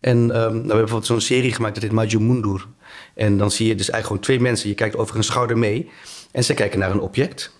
En 0.00 0.16
ehm, 0.18 0.30
nou, 0.30 0.50
we 0.50 0.56
hebben 0.58 0.66
bijvoorbeeld 0.66 1.06
zo'n 1.06 1.20
serie 1.20 1.52
gemaakt, 1.52 1.74
dat 1.74 1.82
heet 1.82 1.92
Maju 1.92 2.20
Mundur. 2.20 2.66
En 3.14 3.38
dan 3.38 3.50
zie 3.50 3.66
je 3.66 3.74
dus 3.74 3.90
eigenlijk 3.90 4.06
gewoon 4.06 4.22
twee 4.22 4.40
mensen. 4.50 4.68
Je 4.68 4.74
kijkt 4.74 4.96
over 4.96 5.16
een 5.16 5.24
schouder 5.24 5.58
mee. 5.58 5.90
En 6.30 6.44
ze 6.44 6.54
kijken 6.54 6.78
naar 6.78 6.90
een 6.90 7.00
object. 7.00 7.52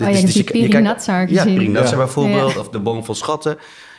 Oh, 0.00 0.08
je 0.08 0.14
hebt 0.14 0.16
die 0.26 0.32
je- 0.32 0.38
je 0.38 0.68
kijkt- 0.68 1.04
Ja. 1.30 1.44
Pirinatsar 1.44 1.90
Ja. 1.90 1.96
bijvoorbeeld. 1.96 2.52
Ja. 2.52 2.58
Of 2.60 2.68
de 2.68 2.78
boom 2.80 3.04
vol 3.04 3.14
schatten. 3.14 3.58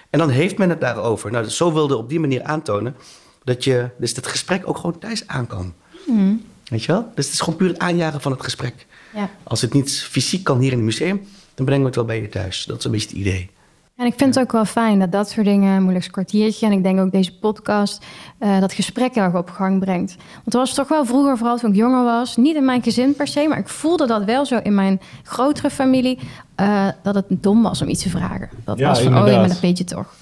En 0.10 0.20
dan 0.20 0.30
heeft 0.30 0.58
men 0.58 0.70
het 0.70 0.82
daarover. 0.82 1.32
Nou, 1.32 1.46
zo 1.50 1.74
wilde 1.74 1.98
op 1.98 2.10
die 2.10 2.20
manier 2.20 2.44
aantonen... 2.44 2.96
dat 3.44 3.64
je 3.64 3.90
dus 3.98 4.16
het 4.16 4.28
gesprek 4.28 4.62
ook 4.68 4.76
gewoon 4.76 5.00
thuis 5.00 5.24
aan 5.28 5.48
kan. 5.48 5.74
Hmm. 6.06 6.42
Weet 6.66 6.84
je 6.84 6.92
wel? 6.92 7.12
Dus 7.16 7.26
het 7.26 7.34
is 7.34 7.40
gewoon 7.40 7.56
puur 7.56 7.68
het 7.68 7.80
aanjagen 7.80 8.22
van 8.22 8.32
het 8.32 8.44
gesprek. 8.44 8.86
Ja. 9.16 9.30
Als 9.44 9.62
het 9.62 9.74
niet 9.74 9.92
fysiek 10.10 10.44
kan 10.44 10.60
hier 10.60 10.72
in 10.72 10.78
het 10.78 10.86
museum... 10.86 11.22
dan 11.56 11.66
brengen 11.66 11.82
we 11.82 11.88
het 11.88 11.96
wel 11.96 12.06
bij 12.06 12.22
je 12.22 12.30
thuis. 12.30 12.66
Dat 12.66 12.78
is 12.78 12.84
een 12.86 12.92
beetje 12.92 13.08
het 13.08 13.18
idee. 13.18 13.50
En 13.96 14.06
ik 14.08 14.14
vind 14.18 14.36
het 14.36 14.44
ook 14.44 14.52
wel 14.52 14.66
fijn 14.66 15.00
dat 15.00 15.12
dat 15.12 15.30
soort 15.30 15.46
dingen, 15.46 15.82
moeilijkst 15.82 16.12
kwartiertje... 16.12 16.66
en 16.66 16.72
ik 16.72 16.84
denk 16.84 17.00
ook 17.00 17.12
deze 17.12 17.38
podcast, 17.40 18.06
eh, 18.38 18.60
dat 18.60 18.74
gesprek 18.74 19.14
heel 19.16 19.24
erg 19.24 19.36
op 19.36 19.50
gang 19.50 19.80
brengt. 19.80 20.16
Want 20.36 20.54
er 20.54 20.60
was 20.60 20.74
toch 20.74 20.88
wel 20.88 21.06
vroeger, 21.06 21.38
vooral 21.38 21.58
toen 21.58 21.70
ik 21.70 21.76
jonger 21.76 22.04
was... 22.04 22.38
niet 22.38 22.56
in 22.56 22.66
mijn 22.66 22.84
gezin 22.84 23.16
per 23.16 23.28
se, 23.28 23.48
maar 23.48 23.58
ik 23.58 23.68
voelde 23.68 24.08
dat 24.08 24.24
wel 24.24 24.46
zo 24.46 24.60
in 24.64 24.76
mijn 24.76 25.02
grotere 25.24 25.70
familie... 25.70 26.20
eh, 26.56 26.88
dat 27.04 27.16
het 27.16 27.26
dom 27.30 27.62
was 27.62 27.82
om 27.82 27.88
iets 27.88 28.04
te 28.04 28.10
vragen. 28.10 28.50
Dat 28.64 28.78
Ja, 28.78 28.88
was 28.88 29.02
van, 29.02 29.18
oh 29.22 29.28
ja, 29.28 29.40
maar 29.40 29.48
dat 29.48 29.60
weet 29.60 29.78
je 29.78 29.84
toch. 29.84 30.14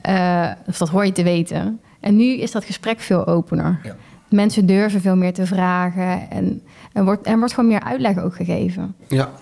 Eh, 0.00 0.50
of 0.66 0.78
dat 0.78 0.88
hoor 0.88 1.06
je 1.06 1.12
te 1.12 1.22
weten. 1.22 1.80
En 2.00 2.16
nu 2.16 2.24
is 2.38 2.50
dat 2.50 2.64
gesprek 2.64 3.00
veel 3.00 3.26
opener. 3.26 3.80
Ja. 3.82 3.96
Mensen 4.28 4.66
durven 4.66 5.00
veel 5.00 5.16
meer 5.16 5.32
te 5.32 5.46
vragen... 5.46 6.30
en 6.30 6.62
er 6.92 7.04
wordt, 7.04 7.26
er 7.26 7.38
wordt 7.38 7.54
gewoon 7.54 7.70
meer 7.70 7.82
uitleg 7.82 8.18
ook 8.18 8.36
gegeven. 8.36 8.94
Ja. 9.08 9.32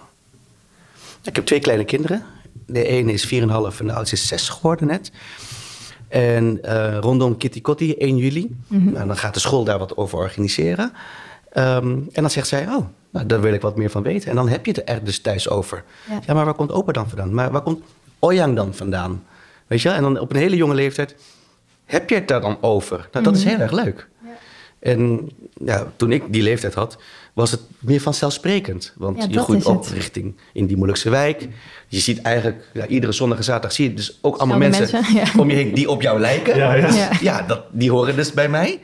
Ik 1.23 1.37
heb 1.37 1.45
twee 1.45 1.61
kleine 1.61 1.85
kinderen. 1.85 2.23
De 2.67 2.87
ene 2.87 3.13
is 3.13 3.27
4,5 3.27 3.31
en 3.79 3.87
de 3.87 3.93
oudste 3.93 4.17
is 4.17 4.27
6 4.27 4.49
geworden 4.49 4.87
net. 4.87 5.13
En 6.09 6.63
eh, 6.63 6.99
rondom 6.99 7.37
Kitty 7.37 7.61
Kotti, 7.61 7.95
1 7.95 8.17
juli. 8.17 8.57
nou, 8.69 9.07
dan 9.07 9.17
gaat 9.17 9.35
de 9.35 9.41
school 9.41 9.65
daar 9.65 9.79
wat 9.79 9.97
over 9.97 10.19
organiseren. 10.19 10.93
Ehm, 11.53 11.87
en 11.87 12.23
dan 12.23 12.31
zegt 12.31 12.49
zij, 12.49 12.67
oh, 12.67 12.87
nou, 13.11 13.27
daar 13.27 13.41
wil 13.41 13.53
ik 13.53 13.61
wat 13.61 13.77
meer 13.77 13.91
van 13.91 14.03
weten. 14.03 14.31
En 14.31 14.37
dan 14.37 14.49
heb 14.49 14.67
je 14.67 14.73
het 14.73 14.89
er 14.89 15.05
dus 15.05 15.21
thuis 15.21 15.49
over. 15.49 15.85
Ja. 16.09 16.21
Ja, 16.27 16.35
maar 16.35 16.45
waar 16.45 16.55
komt 16.55 16.73
opa 16.73 16.93
dan 16.93 17.09
vandaan? 17.09 17.35
Maar 17.35 17.51
waar 17.51 17.63
komt 17.63 17.83
Oyang 18.19 18.57
dan 18.57 18.75
vandaan? 18.75 19.25
Weet 19.67 19.83
je 19.83 19.89
wel? 19.89 19.97
En 19.97 20.03
dan 20.03 20.19
op 20.19 20.31
een 20.31 20.37
hele 20.37 20.57
jonge 20.57 20.75
leeftijd 20.75 21.17
heb 21.85 22.09
je 22.09 22.15
het 22.15 22.29
daar 22.29 22.41
dan 22.41 22.59
over. 22.61 23.09
Nou, 23.13 23.25
dat 23.25 23.37
is 23.37 23.45
heel 23.45 23.59
erg 23.59 23.73
leuk. 23.73 24.09
En 24.83 25.31
ja, 25.65 25.93
toen 25.97 26.13
ik 26.13 26.23
die 26.29 26.43
leeftijd 26.43 26.75
had, 26.75 26.99
was 27.33 27.51
het 27.51 27.61
meer 27.79 28.01
vanzelfsprekend. 28.01 28.93
Want 28.97 29.17
Ja, 29.23 29.27
je 29.31 29.39
groeit 29.39 29.65
op 29.65 29.85
het. 29.85 29.93
richting 29.93 30.37
in 30.53 30.67
die 30.67 30.77
Molukse 30.77 31.11
wijk. 31.11 31.49
Je 31.89 31.99
ziet 31.99 32.23
eigenlijk, 32.23 32.65
ja, 32.73 32.87
iedere 32.87 33.13
zondag 33.13 33.39
en 33.39 33.45
zaterdag 33.45 33.73
zie 33.73 33.89
je 33.89 33.95
dus 33.95 34.19
ook 34.21 34.37
allemaal 34.37 34.61
Zelfde 34.61 34.79
mensen, 34.79 35.01
mensen, 35.15 35.35
ja. 35.35 35.41
om 35.43 35.51
je 35.51 35.57
heen 35.57 35.75
die 35.75 35.91
op 35.91 36.03
jou 36.03 36.21
lijken. 36.21 36.57
Ja, 36.57 36.75
ja. 36.75 36.95
Ja. 36.95 37.11
Ja, 37.21 37.43
dat, 37.43 37.63
die 37.71 37.91
horen 37.91 38.17
dus 38.17 38.33
bij 38.33 38.49
mij. 38.49 38.81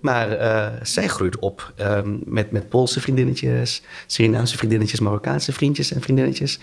Maar 0.00 0.30
eh, 0.32 0.66
zij 0.82 1.08
groeit 1.08 1.38
op 1.38 1.72
ehm, 1.76 2.16
met, 2.24 2.50
met 2.50 2.68
Poolse 2.68 3.00
vriendinnetjes, 3.00 3.82
Surinaamse 4.06 4.56
vriendinnetjes, 4.56 5.00
Marokkaanse 5.00 5.52
vriendjes 5.52 5.92
en 5.92 6.00
vriendinnetjes. 6.00 6.58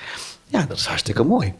Ja, 0.45 0.65
dat 0.65 0.77
is 0.77 0.85
hartstikke 0.85 1.23
mooi. 1.23 1.53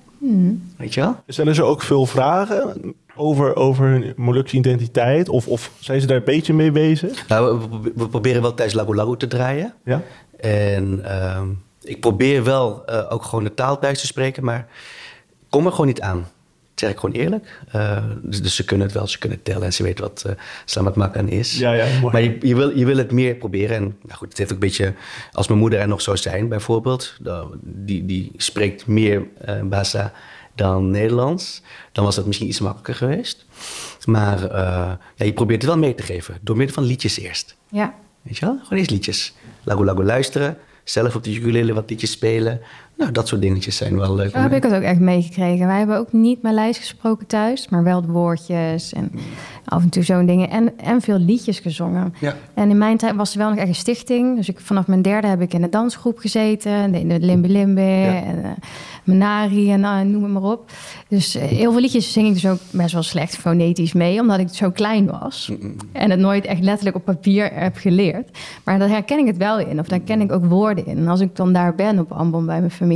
Weet 0.78 0.94
je 0.94 1.02
wel? 1.02 1.24
Stellen 1.28 1.56
ze 1.56 1.64
ook 1.64 1.82
veel 1.82 2.06
vragen 2.06 2.94
over, 3.20 3.56
over 3.56 3.86
hun 3.86 4.14
Molukse 4.16 4.56
identiteit? 4.56 5.30
Of, 5.30 5.48
of 5.48 5.72
zijn 5.80 6.02
ze 6.02 6.08
daar 6.08 6.18
een 6.18 6.24
beetje 6.24 6.54
mee 6.54 6.72
bezig? 6.72 7.28
Nou, 7.28 7.62
we, 7.96 8.08
proberen 8.08 8.42
wel 8.42 8.54
tijdens 8.54 8.78
Lago 8.78 8.96
Lago 8.96 9.18
te 9.18 9.28
draaien. 9.28 9.74
Ja? 9.84 10.02
En 10.40 11.02
ehm, 11.04 11.48
ik 11.84 12.00
probeer 12.00 12.44
wel 12.44 12.86
eh, 12.86 13.06
ook 13.10 13.24
gewoon 13.24 13.44
de 13.44 13.54
taal 13.54 13.80
thuis 13.80 14.00
te 14.00 14.06
spreken, 14.06 14.44
maar 14.44 14.68
kom 15.50 15.66
er 15.66 15.72
gewoon 15.72 15.88
niet 15.88 16.02
aan. 16.02 16.18
Dat 16.18 16.88
zeg 16.88 16.90
ik 16.90 17.00
gewoon 17.00 17.16
eerlijk. 17.16 17.62
Uh, 17.76 18.04
dus, 18.22 18.42
dus, 18.42 18.56
ze 18.56 18.66
kunnen 18.66 18.86
het 18.86 18.96
wel, 18.96 19.08
ze 19.08 19.20
kunnen 19.20 19.44
tellen 19.44 19.64
en 19.64 19.74
ze 19.74 19.84
weten 19.84 20.04
wat 20.04 20.24
uh, 20.28 20.34
Slamat 20.66 20.96
Makan 20.96 21.30
is. 21.30 21.58
Ja, 21.58 21.74
ja, 21.74 21.86
mooi. 22.02 22.14
Maar 22.14 22.22
je, 22.22 22.38
je, 22.42 22.56
wil, 22.56 22.78
je 22.78 22.86
wil 22.86 22.98
het 22.98 23.12
meer 23.12 23.36
proberen. 23.36 23.76
En 23.76 23.84
nou 24.02 24.18
goed, 24.18 24.30
het 24.30 24.38
heeft 24.38 24.50
ook 24.50 24.62
een 24.62 24.68
beetje, 24.68 24.94
als 25.32 25.48
mijn 25.48 25.60
moeder 25.60 25.80
er 25.80 25.88
nog 25.88 26.02
zou 26.02 26.18
zijn 26.18 26.48
bijvoorbeeld, 26.48 27.18
die, 27.62 28.06
die 28.06 28.32
spreekt 28.36 28.88
meer 28.88 29.28
Basa 29.64 30.14
dan 30.56 30.92
Nederlands, 30.92 31.62
dan 31.92 32.04
was 32.04 32.16
dat 32.16 32.26
misschien 32.26 32.48
iets 32.48 32.60
makkelijker 32.60 32.96
geweest. 32.96 33.46
Maar 34.06 34.40
ja, 35.16 35.26
je 35.26 35.34
probeert 35.34 35.62
het 35.62 35.72
wel 35.72 35.80
mee 35.80 35.96
te 35.96 36.04
geven, 36.04 36.38
door 36.42 36.58
middel 36.58 36.76
van 36.76 36.84
liedjes 36.84 37.20
eerst. 37.20 37.56
Ja. 37.70 37.96
Weet 38.22 38.38
je 38.38 38.46
wel? 38.46 38.60
Gewoon 38.64 38.78
eerst 38.80 38.92
liedjes. 38.92 39.34
Lago 39.64 39.86
Lago 39.86 40.04
luisteren, 40.04 40.58
zelf 40.84 41.16
op 41.16 41.24
de 41.24 41.36
ukulele 41.36 41.74
wat 41.74 41.90
liedjes 41.90 42.12
spelen. 42.12 42.62
Nou, 43.00 43.12
dat 43.12 43.28
soort 43.28 43.42
dingetjes 43.42 43.76
zijn 43.76 43.98
wel 43.98 44.16
leuk. 44.16 44.32
Zo 44.32 44.38
heb 44.38 44.54
ik 44.54 44.64
het 44.64 44.74
ook 44.74 44.82
echt 44.82 45.00
meegekregen. 45.00 45.68
Wij 45.68 45.78
hebben 45.78 45.98
ook 45.98 46.12
niet 46.12 46.40
lijst 46.42 46.80
gesproken 46.80 47.28
thuis, 47.28 47.70
maar 47.70 47.84
wel 47.84 48.02
de 48.02 48.08
woordjes 48.08 48.94
en 48.94 49.12
af 49.66 49.82
en 49.84 49.90
toe 49.90 50.04
zo'n 50.04 50.26
dingen. 50.26 50.50
En, 50.50 50.78
en 50.78 51.02
veel 51.02 51.18
liedjes 51.18 51.60
gezongen. 51.60 52.14
Ja. 52.20 52.36
En 52.54 52.70
in 52.70 52.78
mijn 52.78 52.98
tijd 52.98 53.16
was 53.16 53.32
er 53.32 53.38
wel 53.38 53.50
nog 53.50 53.58
echt 53.58 53.68
een 53.68 53.76
stichting. 53.76 54.36
Dus 54.36 54.50
ik, 54.50 54.60
vanaf 54.60 54.88
mijn 54.88 55.02
derde 55.02 55.28
heb 55.28 55.42
ik 55.42 55.54
in 55.54 55.62
de 55.62 55.70
dansgroep 55.70 56.18
gezeten. 56.18 56.96
In 56.96 57.08
de 57.08 57.20
Limbe 57.20 57.50
Limbe 57.50 57.82
Ja. 57.82 58.24
en 58.24 58.38
uh, 58.38 58.50
Menari 59.04 59.72
en 59.72 59.80
uh, 59.80 60.00
noem 60.00 60.24
het 60.24 60.32
maar 60.32 60.52
op. 60.52 60.72
Dus 61.08 61.36
uh, 61.36 61.42
heel 61.42 61.72
veel 61.72 61.82
liedjes 61.82 62.14
zing 62.14 62.28
ik 62.28 62.34
dus 62.34 62.48
ook 62.48 62.60
best 62.72 62.94
wel 62.94 63.04
slecht 63.04 63.36
fonetisch 63.36 63.94
mee, 63.94 64.20
omdat 64.20 64.40
ik 64.40 64.50
zo 64.50 64.72
klein 64.72 65.06
was. 65.20 65.52
En 65.92 66.10
het 66.10 66.20
nooit 66.20 66.46
echt 66.46 66.62
letterlijk 66.62 66.96
op 66.96 67.06
papier 67.06 67.50
heb 67.54 67.78
geleerd. 67.78 68.38
Maar 68.64 68.80
daar 68.80 68.90
herken 68.90 69.20
ik 69.20 69.26
het 69.28 69.38
wel 69.38 69.60
in, 69.60 69.80
of 69.80 69.88
daar 69.88 70.00
ken 70.00 70.22
ik 70.22 70.32
ook 70.32 70.46
woorden 70.46 70.86
in. 70.86 70.98
En 70.98 71.08
als 71.08 71.20
ik 71.20 71.36
dan 71.36 71.54
daar 71.54 71.76
ben 71.76 72.00
op 72.00 72.12
Ambon 72.12 72.46
bij 72.46 72.60
mijn 72.60 72.72
familie, 72.72 72.88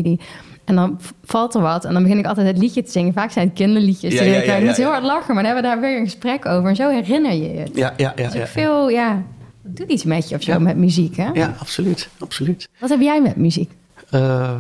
en 0.65 0.75
dan 0.75 0.99
valt 1.23 1.55
er 1.55 1.61
wat. 1.61 1.85
En 1.85 1.93
dan 1.93 2.03
begin 2.03 2.17
ik 2.17 2.25
altijd 2.25 2.47
het 2.47 2.57
liedje 2.57 2.83
te 2.83 2.91
zingen. 2.91 3.13
Vaak 3.13 3.31
zijn 3.31 3.47
het 3.47 3.55
kinderliedjes. 3.55 4.13
Ja, 4.13 4.23
Ja, 4.23 4.33
ja, 4.33 4.41
ja, 4.41 4.55
ik 4.55 4.65
moet 4.65 4.75
ja, 4.75 4.83
heel 4.83 4.91
hard 4.91 5.03
lachen, 5.03 5.33
maar 5.33 5.43
dan 5.43 5.53
hebben 5.53 5.71
we 5.71 5.75
daar 5.75 5.89
weer 5.89 5.97
een 5.97 6.03
gesprek 6.03 6.45
over. 6.45 6.69
En 6.69 6.75
zo 6.75 6.89
herinner 6.89 7.33
je 7.33 7.53
je 7.53 7.59
het. 7.59 7.71
Ja, 7.73 7.93
ja, 7.97 8.13
ja. 8.15 8.29
Dus 8.29 8.49
veel, 8.49 8.89
ja, 8.89 9.23
het 9.63 9.77
doet 9.77 9.89
iets 9.89 10.03
met 10.03 10.29
je 10.29 10.35
of 10.35 10.41
zo 10.41 10.59
met 10.59 10.77
muziek, 10.77 11.15
hè? 11.15 11.29
ja 11.33 11.55
absoluut. 11.59 12.09
absoluut. 12.19 12.69
Wat 12.79 12.89
heb 12.89 13.01
jij 13.01 13.21
met 13.21 13.35
muziek? 13.35 13.71
Uh, 14.11 14.55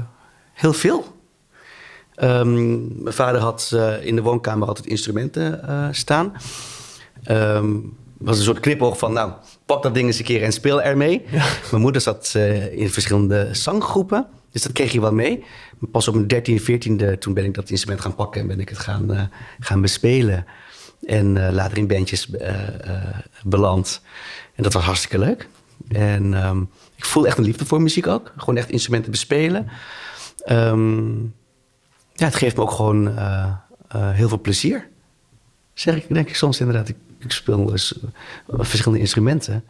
heel 0.53 0.73
veel. 0.73 1.05
Um, 2.23 3.03
mijn 3.03 3.15
vader 3.15 3.41
had 3.41 3.71
uh, 3.73 4.05
in 4.05 4.15
de 4.15 4.21
woonkamer 4.21 4.67
altijd 4.67 4.85
instrumenten 4.85 5.61
uh, 5.65 5.87
staan. 5.91 6.33
Um, 7.31 7.97
was 8.17 8.37
een 8.37 8.43
soort 8.43 8.59
knipoog 8.59 8.97
van, 8.97 9.13
nou, 9.13 9.31
pak 9.65 9.83
dat 9.83 9.93
ding 9.93 10.07
eens 10.07 10.19
een 10.19 10.25
keer 10.25 10.43
en 10.43 10.51
speel 10.51 10.81
ermee. 10.81 11.25
Mijn 11.71 11.81
moeder 11.81 12.01
zat 12.01 12.33
in 12.71 12.89
verschillende 12.89 13.49
zanggroepen, 13.51 14.27
dus 14.53 14.61
dat 14.61 14.71
kreeg 14.71 14.91
je 14.91 15.01
wel 15.01 15.13
mee. 15.13 15.43
Pas 15.91 16.07
op 16.07 16.15
mijn 16.15 16.27
13e, 16.27 16.61
14e, 16.61 17.17
toen 17.19 17.33
ben 17.33 17.45
ik 17.45 17.53
dat 17.53 17.69
instrument 17.69 18.01
gaan 18.01 18.15
pakken 18.15 18.41
en 18.41 18.47
ben 18.47 18.59
ik 18.59 18.69
het 18.69 18.79
gaan, 18.79 19.11
uh, 19.11 19.21
gaan 19.59 19.81
bespelen. 19.81 20.45
En 21.05 21.35
uh, 21.35 21.49
later 21.51 21.77
in 21.77 21.87
bandjes 21.87 22.29
beland. 23.43 24.01
En 24.55 24.63
dat 24.63 24.73
was 24.73 24.83
hartstikke 24.83 25.19
leuk. 25.19 25.47
En 25.87 26.45
um, 26.45 26.69
ik 26.95 27.05
voel 27.05 27.27
echt 27.27 27.37
een 27.37 27.43
liefde 27.43 27.65
voor 27.65 27.81
muziek 27.81 28.07
ook. 28.07 28.33
Gewoon 28.37 28.57
echt 28.57 28.69
instrumenten 28.69 29.11
bespelen. 29.11 29.69
Um, 30.51 31.33
ja, 32.13 32.25
het 32.25 32.35
geeft 32.35 32.55
me 32.55 32.61
ook 32.61 32.71
gewoon 32.71 33.17
heel 33.89 34.27
veel 34.27 34.41
plezier. 34.41 34.87
Zeg 35.73 35.95
ik, 35.95 36.13
denk 36.13 36.29
ik 36.29 36.35
soms 36.35 36.59
inderdaad. 36.59 36.89
Ik, 36.89 36.97
ik 37.19 37.31
speel 37.31 37.65
dus 37.65 37.99
verschillende 38.47 38.99
instrumenten. 38.99 39.63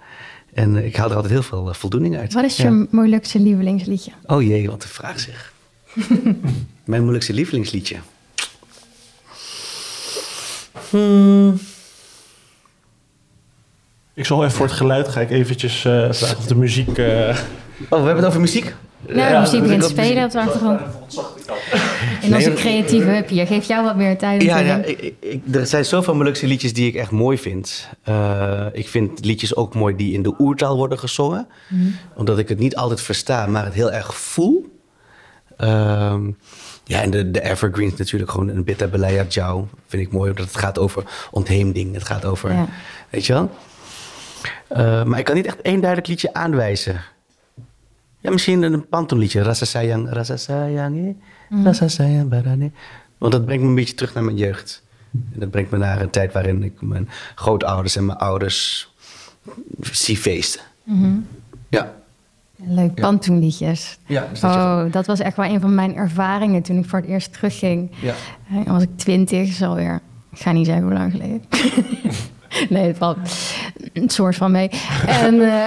En 0.54 0.86
ik 0.86 0.96
haal 0.96 1.10
er 1.10 1.16
altijd 1.16 1.34
heel 1.34 1.44
veel 1.44 1.68
uh, 1.70 1.74
voldoening 1.74 2.18
uit. 2.18 2.34
Wat 2.34 2.44
is 2.44 2.58
je 2.58 2.64
ja. 2.64 2.86
moeilijkste 2.90 3.40
lievelingsliedje? 3.40 4.12
Oh 4.26 4.42
jee, 4.42 4.70
wat 4.70 4.84
een 4.84 4.90
vraag 4.90 5.20
zeg. 5.20 5.54
Mijn 6.84 7.02
moeilijkste 7.02 7.34
lievelingsliedje. 7.34 7.98
Hmm. 10.90 11.60
Ik 14.14 14.26
zal 14.26 14.44
even 14.44 14.56
voor 14.56 14.66
het 14.66 14.76
geluid 14.76 15.08
ga 15.08 15.22
ik 15.22 15.30
eventjes 15.30 15.86
uh, 15.86 16.12
vragen 16.12 16.38
of 16.38 16.46
de 16.46 16.56
muziek... 16.56 16.98
Uh... 16.98 17.38
Oh, 17.90 18.00
we 18.00 18.06
hebben 18.06 18.16
het 18.16 18.26
over 18.26 18.40
muziek? 18.40 18.76
Ja, 19.08 19.32
de 19.32 19.40
muziek 19.40 19.62
begint 19.62 19.82
te 19.82 19.90
spelen 19.90 20.24
op 20.24 20.32
de 20.32 20.40
achtergrond. 20.40 20.82
In 22.22 22.36
onze 22.36 22.54
creatieve 22.54 23.10
hub 23.10 23.28
hier. 23.28 23.48
Geef 23.48 23.66
jou 23.66 23.84
wat 23.84 23.96
meer 23.96 24.18
tijd. 24.18 24.42
Ja, 24.42 24.58
ja 24.58 24.84
ik, 24.84 25.14
ik, 25.20 25.42
er 25.52 25.68
zijn 25.68 25.86
zoveel 25.86 26.16
Molukse 26.16 26.48
liedjes 26.48 26.74
die 26.74 26.88
ik 26.88 26.96
echt 26.96 27.12
mooi 27.12 27.38
vind. 27.38 27.90
Uh, 28.10 28.66
ik 28.72 28.88
vind 28.88 29.26
liedjes 29.26 29.56
ook 29.56 29.76
mooi 29.76 29.96
die 29.96 30.14
in 30.14 30.24
de 30.24 30.36
oertaal 30.40 30.76
worden 30.76 31.00
gezongen. 31.00 31.48
Mm. 31.70 31.96
Omdat 32.16 32.38
ik 32.38 32.50
het 32.50 32.60
niet 32.60 32.76
altijd 32.76 33.02
versta, 33.02 33.46
maar 33.46 33.66
het 33.66 33.74
heel 33.74 33.92
erg 33.92 34.16
voel. 34.16 34.72
Uh, 35.60 36.16
ja, 36.84 37.02
en 37.02 37.10
de, 37.10 37.32
de 37.32 37.42
evergreens 37.42 37.96
natuurlijk. 37.98 38.32
Gewoon 38.32 38.48
een 38.48 38.64
Bitta 38.64 38.88
Belaya 38.88 39.26
Jou 39.30 39.66
vind 39.88 40.04
ik 40.04 40.12
mooi. 40.12 40.30
Omdat 40.30 40.46
het 40.46 40.58
gaat 40.58 40.80
over 40.80 41.04
ontheemding. 41.32 41.94
Het 41.94 42.04
gaat 42.04 42.26
over, 42.26 42.54
ja. 42.54 42.68
weet 43.10 43.26
je 43.26 43.34
wel. 43.34 43.52
Uh, 44.72 45.04
maar 45.04 45.20
ik 45.20 45.26
kan 45.26 45.36
niet 45.36 45.46
echt 45.46 45.62
één 45.62 45.80
duidelijk 45.80 46.08
liedje 46.08 46.34
aanwijzen. 46.34 47.02
Ja, 48.20 48.32
misschien 48.32 48.62
een 48.62 48.88
pantoonliedje. 48.88 49.42
Rasa 49.42 49.66
sayang, 49.66 50.10
rasa 50.12 50.38
sayang, 50.38 51.08
eh. 51.08 51.14
Mm. 51.54 52.72
Want 53.18 53.32
dat 53.32 53.46
brengt 53.46 53.64
me 53.64 53.70
een 53.70 53.76
beetje 53.76 53.96
terug 53.96 54.14
naar 54.14 54.24
mijn 54.24 54.38
jeugd. 54.38 54.84
En 55.12 55.40
dat 55.40 55.50
brengt 55.50 55.72
me 55.72 55.78
naar 55.78 56.02
een 56.02 56.10
tijd 56.10 56.34
waarin 56.34 56.64
ik 56.64 56.82
mijn 56.82 57.10
grootouders 57.36 57.96
en 57.96 58.06
mijn 58.06 58.18
ouders 58.18 58.92
zie 59.82 60.18
feesten. 60.18 60.62
Mm 60.84 61.04
-hmm. 61.04 61.28
Ja. 61.70 61.94
Leuk, 62.56 62.94
pantoonliedjes. 62.94 63.98
Ja, 64.06 64.28
dus 64.30 64.40
dat 64.40 64.56
oh, 64.56 64.92
dat 64.92 65.06
was 65.06 65.20
echt 65.20 65.38
wel 65.38 65.46
een 65.46 65.62
van 65.62 65.76
mijn 65.76 65.96
ervaringen 65.96 66.62
toen 66.62 66.78
ik 66.78 66.86
voor 66.86 67.00
het 67.00 67.08
eerst 67.08 67.34
terugging. 67.34 67.92
Ja. 68.02 68.14
Dan 68.50 68.74
was 68.74 68.84
ik 68.84 68.98
twintig, 68.98 69.48
is 69.48 69.62
alweer... 69.62 70.02
Ik 70.32 70.40
ga 70.40 70.52
niet 70.52 70.66
zeggen 70.66 70.84
hoe 70.84 70.94
lang 70.94 71.12
geleden. 71.12 71.44
nee, 72.70 72.88
het 72.88 72.98
valt 72.98 73.18
een 73.94 74.10
soort 74.10 74.36
van 74.36 74.52
mee. 74.52 74.70
En 75.08 75.36
uh, 75.36 75.66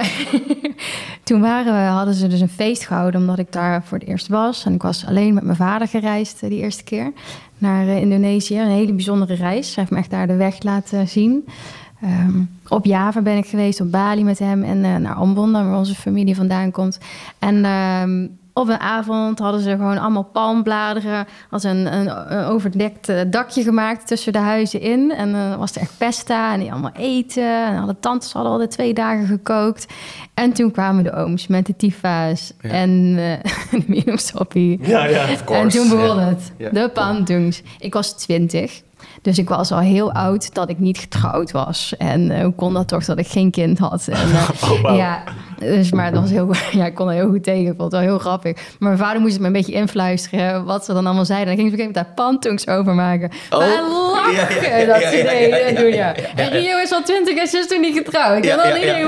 toen 1.23 1.41
waren 1.41 1.73
we, 1.73 1.79
hadden 1.79 2.13
ze 2.13 2.27
dus 2.27 2.41
een 2.41 2.49
feest 2.49 2.85
gehouden, 2.85 3.21
omdat 3.21 3.39
ik 3.39 3.51
daar 3.51 3.83
voor 3.83 3.97
het 3.97 4.07
eerst 4.07 4.27
was. 4.27 4.65
En 4.65 4.73
ik 4.73 4.81
was 4.81 5.05
alleen 5.05 5.33
met 5.33 5.43
mijn 5.43 5.55
vader 5.55 5.87
gereisd 5.87 6.43
uh, 6.43 6.49
die 6.49 6.59
eerste 6.59 6.83
keer 6.83 7.11
naar 7.57 7.85
uh, 7.85 7.97
Indonesië. 7.97 8.59
Een 8.59 8.67
hele 8.67 8.93
bijzondere 8.93 9.35
reis. 9.35 9.75
Hij 9.75 9.83
heeft 9.83 9.91
me 9.91 9.97
echt 9.97 10.09
daar 10.09 10.27
de 10.27 10.35
weg 10.35 10.63
laten 10.63 11.07
zien. 11.07 11.45
Um, 12.03 12.49
op 12.67 12.85
Java 12.85 13.21
ben 13.21 13.37
ik 13.37 13.45
geweest, 13.45 13.81
op 13.81 13.91
Bali 13.91 14.23
met 14.23 14.39
hem 14.39 14.63
en 14.63 14.81
naar 14.81 15.13
Ambon, 15.13 15.51
waar 15.51 15.77
onze 15.77 15.95
familie 15.95 16.35
vandaan 16.35 16.71
komt. 16.71 16.99
En 17.39 17.65
um, 17.65 18.37
op 18.57 18.69
een 18.69 18.79
avond 18.79 19.39
hadden 19.39 19.61
ze 19.61 19.69
gewoon 19.69 19.97
allemaal 19.97 20.23
palmbladeren 20.23 21.25
als 21.49 21.63
een, 21.63 21.93
een, 21.93 22.33
een 22.37 22.45
overdekt 22.45 23.31
dakje 23.31 23.63
gemaakt 23.63 24.07
tussen 24.07 24.33
de 24.33 24.39
huizen 24.39 24.81
in. 24.81 25.11
En 25.11 25.31
dan 25.31 25.41
uh, 25.41 25.55
was 25.55 25.75
er 25.75 25.81
echt 25.81 25.97
pesta 25.97 26.53
en 26.53 26.59
die 26.59 26.71
allemaal 26.71 26.91
eten. 26.95 27.65
En 27.65 27.81
alle 27.81 27.95
tantes 27.99 28.31
hadden 28.31 28.51
al 28.51 28.57
de 28.57 28.67
twee 28.67 28.93
dagen 28.93 29.27
gekookt. 29.27 29.85
En 30.33 30.53
toen 30.53 30.71
kwamen 30.71 31.03
de 31.03 31.13
ooms 31.13 31.47
met 31.47 31.65
de 31.65 31.75
tifa's 31.75 32.53
ja. 32.61 32.69
en 32.69 32.89
uh, 32.91 33.33
de 33.79 33.83
minumsoppie. 33.87 34.79
Ja, 34.81 35.05
ja, 35.05 35.31
of 35.31 35.43
course. 35.43 35.63
En 35.63 35.69
toen 35.69 35.89
begon 35.89 36.19
ja. 36.19 36.27
het. 36.27 36.51
Ja. 36.57 36.69
De 36.69 36.89
pantoons. 36.89 37.61
Ik 37.79 37.93
was 37.93 38.11
twintig. 38.13 38.81
Dus 39.21 39.37
ik 39.37 39.49
was 39.49 39.71
al 39.71 39.79
heel 39.79 40.11
oud 40.11 40.53
dat 40.53 40.69
ik 40.69 40.79
niet 40.79 40.97
getrouwd 40.97 41.51
was. 41.51 41.93
En 41.97 42.31
uh, 42.31 42.41
hoe 42.41 42.53
kon 42.55 42.73
dat 42.73 42.87
toch 42.87 43.05
dat 43.05 43.17
ik 43.17 43.27
geen 43.27 43.51
kind 43.51 43.79
had? 43.79 44.07
En, 44.07 44.27
uh, 44.29 44.49
oh, 44.71 44.81
wow. 44.81 44.97
Ja, 44.97 45.23
dus, 45.59 45.91
maar 45.91 46.11
dat 46.11 46.21
was 46.21 46.29
heel, 46.29 46.53
ja, 46.79 46.85
ik 46.85 46.95
kon 46.95 47.07
er 47.07 47.13
heel 47.13 47.29
goed 47.29 47.43
tegen. 47.43 47.71
Ik 47.71 47.77
vond 47.77 47.81
het 47.81 47.91
wel 47.91 48.01
heel 48.01 48.19
grappig. 48.19 48.55
Maar 48.55 48.89
mijn 48.89 48.97
vader 48.97 49.21
moest 49.21 49.31
het 49.31 49.41
me 49.41 49.47
een 49.47 49.53
beetje 49.53 49.73
influisteren 49.73 50.65
wat 50.65 50.85
ze 50.85 50.93
dan 50.93 51.05
allemaal 51.05 51.25
zeiden. 51.25 51.47
Dan 51.47 51.55
ging 51.55 51.69
ze 51.69 51.73
op 51.73 51.79
een 51.79 51.85
gegeven 51.85 52.03
moment 52.03 52.17
daar 52.17 52.25
pantoons 52.25 52.67
over 52.67 52.93
maken. 52.93 53.31
Oh. 53.49 53.59
Maar 53.59 54.27
lachen 54.27 54.61
ja, 54.61 54.77
ja, 54.77 54.85
dat 54.85 55.01
ze 55.01 55.23
deden. 55.29 55.75
Doen, 55.75 55.93
ja. 55.93 56.15
En 56.15 56.49
Rio 56.49 56.77
is 56.77 56.91
al 56.91 57.03
twintig 57.03 57.37
en 57.37 57.47
ze 57.47 57.57
is 57.57 57.67
toen 57.67 57.81
niet 57.81 57.97
getrouwd. 57.97 58.45
En 58.45 58.57
dan 58.57 58.75
iedereen. 58.75 59.05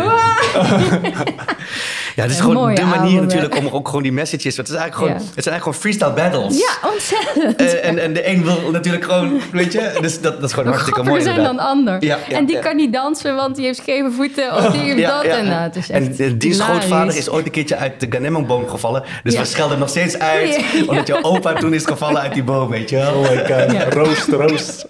Ja, 2.15 2.23
het 2.23 2.31
is 2.35 2.39
gewoon 2.39 2.75
de 2.75 2.81
manier 2.81 2.95
avond, 2.95 3.21
natuurlijk 3.21 3.57
om 3.57 3.67
ook 3.67 3.87
gewoon 3.87 4.03
die 4.03 4.11
messages... 4.11 4.57
Het, 4.57 4.69
is 4.69 4.75
eigenlijk 4.75 4.95
gewoon, 4.95 5.11
ja. 5.11 5.33
het 5.35 5.43
zijn 5.43 5.55
eigenlijk 5.55 5.63
gewoon 5.63 5.79
freestyle 5.79 6.13
battles. 6.13 6.57
Ja, 6.57 6.89
ontzettend. 6.89 7.55
En, 7.55 7.83
en, 7.83 7.99
en 7.99 8.13
de 8.13 8.27
een 8.27 8.43
wil 8.43 8.71
natuurlijk 8.71 9.03
gewoon, 9.03 9.41
weet 9.51 9.71
je... 9.71 9.97
Dus 10.01 10.21
dat, 10.21 10.33
dat 10.33 10.43
is 10.43 10.49
gewoon 10.49 10.65
maar 10.65 10.73
hartstikke 10.73 11.09
mooi 11.09 11.21
zijn 11.21 11.43
dan 11.43 11.59
ander. 11.59 12.03
Ja, 12.03 12.17
ja, 12.27 12.37
en 12.37 12.45
die 12.45 12.59
kan 12.59 12.75
niet 12.75 12.93
dansen, 12.93 13.35
want 13.35 13.55
die 13.55 13.65
heeft 13.65 13.79
scheve 13.79 14.11
voeten... 14.11 14.55
of 14.55 14.71
die 14.71 14.81
heeft 14.81 15.07
dat 15.07 15.23
en 15.23 15.49
dat. 15.49 15.75
Is 15.75 15.89
en 15.89 16.11
die 16.15 16.35
hilarisch. 16.51 16.61
grootvader 16.61 17.17
is 17.17 17.29
ooit 17.29 17.45
een 17.45 17.51
keertje 17.51 17.75
uit 17.75 17.99
de 17.99 18.07
Ganemon-boom 18.09 18.67
gevallen. 18.67 19.03
Dus 19.23 19.37
we 19.37 19.45
schelden 19.45 19.79
nog 19.79 19.89
steeds 19.89 20.17
uit... 20.17 20.63
omdat 20.87 21.07
je 21.07 21.23
opa 21.23 21.53
toen 21.53 21.73
is 21.73 21.85
gevallen 21.85 22.21
uit 22.21 22.33
die 22.33 22.43
boom, 22.43 22.69
weet 22.69 22.89
je 22.89 22.95
wel. 22.95 23.13
Oh 23.13 23.29
my 23.29 23.37
god, 23.37 23.93
roost, 23.93 24.27
roost. 24.27 24.85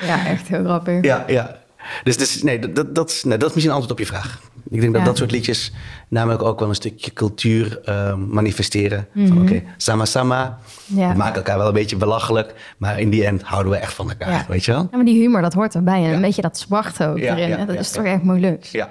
Ja, 0.00 0.26
echt 0.26 0.48
heel 0.48 0.64
grappig. 0.64 1.04
Ja, 1.04 1.24
ja. 1.26 1.56
Dus, 2.04 2.16
dus 2.16 2.42
nee, 2.42 2.58
dat, 2.58 2.76
dat, 2.76 2.94
dat, 2.94 3.22
nee, 3.24 3.38
dat 3.38 3.48
is 3.48 3.54
misschien 3.54 3.74
een 3.74 3.80
antwoord 3.80 3.90
op 3.90 3.98
je 3.98 4.06
vraag. 4.06 4.40
Ik 4.70 4.80
denk 4.80 4.92
dat 4.92 5.00
ja. 5.00 5.08
dat 5.08 5.16
soort 5.16 5.30
liedjes 5.30 5.72
namelijk 6.08 6.42
ook 6.42 6.58
wel 6.58 6.68
een 6.68 6.74
stukje 6.74 7.12
cultuur 7.12 7.80
uh, 7.84 8.14
manifesteren. 8.14 9.08
Mm 9.12 9.24
-hmm. 9.24 9.34
Van 9.34 9.42
oké, 9.42 9.52
okay, 9.52 9.64
sama 9.76 10.04
sama. 10.04 10.58
Ja. 10.86 11.12
We 11.12 11.16
maken 11.16 11.36
elkaar 11.36 11.58
wel 11.58 11.66
een 11.66 11.72
beetje 11.72 11.96
belachelijk, 11.96 12.74
maar 12.78 13.00
in 13.00 13.10
die 13.10 13.24
end 13.26 13.42
houden 13.42 13.72
we 13.72 13.78
echt 13.78 13.94
van 13.94 14.08
elkaar, 14.08 14.30
ja. 14.30 14.44
weet 14.48 14.64
je 14.64 14.72
wel? 14.72 14.88
Ja, 14.90 14.96
maar 14.96 15.04
die 15.04 15.20
humor, 15.20 15.42
dat 15.42 15.54
hoort 15.54 15.74
erbij. 15.74 16.04
En 16.04 16.12
een 16.12 16.20
beetje 16.20 16.42
dat 16.42 16.58
zwart 16.58 17.04
ook 17.04 17.18
erin. 17.18 17.66
dat 17.66 17.76
is 17.76 17.90
toch 17.90 18.04
echt 18.04 18.22
moeilijk. 18.22 18.64
Ja. 18.64 18.90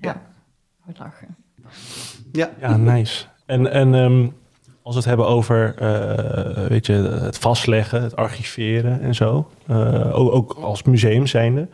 Ja. 0.00 0.22
Goed 0.84 0.98
lachen. 0.98 1.36
Ja. 2.32 2.50
Ja, 2.60 2.76
nice. 2.76 3.24
En, 3.46 3.72
en 3.72 3.94
um, 3.94 4.34
als 4.82 4.94
we 4.94 5.00
het 5.00 5.08
hebben 5.08 5.26
over 5.26 5.74
eh, 5.76 6.66
weet 6.66 6.86
je, 6.86 6.92
het 6.92 7.38
vastleggen, 7.38 8.02
het 8.02 8.16
archiveren 8.16 9.00
en 9.00 9.14
zo. 9.14 9.50
Eh, 9.66 10.18
ook, 10.18 10.32
ook 10.32 10.52
als 10.52 10.82
museum 10.82 11.26
zijnde. 11.26 11.68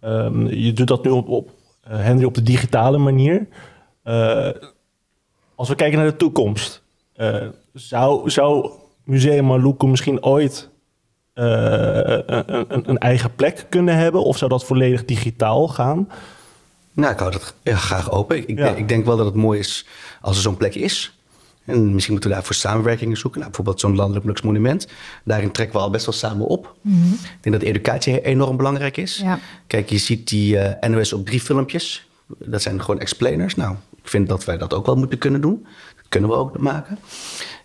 Ehm, 0.00 0.46
je 0.46 0.72
doet 0.72 0.88
dat 0.88 1.04
nu 1.04 1.10
op, 1.10 1.28
op 1.28 1.50
Henry, 1.88 2.24
op 2.24 2.34
de 2.34 2.42
digitale 2.42 2.98
manier. 2.98 3.46
Eh, 4.02 4.48
als 5.54 5.68
we 5.68 5.74
kijken 5.74 5.98
naar 5.98 6.10
de 6.10 6.16
toekomst, 6.16 6.82
eh, 7.14 7.36
zou, 7.72 8.30
zou 8.30 8.70
Museum 9.04 9.44
Maluku 9.44 9.86
misschien 9.86 10.22
ooit 10.24 10.68
eh, 11.32 11.44
een, 12.26 12.64
een, 12.74 12.88
een 12.90 12.98
eigen 12.98 13.34
plek 13.34 13.66
kunnen 13.68 13.96
hebben? 13.96 14.24
Of 14.24 14.36
zou 14.38 14.50
dat 14.50 14.64
volledig 14.64 15.04
digitaal 15.04 15.68
gaan? 15.68 16.08
Nou, 16.92 17.12
ik 17.12 17.18
hou 17.18 17.30
dat 17.30 17.54
ja, 17.62 17.76
graag 17.76 18.10
open. 18.10 18.36
Ik, 18.36 18.44
ik, 18.46 18.58
Ja. 18.58 18.64
denk, 18.64 18.76
ik 18.76 18.88
denk 18.88 19.04
wel 19.04 19.16
dat 19.16 19.26
het 19.26 19.34
mooi 19.34 19.58
is 19.58 19.86
als 20.20 20.36
er 20.36 20.42
zo'n 20.42 20.56
plek 20.56 20.74
is. 20.74 21.18
En 21.64 21.92
misschien 21.92 22.12
moeten 22.12 22.30
we 22.30 22.36
daarvoor 22.36 22.54
samenwerkingen 22.54 23.16
zoeken. 23.16 23.40
Nou, 23.40 23.52
bijvoorbeeld 23.52 23.80
zo'n 23.80 23.96
landelijk 23.96 24.42
monument. 24.42 24.88
Daarin 25.24 25.50
trekken 25.50 25.76
we 25.76 25.82
al 25.82 25.90
best 25.90 26.06
wel 26.06 26.14
samen 26.14 26.46
op. 26.46 26.74
Ik 26.84 27.42
denk 27.42 27.60
dat 27.60 27.68
educatie 27.68 28.20
enorm 28.20 28.56
belangrijk 28.56 28.96
is. 28.96 29.16
Ja. 29.16 29.38
Kijk, 29.66 29.90
je 29.90 29.98
ziet 29.98 30.28
die 30.28 30.58
eh, 30.58 30.90
NOS 30.90 31.12
op 31.12 31.26
drie 31.26 31.40
filmpjes. 31.40 32.08
Dat 32.38 32.62
zijn 32.62 32.80
gewoon 32.80 33.00
explainers. 33.00 33.54
Nou, 33.54 33.76
ik 34.02 34.08
vind 34.08 34.28
dat 34.28 34.44
wij 34.44 34.58
dat 34.58 34.74
ook 34.74 34.86
wel 34.86 34.96
moeten 34.96 35.18
kunnen 35.18 35.40
doen. 35.40 35.66
Dat 35.96 36.06
kunnen 36.08 36.30
we 36.30 36.36
ook 36.36 36.58
maken. 36.58 36.98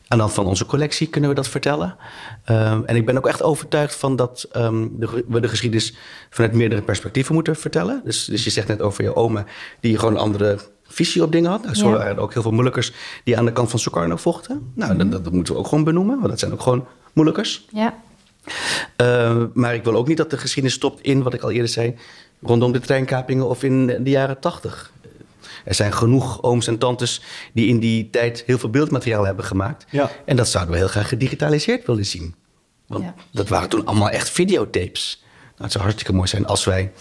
Aan 0.07 0.17
de 0.17 0.23
hand 0.23 0.35
van 0.35 0.45
onze 0.45 0.65
collectie 0.65 1.07
kunnen 1.07 1.29
we 1.29 1.35
dat 1.35 1.47
vertellen. 1.47 1.95
Ehm, 2.43 2.81
en 2.85 2.95
ik 2.95 3.05
ben 3.05 3.17
ook 3.17 3.27
echt 3.27 3.43
overtuigd 3.43 3.95
van 3.95 4.15
dat 4.15 4.47
ehm, 4.51 4.87
de, 4.91 5.23
we 5.27 5.39
de 5.39 5.47
geschiedenis 5.47 5.95
vanuit 6.29 6.53
meerdere 6.53 6.81
perspectieven 6.81 7.33
moeten 7.33 7.55
vertellen. 7.55 8.01
Dus, 8.05 8.25
dus 8.25 8.43
je 8.43 8.49
zegt 8.49 8.67
net 8.67 8.81
over 8.81 9.03
je 9.03 9.15
oma, 9.15 9.45
die 9.79 9.97
gewoon 9.97 10.13
een 10.13 10.19
andere 10.19 10.57
visie 10.83 11.23
op 11.23 11.31
dingen 11.31 11.51
had. 11.51 11.63
Nou, 11.63 11.75
zo 11.75 11.89
Ja. 11.89 11.97
waren 11.97 12.15
er 12.15 12.21
ook 12.21 12.33
heel 12.33 12.41
veel 12.41 12.51
moeilijkers 12.51 12.91
die 13.23 13.37
aan 13.37 13.45
de 13.45 13.51
kant 13.51 13.69
van 13.69 13.79
Sukarno 13.79 14.15
vochten. 14.15 14.71
Nou, 14.73 14.97
dat, 14.97 15.23
dat 15.23 15.33
moeten 15.33 15.53
we 15.53 15.59
ook 15.59 15.67
gewoon 15.67 15.83
benoemen, 15.83 16.15
want 16.17 16.29
dat 16.29 16.39
zijn 16.39 16.53
ook 16.53 16.61
gewoon 16.61 16.85
moeilijkers. 17.13 17.65
Ja. 17.71 17.93
Uh, 19.01 19.43
maar 19.53 19.73
ik 19.75 19.83
wil 19.83 19.95
ook 19.95 20.07
niet 20.07 20.17
dat 20.17 20.29
de 20.29 20.37
geschiedenis 20.37 20.77
stopt 20.77 21.01
in, 21.01 21.23
wat 21.23 21.33
ik 21.33 21.41
al 21.41 21.51
eerder 21.51 21.69
zei, 21.69 21.95
rondom 22.41 22.71
de 22.71 22.79
treinkapingen 22.79 23.47
of 23.47 23.63
in 23.63 23.85
de 23.85 24.09
jaren 24.09 24.39
tachtig. 24.39 24.91
Er 25.67 25.73
zijn 25.75 25.93
genoeg 25.93 26.41
ooms 26.43 26.67
en 26.67 26.77
tantes 26.77 27.21
die 27.53 27.67
in 27.67 27.79
die 27.79 28.09
tijd 28.09 28.43
heel 28.45 28.57
veel 28.57 28.69
beeldmateriaal 28.69 29.25
hebben 29.25 29.45
gemaakt. 29.45 29.85
Ja. 29.89 30.11
En 30.25 30.35
dat 30.35 30.47
zouden 30.47 30.73
we 30.73 30.79
heel 30.79 30.87
graag 30.87 31.07
gedigitaliseerd 31.07 31.85
willen 31.85 32.05
zien. 32.05 32.35
Want 32.87 33.03
Ja. 33.03 33.13
dat 33.31 33.47
waren 33.47 33.69
toen 33.69 33.85
allemaal 33.85 34.09
echt 34.09 34.29
videotapes. 34.29 35.23
Nou, 35.41 35.63
het 35.63 35.71
zou 35.71 35.83
hartstikke 35.83 36.13
mooi 36.13 36.27
zijn 36.27 36.45
als 36.45 36.65
wij 36.65 36.91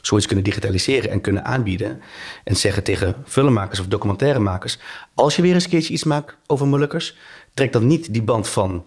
zoiets 0.00 0.26
kunnen 0.26 0.44
digitaliseren 0.44 1.10
en 1.10 1.20
kunnen 1.20 1.44
aanbieden. 1.44 2.00
En 2.44 2.56
zeggen 2.56 2.82
tegen 2.82 3.14
filmmakers 3.26 3.80
of 3.80 3.86
documentairemakers... 3.86 4.78
als 5.14 5.36
je 5.36 5.42
weer 5.42 5.54
eens 5.54 5.64
een 5.64 5.70
keertje 5.70 5.92
iets 5.92 6.04
maakt 6.04 6.36
over 6.46 6.66
Molukkers... 6.66 7.16
trek 7.54 7.72
dan 7.72 7.86
niet 7.86 8.12
die 8.12 8.22
band 8.22 8.48
van 8.48 8.84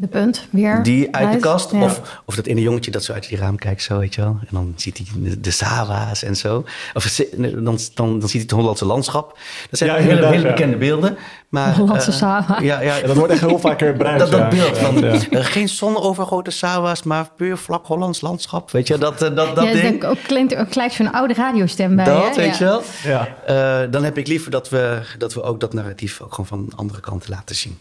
De 0.00 0.06
punt 0.06 0.46
weer. 0.50 0.82
die 0.82 1.14
uit 1.16 1.32
de 1.32 1.38
kast. 1.38 1.72
Ja. 1.72 1.82
Of, 1.82 2.20
of 2.24 2.34
dat 2.34 2.46
ene 2.46 2.60
jongetje 2.60 2.90
dat 2.90 3.04
zo 3.04 3.12
uit 3.12 3.28
die 3.28 3.38
raam 3.38 3.56
kijkt, 3.56 3.82
zo 3.82 3.98
weet 3.98 4.14
je 4.14 4.20
wel. 4.20 4.38
En 4.40 4.46
dan 4.50 4.72
ziet 4.76 4.96
hij 4.98 5.06
de, 5.22 5.40
de 5.40 6.26
en 6.26 6.36
zo. 6.36 6.64
Of 6.94 7.04
dan, 7.36 7.78
dan, 7.94 8.18
dan 8.18 8.20
ziet 8.20 8.30
hij 8.32 8.40
het 8.40 8.50
Hollandse 8.50 8.84
landschap. 8.84 9.38
Dat 9.70 9.78
zijn 9.78 9.90
Ja, 9.90 9.96
hele, 9.96 10.26
hele 10.26 10.42
ja. 10.42 10.48
bekende 10.48 10.76
beelden. 10.76 11.16
Maar, 11.48 11.74
Hollandse 11.74 12.10
eh, 12.10 12.16
Sawa. 12.16 12.60
Ja, 12.60 12.80
ja, 12.80 12.96
Ja, 12.96 13.06
dat 13.06 13.16
wordt 13.16 13.32
echt 13.32 13.40
heel 13.40 13.58
vaak 13.58 13.78
gebruikt. 13.78 14.18
dat, 14.18 14.30
dat 14.30 14.40
ja. 14.40 14.48
beeld 14.48 14.78
van 14.78 14.98
Ja. 14.98 15.12
eh, 15.30 15.44
geen 15.44 15.68
zonovergoten 15.68 16.52
Sawa's, 16.52 17.02
maar 17.02 17.30
puur 17.36 17.56
vlak 17.56 17.86
Hollands 17.86 18.20
landschap. 18.20 18.70
Weet 18.70 18.86
je, 18.88 18.98
dat, 18.98 19.22
eh, 19.22 19.34
dat, 19.36 19.54
dat 19.56 19.64
ja, 19.64 19.72
ding. 19.72 20.00
daar 20.00 20.10
ook 20.10 20.22
klinkt 20.26 20.54
ook 20.54 20.72
gelijk 20.72 20.92
zo'n 20.92 21.12
oude 21.12 21.34
radiostem 21.34 21.96
bij. 21.96 22.04
Dat, 22.04 22.36
hè? 22.36 22.42
weet 22.42 22.58
je 22.58 22.64
wel. 22.64 22.82
Ja. 23.04 23.28
Eh, 23.46 23.90
dan 23.90 24.04
heb 24.04 24.18
ik 24.18 24.26
liever 24.26 24.50
dat 24.50 24.68
we, 24.68 25.00
dat 25.18 25.34
we 25.34 25.42
ook 25.42 25.60
dat 25.60 25.72
narratief 25.72 26.20
ook 26.20 26.30
gewoon 26.30 26.46
van 26.46 26.66
de 26.68 26.76
andere 26.76 27.00
kant 27.00 27.28
laten 27.28 27.56
zien. 27.56 27.78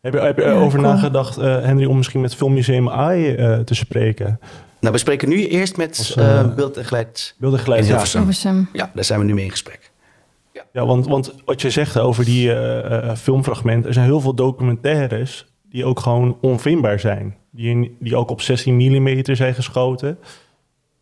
Heb 0.00 0.12
je, 0.12 0.20
heb 0.20 0.36
je 0.36 0.42
Ja, 0.42 0.52
over 0.52 0.78
cool. 0.78 0.90
nagedacht, 0.92 1.36
eh, 1.36 1.44
Henry, 1.60 1.84
om 1.84 1.96
misschien 1.96 2.20
met 2.20 2.34
Filmmuseum 2.34 2.88
AI 2.88 3.34
eh, 3.34 3.58
te 3.58 3.74
spreken? 3.74 4.40
Nou, 4.80 4.92
we 4.92 4.98
spreken 5.00 5.28
nu 5.28 5.46
eerst 5.46 5.76
met 5.76 5.88
Als, 5.98 6.16
eh, 6.16 6.40
eh, 6.40 6.54
beeld 6.54 6.76
en 6.76 6.84
geluid. 6.84 7.34
Beeld 7.38 7.52
en 7.52 7.58
geluid, 7.58 7.80
in 7.84 7.86
ja. 7.88 8.64
Ja, 8.72 8.90
daar 8.94 9.04
zijn 9.04 9.18
we 9.20 9.24
nu 9.24 9.34
mee 9.34 9.44
in 9.44 9.50
gesprek. 9.50 9.90
Ja, 10.72 10.86
want, 10.86 11.06
want 11.06 11.34
wat 11.44 11.62
je 11.62 11.70
zegt 11.70 11.98
over 11.98 12.24
die 12.24 12.52
eh, 12.52 13.08
eh, 13.10 13.16
filmfragmenten, 13.16 13.86
er 13.88 13.92
zijn 13.94 14.06
heel 14.06 14.20
veel 14.20 14.34
documentaires 14.34 15.46
die 15.70 15.84
ook 15.84 16.00
gewoon 16.00 16.36
onvindbaar 16.40 17.00
zijn. 17.00 17.36
Die, 17.50 17.68
in- 17.70 17.96
die 18.00 18.16
ook 18.16 18.30
op 18.30 18.40
16 18.40 18.74
mm 18.76 19.24
zijn 19.34 19.54
geschoten, 19.54 20.18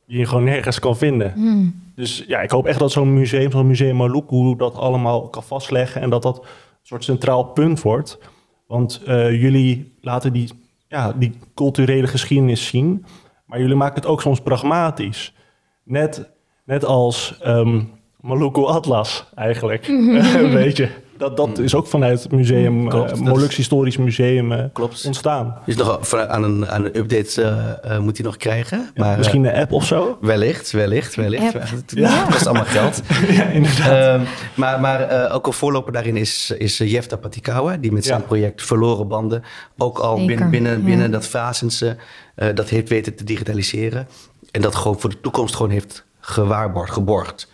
die 0.07 0.18
je 0.18 0.26
gewoon 0.26 0.44
nergens 0.44 0.78
kan 0.78 0.97
vinden. 0.97 1.32
Hmm. 1.32 1.82
Dus 1.94 2.24
ja, 2.26 2.40
ik 2.40 2.51
hoop 2.51 2.66
echt 2.66 2.78
dat 2.78 2.92
zo'n 2.92 3.14
museum, 3.14 3.51
zo'n 3.51 3.66
museum 3.66 3.97
Maluku, 3.97 4.55
dat 4.57 4.74
allemaal 4.74 5.28
kan 5.28 5.42
vastleggen 5.42 6.01
en 6.01 6.11
dat 6.11 6.22
dat 6.22 6.36
een 6.38 6.44
soort 6.82 7.05
centraal 7.05 7.44
punt 7.44 7.82
wordt. 7.82 8.18
Want 8.67 9.03
eh, 9.07 9.41
jullie 9.43 9.93
laten 10.01 10.33
die, 10.33 10.49
ja, 10.89 11.12
die 11.12 11.33
culturele 11.55 12.07
geschiedenis 12.07 12.67
zien, 12.67 13.05
maar 13.47 13.61
jullie 13.61 13.75
maken 13.75 13.95
het 13.95 14.07
ook 14.07 14.21
soms 14.21 14.41
pragmatisch. 14.41 15.35
Net, 15.83 16.31
net 16.64 16.85
als 16.85 17.39
ehm 17.43 17.83
Maluku 18.21 18.64
Atlas 18.64 19.27
eigenlijk, 19.35 19.87
een 19.89 20.51
beetje. 20.51 20.91
Dat, 21.19 21.37
dat 21.37 21.59
is 21.59 21.75
ook 21.75 21.87
vanuit 21.87 22.23
het 22.23 22.33
museum, 22.33 22.89
Klopt, 22.89 23.11
eh, 23.12 23.19
Moluks 23.19 23.57
Historisch 23.57 23.97
Museum 23.97 24.53
eh, 24.53 24.64
Klopt. 24.73 25.05
ontstaan. 25.07 25.59
Dus 25.67 25.77
nog 25.77 26.14
aan 26.14 26.43
een, 26.43 26.69
aan 26.69 26.85
een 26.85 26.97
update 26.99 27.43
eh, 27.83 27.99
moet 27.99 28.17
hij 28.17 28.27
nog 28.27 28.37
krijgen. 28.37 28.91
Maar, 28.95 29.17
Misschien 29.17 29.45
een 29.45 29.55
app 29.55 29.73
of 29.73 29.87
zo? 29.87 30.19
wellicht, 30.21 30.71
wellicht, 30.71 31.14
wellicht. 31.14 31.55
App. 31.55 31.62
Het 31.71 31.93
Ja. 31.95 32.25
kost 32.31 32.47
allemaal 32.47 32.64
geld. 32.64 33.03
ja, 33.29 33.45
inderdaad. 33.45 34.21
Ehm, 34.21 34.27
maar 34.55 34.81
maar 34.81 35.01
eh, 35.01 35.35
ook 35.35 35.47
een 35.47 35.53
voorloper 35.53 35.93
daarin 35.93 36.17
is, 36.17 36.51
is 36.59 36.79
Jefta 36.79 37.17
Patikawa, 37.17 37.77
die 37.77 37.93
met 37.93 38.05
zijn 38.05 38.21
Ja. 38.21 38.27
project 38.27 38.62
Verloren 38.62 39.09
Banden 39.09 39.43
ook 39.77 39.99
al 39.99 40.17
Zeker, 40.17 40.27
binnen, 40.27 40.51
binnen, 40.51 40.79
ja. 40.79 40.85
binnen 40.85 41.11
dat 41.11 41.27
Vazense 41.27 41.97
eh, 42.35 42.49
dat 42.55 42.69
heeft 42.69 42.89
weten 42.89 43.14
te 43.14 43.25
digitaliseren. 43.25 44.09
En 44.51 44.61
dat 44.62 44.75
gewoon 44.75 45.01
voor 45.01 45.11
de 45.11 45.21
toekomst 45.21 45.55
gewoon 45.57 45.73
heeft 45.73 46.05
gewaarborgd, 46.21 46.93
geborgd. 46.93 47.51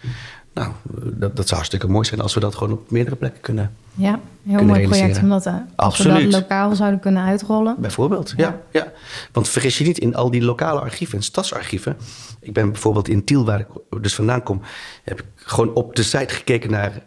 Nou, 0.55 0.69
eh, 0.69 1.03
dat, 1.05 1.37
dat 1.37 1.45
zou 1.45 1.55
hartstikke 1.55 1.89
mooi 1.89 2.07
zijn 2.07 2.21
als 2.21 2.35
we 2.35 2.41
dat 2.41 2.55
gewoon 2.55 2.73
op 2.73 2.91
meerdere 2.91 3.17
plekken 3.17 3.41
kunnen. 3.41 3.75
Ja, 3.95 4.11
heel 4.11 4.57
Kunnen 4.57 4.67
mooi 4.67 4.89
project 4.89 5.19
om 5.23 5.29
dat, 5.29 5.47
eh, 5.47 5.55
we 5.55 5.61
Absoluut. 5.77 6.33
dat 6.33 6.41
lokaal 6.41 6.75
zouden 6.75 7.01
kunnen 7.01 7.23
uitrollen. 7.23 7.77
Bijvoorbeeld, 7.79 8.33
ja. 8.37 8.61
ja. 8.71 8.93
Want 9.33 9.49
vergis 9.49 9.79
je 9.79 9.85
niet, 9.85 9.99
in 9.99 10.15
al 10.15 10.31
die 10.31 10.43
lokale 10.43 10.81
archieven 10.81 11.19
en 11.19 11.25
stadsarchieven. 11.25 11.97
Ik 12.41 12.53
ben 12.53 12.73
bijvoorbeeld 12.73 13.09
in 13.09 13.25
Tiel, 13.25 13.45
waar 13.45 13.61
ik 13.61 13.67
dus 14.01 14.15
vandaan 14.15 14.43
kom, 14.43 14.61
heb 15.05 15.21
ik 15.21 15.27
gewoon 15.35 15.75
op 15.75 15.97
de 15.97 16.03
site 16.03 16.35
gekeken 16.35 16.71
naar. 16.71 17.03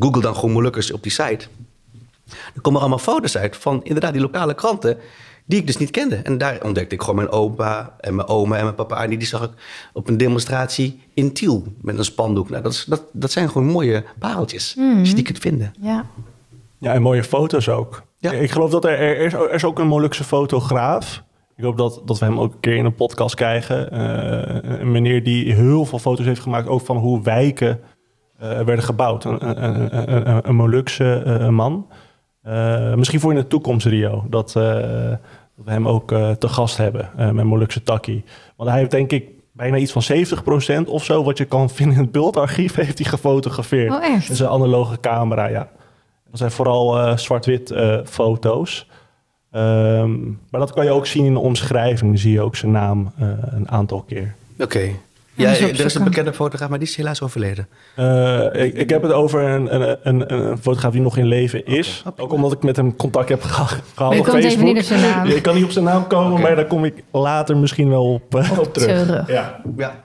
Google 0.00 0.20
dan 0.20 0.34
gewoon 0.34 0.50
Molukkers 0.50 0.92
op 0.92 1.02
die 1.02 1.12
site. 1.12 1.46
Er 2.54 2.60
komen 2.60 2.80
allemaal 2.80 2.98
foto's 2.98 3.36
uit 3.36 3.56
van 3.56 3.84
inderdaad 3.84 4.12
die 4.12 4.22
lokale 4.22 4.54
kranten. 4.54 4.98
Die 5.50 5.58
ik 5.58 5.66
dus 5.66 5.76
niet 5.76 5.90
kende. 5.90 6.16
En 6.16 6.38
daar 6.38 6.58
ontdekte 6.64 6.94
ik 6.94 7.00
gewoon 7.00 7.16
mijn 7.16 7.30
opa 7.30 7.94
en 8.00 8.14
mijn 8.14 8.28
oma 8.28 8.56
en 8.56 8.62
mijn 8.62 8.74
papa. 8.74 8.96
Arnie. 8.96 9.18
Die 9.18 9.26
zag 9.26 9.42
ik 9.42 9.50
op 9.92 10.08
een 10.08 10.16
demonstratie 10.16 11.00
in 11.14 11.32
Tiel 11.32 11.64
met 11.80 11.98
een 11.98 12.04
spandoek. 12.04 12.50
Nou, 12.50 12.62
dat, 12.62 12.72
is, 12.72 12.84
dat, 12.84 13.02
dat 13.12 13.30
zijn 13.30 13.50
gewoon 13.50 13.66
mooie 13.66 14.04
pareltjes. 14.18 14.76
Als 14.98 15.08
je 15.08 15.14
die 15.14 15.24
kunt 15.24 15.38
vinden. 15.38 15.72
Ja, 15.80 16.04
Ja, 16.78 16.92
en 16.92 17.02
mooie 17.02 17.24
foto's 17.24 17.68
ook. 17.68 18.02
Ja. 18.18 18.32
Ik 18.32 18.50
geloof 18.50 18.70
dat 18.70 18.84
er, 18.84 18.98
er, 18.98 19.16
is, 19.16 19.32
er 19.32 19.52
is 19.52 19.64
ook 19.64 19.78
een 19.78 19.86
Molukse 19.86 20.24
fotograaf. 20.24 21.22
Ik 21.56 21.64
hoop 21.64 21.76
dat, 21.76 22.02
dat 22.04 22.18
we 22.18 22.24
hem 22.24 22.40
ook 22.40 22.52
een 22.52 22.60
keer 22.60 22.76
in 22.76 22.84
een 22.84 22.94
podcast 22.94 23.34
krijgen. 23.34 23.90
Eh, 23.90 24.80
een 24.80 24.90
meneer 24.90 25.24
die 25.24 25.54
heel 25.54 25.84
veel 25.84 25.98
foto's 25.98 26.26
heeft 26.26 26.40
gemaakt, 26.40 26.68
ook 26.68 26.80
van 26.80 26.96
hoe 26.96 27.22
wijken 27.22 27.80
eh, 28.38 28.48
werden 28.48 28.84
gebouwd. 28.84 29.24
Een, 29.24 29.64
een, 29.64 30.48
een, 30.48 30.54
Molukse 30.54 31.22
eh, 31.22 31.48
man. 31.48 31.86
Eh, 32.42 32.94
misschien 32.94 33.20
voor 33.20 33.30
in 33.32 33.38
de 33.38 33.46
toekomst, 33.46 33.86
Rio, 33.86 34.24
dat, 34.28 34.56
eh, 34.56 35.12
dat 35.60 35.68
we 35.68 35.72
hem 35.72 35.88
ook 35.88 36.12
eh, 36.12 36.30
te 36.30 36.48
gast 36.48 36.76
hebben 36.76 37.10
eh, 37.16 37.30
met 37.30 37.44
Molukse 37.44 37.82
Takkie. 37.82 38.24
Want 38.56 38.70
hij 38.70 38.78
heeft 38.78 38.90
denk 38.90 39.12
ik 39.12 39.28
bijna 39.52 39.76
iets 39.76 39.92
van 39.92 40.02
70% 40.84 40.86
of 40.86 41.04
zo, 41.04 41.24
wat 41.24 41.38
je 41.38 41.44
kan 41.44 41.70
vinden 41.70 41.96
in 41.96 42.02
het 42.02 42.12
beeldarchief, 42.12 42.74
heeft 42.84 42.98
hij 42.98 43.08
gefotografeerd. 43.08 43.92
Oh, 43.92 44.04
echt? 44.04 44.28
Met 44.28 44.36
zijn 44.36 44.50
analoge 44.50 45.00
camera, 45.00 45.46
ja. 45.46 45.68
Dat 46.30 46.38
zijn 46.38 46.50
vooral 46.50 46.98
eh, 46.98 47.16
zwart-wit 47.16 47.70
eh, 47.70 47.98
foto's. 48.04 48.86
Ehm, 49.50 50.20
maar 50.50 50.60
dat 50.60 50.72
kan 50.72 50.84
je 50.84 50.90
ook 50.90 51.06
zien 51.06 51.24
in 51.24 51.32
de 51.32 51.38
omschrijving. 51.38 52.10
Dan 52.10 52.18
zie 52.18 52.32
je 52.32 52.40
ook 52.40 52.56
zijn 52.56 52.72
naam 52.72 53.12
eh, 53.18 53.28
een 53.40 53.70
aantal 53.70 54.02
keer. 54.02 54.34
Oké. 54.58 54.90
Ja, 55.40 55.50
dus 55.68 55.78
er 55.78 55.84
is 55.84 55.94
een 55.94 56.04
bekende 56.04 56.32
fotograaf, 56.32 56.68
maar 56.68 56.78
die 56.78 56.88
is 56.88 56.96
helaas 56.96 57.22
overleden. 57.22 57.68
Eh, 57.96 58.44
ik, 58.64 58.74
ik 58.74 58.90
heb 58.90 59.02
het 59.02 59.12
over 59.12 59.42
een, 59.42 59.74
een, 59.74 59.96
een, 60.02 60.34
een 60.34 60.58
fotograaf 60.58 60.92
die 60.92 61.00
nog 61.00 61.16
in 61.16 61.26
leven 61.26 61.66
is. 61.66 62.02
Ook 62.16 62.32
omdat 62.32 62.52
ik 62.52 62.62
met 62.62 62.76
hem 62.76 62.96
contact 62.96 63.28
heb 63.28 63.42
geha- 63.42 63.64
gehad 63.64 63.82
Maar 63.96 64.14
je 64.14 64.20
op 64.20 64.26
even 64.26 64.42
Facebook. 64.42 64.64
niet 64.66 64.76
op 64.76 64.82
zijn 64.82 65.00
naam. 65.00 65.26
Ja, 65.26 65.34
Ik 65.34 65.42
kan 65.42 65.54
niet 65.54 65.64
op 65.64 65.70
zijn 65.70 65.84
naam 65.84 66.06
komen, 66.06 66.40
maar 66.40 66.56
daar 66.56 66.66
kom 66.66 66.84
ik 66.84 66.94
later 67.12 67.56
misschien 67.56 67.88
wel 67.88 68.12
op, 68.12 68.34
eh, 68.34 68.58
op 68.58 68.74
terug. 68.74 69.06
terug. 69.06 69.28
Ja. 69.28 69.60
Ja. 69.76 70.00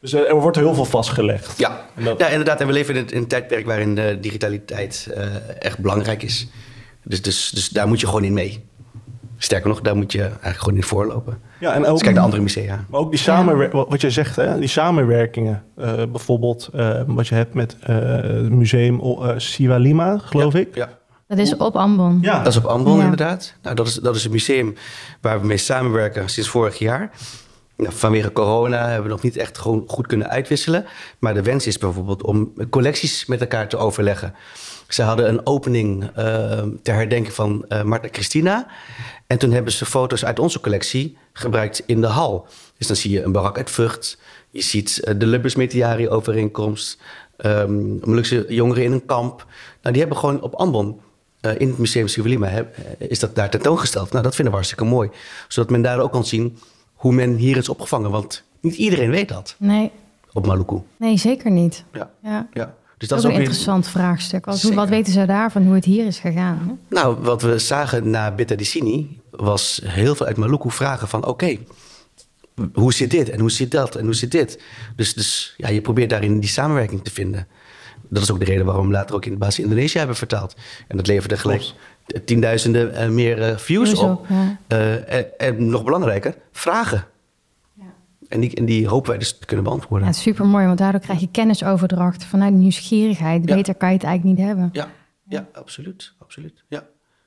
Dus 0.00 0.12
eh, 0.12 0.28
er 0.28 0.34
wordt 0.40 0.56
heel 0.56 0.74
veel 0.74 0.84
vastgelegd. 0.84 1.58
Ja. 1.58 1.80
En 1.96 2.04
dat- 2.04 2.18
ja, 2.18 2.28
inderdaad. 2.28 2.60
En 2.60 2.66
we 2.66 2.72
leven 2.72 2.94
in 2.94 3.00
een, 3.00 3.08
in 3.10 3.18
een 3.18 3.26
tijdperk 3.26 3.66
waarin 3.66 3.94
de 3.94 4.18
digitaliteit 4.20 5.08
eh, 5.14 5.22
echt 5.58 5.78
belangrijk 5.78 6.22
is. 6.22 6.48
Dus, 7.04 7.22
dus, 7.22 7.50
dus 7.50 7.68
daar 7.68 7.88
moet 7.88 8.00
je 8.00 8.06
gewoon 8.06 8.24
in 8.24 8.32
mee. 8.32 8.64
Sterker 9.42 9.68
nog, 9.68 9.80
daar 9.80 9.96
moet 9.96 10.12
je 10.12 10.22
eigenlijk 10.22 10.58
gewoon 10.58 10.74
in 10.76 10.82
voorlopen. 10.82 11.38
Ja, 11.60 11.72
en 11.72 11.80
Dus 11.80 11.90
ook, 11.90 11.98
kijk 11.98 12.14
naar 12.14 12.24
andere 12.24 12.42
musea. 12.42 12.84
Maar 12.90 13.00
ook 13.00 13.10
die 13.10 13.18
samenwer- 13.18 13.70
wat 13.88 14.00
je 14.00 14.10
zegt, 14.10 14.36
hè, 14.36 14.58
die 14.58 14.68
samenwerkingen. 14.68 15.62
Eh, 15.76 15.92
bijvoorbeeld 15.94 16.68
eh, 16.74 17.00
wat 17.06 17.28
je 17.28 17.34
hebt 17.34 17.54
met 17.54 17.76
eh, 17.80 17.96
het 17.96 18.50
museum 18.50 19.00
Siwa 19.36 19.76
Lima, 19.76 20.18
geloof 20.18 20.52
ja. 20.52 20.58
ik. 20.58 20.74
Ja. 20.74 20.88
Dat 21.28 21.38
is 21.38 21.56
op 21.56 21.76
Ambon. 21.76 22.18
Ja, 22.22 22.38
Dat 22.38 22.46
is 22.52 22.56
op 22.56 22.64
Ambon 22.64 22.96
Ja. 22.96 23.02
inderdaad. 23.02 23.54
Nou, 23.62 23.74
dat, 23.76 23.86
is, 23.86 23.94
dat 23.94 24.16
is 24.16 24.24
een 24.24 24.30
museum 24.30 24.74
waar 25.20 25.40
we 25.40 25.46
mee 25.46 25.56
samenwerken 25.56 26.28
sinds 26.28 26.48
vorig 26.48 26.78
jaar. 26.78 27.10
Nou, 27.76 27.92
vanwege 27.94 28.32
corona 28.32 28.84
hebben 28.86 29.02
we 29.02 29.08
nog 29.08 29.22
niet 29.22 29.36
echt 29.36 29.58
gewoon 29.58 29.84
goed 29.86 30.06
kunnen 30.06 30.28
uitwisselen. 30.30 30.84
Maar 31.18 31.34
de 31.34 31.42
wens 31.42 31.66
is 31.66 31.78
bijvoorbeeld 31.78 32.22
om 32.22 32.52
collecties 32.70 33.26
met 33.26 33.40
elkaar 33.40 33.68
te 33.68 33.76
overleggen. 33.76 34.34
Ze 34.92 35.02
hadden 35.02 35.28
een 35.28 35.46
opening 35.46 36.10
eh, 36.14 36.62
ter 36.82 36.94
herdenking 36.94 37.34
van 37.34 37.64
eh 37.68 37.82
Marta 37.82 38.08
Christina. 38.12 38.66
En 39.26 39.38
toen 39.38 39.50
hebben 39.50 39.72
ze 39.72 39.86
foto's 39.86 40.24
uit 40.24 40.38
onze 40.38 40.60
collectie 40.60 41.16
gebruikt 41.32 41.82
in 41.86 42.00
de 42.00 42.06
hal. 42.06 42.46
Dus 42.78 42.86
dan 42.86 42.96
zie 42.96 43.10
je 43.10 43.22
een 43.22 43.32
barak 43.32 43.56
uit 43.56 43.70
Vught. 43.70 44.18
Je 44.50 44.62
ziet 44.62 45.00
eh, 45.00 45.14
de 45.18 45.26
Lubbers 45.26 45.54
Metiari 45.54 46.08
overeenkomst. 46.08 47.00
Um, 47.46 48.00
Molukse 48.04 48.44
jongeren 48.48 48.84
in 48.84 48.92
een 48.92 49.06
kamp. 49.06 49.46
Nou, 49.82 49.92
die 49.92 50.00
hebben 50.02 50.18
gewoon 50.20 50.42
op 50.42 50.54
Ambon 50.54 51.00
in 51.58 51.68
het 51.68 51.78
Museum 51.78 52.42
eh, 52.44 52.58
is 52.98 53.18
dat 53.18 53.34
daar 53.34 53.50
tentoongesteld. 53.50 54.10
Nou, 54.10 54.22
dat 54.22 54.34
vinden 54.34 54.52
we 54.52 54.58
hartstikke 54.60 54.84
mooi. 54.84 55.10
Zodat 55.48 55.70
men 55.70 55.82
daar 55.82 56.00
ook 56.00 56.12
kan 56.12 56.24
zien 56.24 56.58
hoe 56.94 57.12
men 57.12 57.34
hier 57.34 57.56
is 57.56 57.68
opgevangen. 57.68 58.10
Want 58.10 58.42
niet 58.60 58.74
iedereen 58.74 59.10
weet 59.10 59.28
dat 59.28 59.54
Nee, 59.58 59.90
op 60.32 60.46
Maluku. 60.46 60.80
nee, 60.96 61.16
zeker 61.16 61.50
niet. 61.50 61.84
Ja, 61.92 62.10
Ja. 62.22 62.48
ja. 62.52 62.74
Dus 63.00 63.08
Dat 63.08 63.18
dat 63.18 63.18
is 63.18 63.24
ook 63.24 63.30
een 63.30 63.36
weer- 63.36 63.56
interessant 63.56 63.88
vraagstuk. 63.88 64.46
Als, 64.46 64.62
hoe, 64.62 64.74
wat 64.74 64.88
weten 64.88 65.12
ze 65.12 65.24
daarvan, 65.26 65.64
hoe 65.64 65.74
het 65.74 65.84
hier 65.84 66.06
is 66.06 66.18
gegaan? 66.18 66.58
hè? 66.66 66.94
Nou, 67.00 67.16
wat 67.20 67.42
we 67.42 67.58
zagen 67.58 68.10
na 68.10 68.30
Bitta 68.30 68.54
di 68.54 68.64
Sini 68.64 69.20
was 69.30 69.80
heel 69.84 70.14
veel 70.14 70.26
uit 70.26 70.36
Maluku 70.36 70.70
vragen 70.70 71.08
van... 71.08 71.26
oké, 71.26 71.56
hoe 72.72 72.92
zit 72.92 73.10
dit 73.10 73.30
en 73.30 73.40
hoe 73.40 73.50
zit 73.50 73.70
dat 73.70 73.94
en 73.96 74.04
hoe 74.04 74.14
zit 74.14 74.30
dit? 74.30 74.60
Dus, 74.96 75.14
dus 75.14 75.54
ja, 75.56 75.68
je 75.68 75.80
probeert 75.80 76.10
daarin 76.10 76.40
die 76.40 76.48
samenwerking 76.48 77.04
te 77.04 77.10
vinden. 77.10 77.46
Dat 78.08 78.22
is 78.22 78.30
ook 78.30 78.38
de 78.38 78.44
reden 78.44 78.64
waarom 78.64 78.86
we 78.86 78.92
later 78.92 79.14
ook 79.14 79.24
in 79.24 79.32
de 79.32 79.38
basis 79.38 79.64
Indonesië 79.64 79.98
hebben 79.98 80.16
vertaald. 80.16 80.54
En 80.88 80.96
dat 80.96 81.06
leverde 81.06 81.36
gelijk 81.36 81.62
tienduizenden 82.24 82.94
eh, 82.94 83.08
meer 83.08 83.42
eh, 83.42 83.56
views 83.56 83.88
Views 83.88 84.00
op. 84.02 84.26
ja. 84.28 84.58
Eh, 84.66 85.14
en, 85.14 85.38
en 85.38 85.68
nog 85.68 85.84
belangrijker, 85.84 86.34
vragen. 86.52 87.04
En, 88.30 88.40
die, 88.40 88.54
en 88.54 88.64
die 88.64 88.88
hopen 88.88 89.10
wij 89.10 89.18
dus 89.18 89.38
te 89.38 89.46
kunnen 89.46 89.64
Ja, 89.64 89.70
beantwoorden. 89.70 90.06
het 90.08 90.16
is 90.16 90.22
super 90.22 90.46
mooi, 90.46 90.66
want 90.66 90.78
daardoor 90.78 91.00
krijg 91.00 91.20
je 91.20 91.28
kennisoverdracht 91.30 92.24
vanuit 92.24 92.54
nieuwsgierigheid. 92.54 93.48
Ja. 93.48 93.54
Beter 93.56 93.74
kan 93.74 93.88
je 93.88 93.94
het 93.94 94.04
eigenlijk 94.04 94.38
niet 94.38 94.46
hebben. 94.46 94.68
Ja, 94.72 94.88
ja, 95.28 95.48
absoluut. 95.52 96.12
absoluut. 96.18 96.64
Ja. 96.68 96.82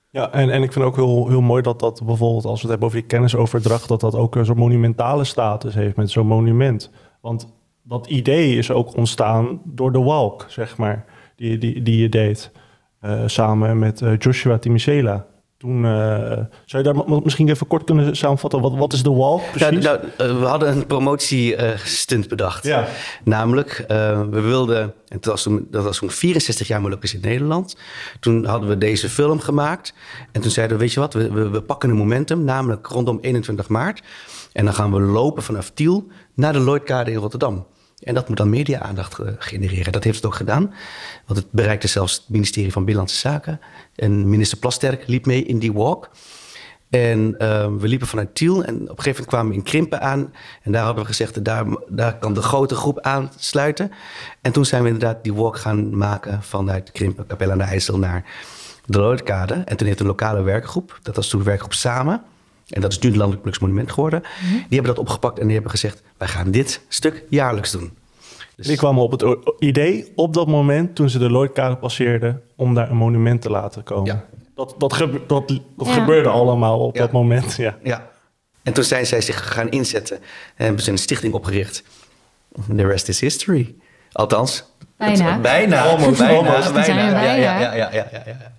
Ja, 0.09 0.31
en, 0.31 0.49
en 0.49 0.63
ik 0.63 0.71
vind 0.73 0.85
ook 0.85 0.95
heel, 0.95 1.27
heel 1.27 1.41
mooi 1.41 1.61
dat 1.61 1.79
dat 1.79 2.01
bijvoorbeeld, 2.05 2.45
als 2.45 2.53
we 2.55 2.59
het 2.61 2.69
hebben 2.69 2.87
over 2.87 2.99
die 2.99 3.07
kennisoverdracht, 3.07 3.87
dat 3.87 3.99
dat 3.99 4.15
ook 4.15 4.35
een 4.35 4.45
zo'n 4.45 4.57
monumentale 4.57 5.23
status 5.23 5.73
heeft 5.73 5.95
met 5.95 6.11
zo'n 6.11 6.27
monument. 6.27 6.91
Want 7.21 7.53
dat 7.83 8.07
idee 8.07 8.57
is 8.57 8.71
ook 8.71 8.95
ontstaan 8.97 9.61
door 9.63 9.91
de 9.91 9.99
walk, 9.99 10.45
zeg 10.47 10.77
maar, 10.77 11.05
die, 11.35 11.57
die, 11.57 11.81
die 11.81 11.97
je 11.97 12.09
deed. 12.09 12.51
eh, 12.99 13.23
samen 13.25 13.79
met 13.79 14.01
eh, 14.01 14.17
Joshua 14.17 14.57
Timisela. 14.57 15.25
Toen, 15.63 15.85
eh, 15.85 15.91
zou 16.65 16.83
je 16.83 16.93
daar 16.93 17.21
misschien 17.23 17.49
even 17.49 17.67
kort 17.67 17.83
kunnen 17.83 18.15
samenvatten? 18.15 18.61
Wat, 18.61 18.75
wat 18.75 18.93
is 18.93 19.03
de 19.03 19.11
walk 19.11 19.39
Nou, 19.39 19.51
precies? 19.51 19.83
nou, 19.83 19.99
eh, 20.17 20.39
we 20.39 20.45
hadden 20.45 20.69
een 20.69 20.85
promotiestunt 20.85 22.27
bedacht. 22.27 22.63
Ja. 22.63 22.87
Namelijk, 23.23 23.85
eh, 23.87 24.21
we 24.29 24.41
wilden, 24.41 24.81
en 24.81 24.93
dat 25.07 25.25
was, 25.25 25.43
toen, 25.43 25.67
dat 25.71 25.83
was 25.83 25.97
toen 25.97 26.09
64 26.09 26.67
jaar 26.67 26.81
Molukkers 26.81 27.13
in 27.13 27.21
Nederland. 27.21 27.75
Toen 28.19 28.45
hadden 28.45 28.69
we 28.69 28.77
deze 28.77 29.09
film 29.09 29.39
gemaakt. 29.39 29.93
En 30.31 30.41
toen 30.41 30.51
zeiden 30.51 30.77
we, 30.77 30.83
weet 30.83 30.93
je 30.93 30.99
wat, 30.99 31.13
we, 31.13 31.31
we, 31.31 31.49
we 31.49 31.61
pakken 31.61 31.89
een 31.89 31.95
momentum, 31.95 32.43
namelijk 32.43 32.87
rondom 32.87 33.17
21 33.21 33.67
maart. 33.67 34.01
En 34.53 34.65
dan 34.65 34.73
gaan 34.73 34.91
we 34.91 34.99
lopen 35.01 35.43
vanaf 35.43 35.69
Tiel 35.69 36.07
naar 36.33 36.53
de 36.53 36.59
Lloydkade 36.59 37.11
in 37.11 37.17
Rotterdam. 37.17 37.65
En 38.03 38.13
dat 38.13 38.27
moet 38.27 38.37
dan 38.37 38.49
media-aandacht 38.49 39.19
eh, 39.19 39.27
genereren. 39.37 39.91
Dat 39.91 40.03
heeft 40.03 40.15
het 40.15 40.25
ook 40.25 40.35
gedaan. 40.35 40.73
Want 41.25 41.39
het 41.39 41.51
bereikte 41.51 41.87
zelfs 41.87 42.13
het 42.13 42.29
ministerie 42.29 42.71
van 42.71 42.85
Binnenlandse 42.85 43.19
Zaken. 43.19 43.59
En 43.95 44.29
minister 44.29 44.57
Plasterk 44.57 45.07
liep 45.07 45.25
mee 45.25 45.43
in 45.43 45.59
die 45.59 45.73
walk. 45.73 46.09
En 46.89 47.35
eh, 47.37 47.67
we 47.77 47.87
liepen 47.87 48.07
vanuit 48.07 48.35
Tiel 48.35 48.63
en 48.63 48.75
op 48.75 48.81
een 48.81 49.03
gegeven 49.03 49.09
moment 49.09 49.27
kwamen 49.27 49.51
we 49.51 49.57
in 49.57 49.63
Krimpen 49.63 50.01
aan. 50.01 50.33
En 50.61 50.71
daar 50.71 50.83
hadden 50.83 51.01
we 51.01 51.09
gezegd, 51.09 51.43
daar, 51.43 51.65
daar 51.87 52.17
kan 52.17 52.33
de 52.33 52.41
grote 52.41 52.75
groep 52.75 52.99
aansluiten. 52.99 53.91
En 54.41 54.51
toen 54.51 54.65
zijn 54.65 54.83
we 54.83 54.89
inderdaad 54.89 55.23
die 55.23 55.33
walk 55.33 55.57
gaan 55.57 55.97
maken 55.97 56.43
vanuit 56.43 56.91
Krimpen, 56.91 57.27
Capelle 57.27 57.51
aan 57.51 57.57
de 57.57 57.63
IJssel 57.63 57.97
naar 57.97 58.23
de 58.85 58.97
Lloydkade. 58.97 59.53
En 59.53 59.77
toen 59.77 59.87
heeft 59.87 59.99
een 59.99 60.05
lokale 60.05 60.41
werkgroep, 60.41 60.99
dat 61.01 61.15
was 61.15 61.27
toen 61.27 61.39
de 61.39 61.45
werkgroep 61.45 61.73
Samen. 61.73 62.23
En 62.69 62.81
dat 62.81 62.91
is 62.91 62.99
nu 62.99 63.09
het 63.09 63.17
Landelijk 63.17 63.59
Monument 63.59 63.91
geworden. 63.91 64.21
Die 64.49 64.63
hebben 64.69 64.95
dat 64.95 64.99
opgepakt 64.99 65.39
en 65.39 65.43
die 65.45 65.53
hebben 65.53 65.71
gezegd, 65.71 66.01
wij 66.17 66.27
gaan 66.27 66.51
dit 66.51 66.81
stuk 66.87 67.23
jaarlijks 67.29 67.71
doen. 67.71 67.97
Dus- 68.55 68.67
Die 68.67 68.77
kwamen 68.77 69.03
op 69.03 69.11
het 69.11 69.37
idee 69.59 70.11
op 70.15 70.33
dat 70.33 70.47
moment, 70.47 70.95
toen 70.95 71.09
ze 71.09 71.19
de 71.19 71.29
Lloydkade 71.31 71.75
passeerden, 71.75 72.41
om 72.55 72.73
daar 72.73 72.89
een 72.89 72.97
monument 72.97 73.41
te 73.41 73.49
laten 73.49 73.83
komen. 73.83 74.05
Ja. 74.05 74.25
Dat, 74.55 74.75
dat, 74.77 74.93
gebe- 74.93 75.21
dat, 75.27 75.47
dat 75.47 75.87
Ja. 75.87 75.93
gebeurde 75.93 76.29
allemaal 76.29 76.79
op 76.79 76.95
Ja. 76.95 77.01
dat 77.01 77.11
moment, 77.11 77.55
ja. 77.55 77.77
Ja. 77.83 78.09
En 78.63 78.73
toen 78.73 78.83
zijn 78.83 79.05
zij 79.05 79.21
zich 79.21 79.53
gaan 79.53 79.69
inzetten 79.69 80.17
en 80.55 80.65
hebben 80.65 80.83
ze 80.83 80.91
een 80.91 80.97
stichting 80.97 81.33
opgericht. 81.33 81.83
The 82.75 82.87
rest 82.87 83.07
is 83.07 83.19
history. 83.19 83.75
Althans. 84.11 84.63
Bijna. 84.97 85.31
het- 85.31 85.41
bijna. 85.51 85.81
Almost, 85.83 86.17
bijna, 86.17 86.35
almost. 86.37 86.63
Ja, 86.67 86.71
bijna. 86.71 87.23
Ja, 87.23 87.33
ja, 87.33 87.59
ja, 87.59 87.73
ja, 87.75 87.89
ja, 87.91 88.07
ja. 88.11 88.51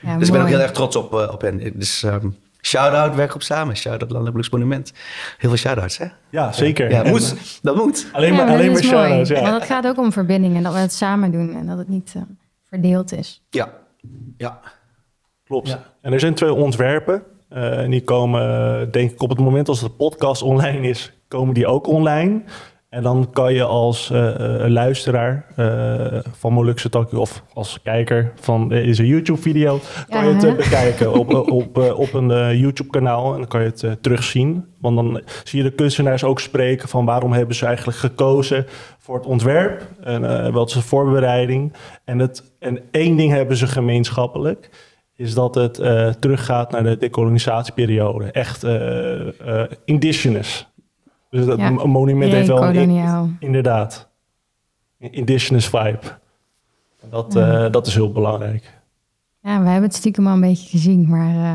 Ja, 0.00 0.16
Dus 0.18 0.26
ik 0.26 0.32
ben 0.32 0.42
ook 0.42 0.48
heel 0.48 0.60
erg 0.60 0.72
trots 0.72 0.96
op, 0.96 1.14
eh, 1.14 1.32
op 1.32 1.40
hen. 1.40 1.72
Dus 1.74 2.02
ehm 2.02 2.26
shout-out 2.66 3.14
Werkgroep 3.14 3.42
Samen. 3.42 3.76
Shout-out 3.76 4.10
Landelijk 4.10 4.32
Bluesmonument. 4.32 4.92
Heel 5.38 5.48
veel 5.50 5.58
shout-outs, 5.58 5.98
hè? 5.98 6.06
Ja, 6.30 6.52
zeker. 6.52 6.90
Ja, 6.90 7.04
En, 7.04 7.10
moet. 7.10 7.58
Dat 7.62 7.76
moet. 7.76 8.08
Alleen 8.12 8.30
Ja, 8.30 8.36
maar, 8.36 8.44
maar 8.46 8.54
alleen 8.54 8.72
dat 8.72 8.82
maar 8.82 8.92
shout-outs, 8.92 9.28
ja. 9.30 9.40
Want 9.40 9.54
het 9.54 9.64
gaat 9.64 9.86
ook 9.86 9.98
om 9.98 10.12
verbinding 10.12 10.56
en 10.56 10.62
dat 10.62 10.72
we 10.72 10.78
het 10.78 10.92
samen 10.92 11.30
doen 11.30 11.54
en 11.56 11.66
dat 11.66 11.78
het 11.78 11.88
niet 11.88 12.12
eh, 12.16 12.22
verdeeld 12.68 13.12
is. 13.12 13.42
Ja. 13.50 13.68
Ja. 14.36 14.60
Klopt. 15.44 15.68
Ja. 15.68 15.82
En 16.00 16.12
er 16.12 16.20
zijn 16.20 16.34
twee 16.34 16.52
ontwerpen. 16.54 17.22
eh, 17.48 17.78
en 17.78 17.90
die 17.90 18.02
komen, 18.04 18.42
eh, 18.80 18.92
denk 18.92 19.10
ik, 19.10 19.22
op 19.22 19.28
het 19.28 19.38
moment 19.38 19.68
als 19.68 19.80
de 19.80 19.88
podcast 19.88 20.42
online 20.42 20.88
is, 20.88 21.12
komen 21.28 21.54
die 21.54 21.66
ook 21.66 21.86
online. 21.86 22.42
En 22.88 23.02
dan 23.02 23.28
kan 23.32 23.54
je 23.54 23.64
als 23.64 24.10
eh, 24.10 24.64
eh, 24.64 24.70
luisteraar 24.70 25.46
eh, 25.56 26.18
van 26.32 26.52
Molukse 26.52 26.88
Takkie 26.88 27.18
of 27.18 27.42
als 27.52 27.82
kijker 27.82 28.32
van 28.40 28.68
deze 28.68 29.06
YouTube-video, 29.06 29.80
kan 30.08 30.26
je 30.26 30.34
het 30.34 30.56
bekijken 30.56 31.12
op, 31.12 31.34
op, 31.34 31.50
op, 31.50 31.76
op 31.96 32.12
een 32.12 32.58
YouTube-kanaal. 32.58 33.32
En 33.32 33.38
dan 33.38 33.48
kan 33.48 33.62
je 33.62 33.72
het 33.74 34.02
terugzien. 34.02 34.64
Want 34.80 34.96
dan 34.96 35.22
zie 35.44 35.62
je 35.62 35.68
de 35.68 35.74
kunstenaars 35.74 36.24
ook 36.24 36.40
spreken 36.40 36.88
van 36.88 37.04
waarom 37.04 37.32
hebben 37.32 37.56
ze 37.56 37.66
eigenlijk 37.66 37.98
gekozen 37.98 38.66
voor 38.98 39.16
het 39.16 39.26
ontwerp. 39.26 39.88
En 40.00 40.52
wat 40.52 40.68
is 40.68 40.74
de 40.74 40.82
voorbereiding. 40.82 41.72
En, 42.04 42.18
het, 42.18 42.52
en 42.58 42.80
één 42.90 43.16
ding 43.16 43.32
hebben 43.32 43.56
ze 43.56 43.66
gemeenschappelijk 43.66 44.70
is 45.16 45.34
dat 45.34 45.54
het 45.54 45.74
teruggaat 46.20 46.70
naar 46.70 46.82
de 46.82 46.96
decolonisatieperiode. 46.96 48.24
Echt 48.24 48.66
indigenous. 49.84 50.66
Dus 51.36 51.46
dat 51.46 51.58
Ja, 51.58 51.66
een 51.66 51.90
monument 51.90 52.32
heeft 52.32 52.48
wel 52.48 52.62
een... 52.74 53.36
Inderdaad. 53.40 54.08
Een 55.00 55.12
indigenous 55.12 55.66
vibe. 55.68 55.98
En 57.02 57.08
Dat, 57.10 57.36
eh, 57.36 57.66
dat 57.70 57.86
is 57.86 57.94
heel 57.94 58.12
belangrijk. 58.12 58.74
Ja, 59.42 59.60
we 59.62 59.68
hebben 59.68 59.88
het 59.88 59.94
stiekem 59.94 60.26
al 60.26 60.32
een 60.34 60.40
beetje 60.40 60.68
gezien, 60.68 61.08
maar 61.08 61.34
eh, 61.34 61.54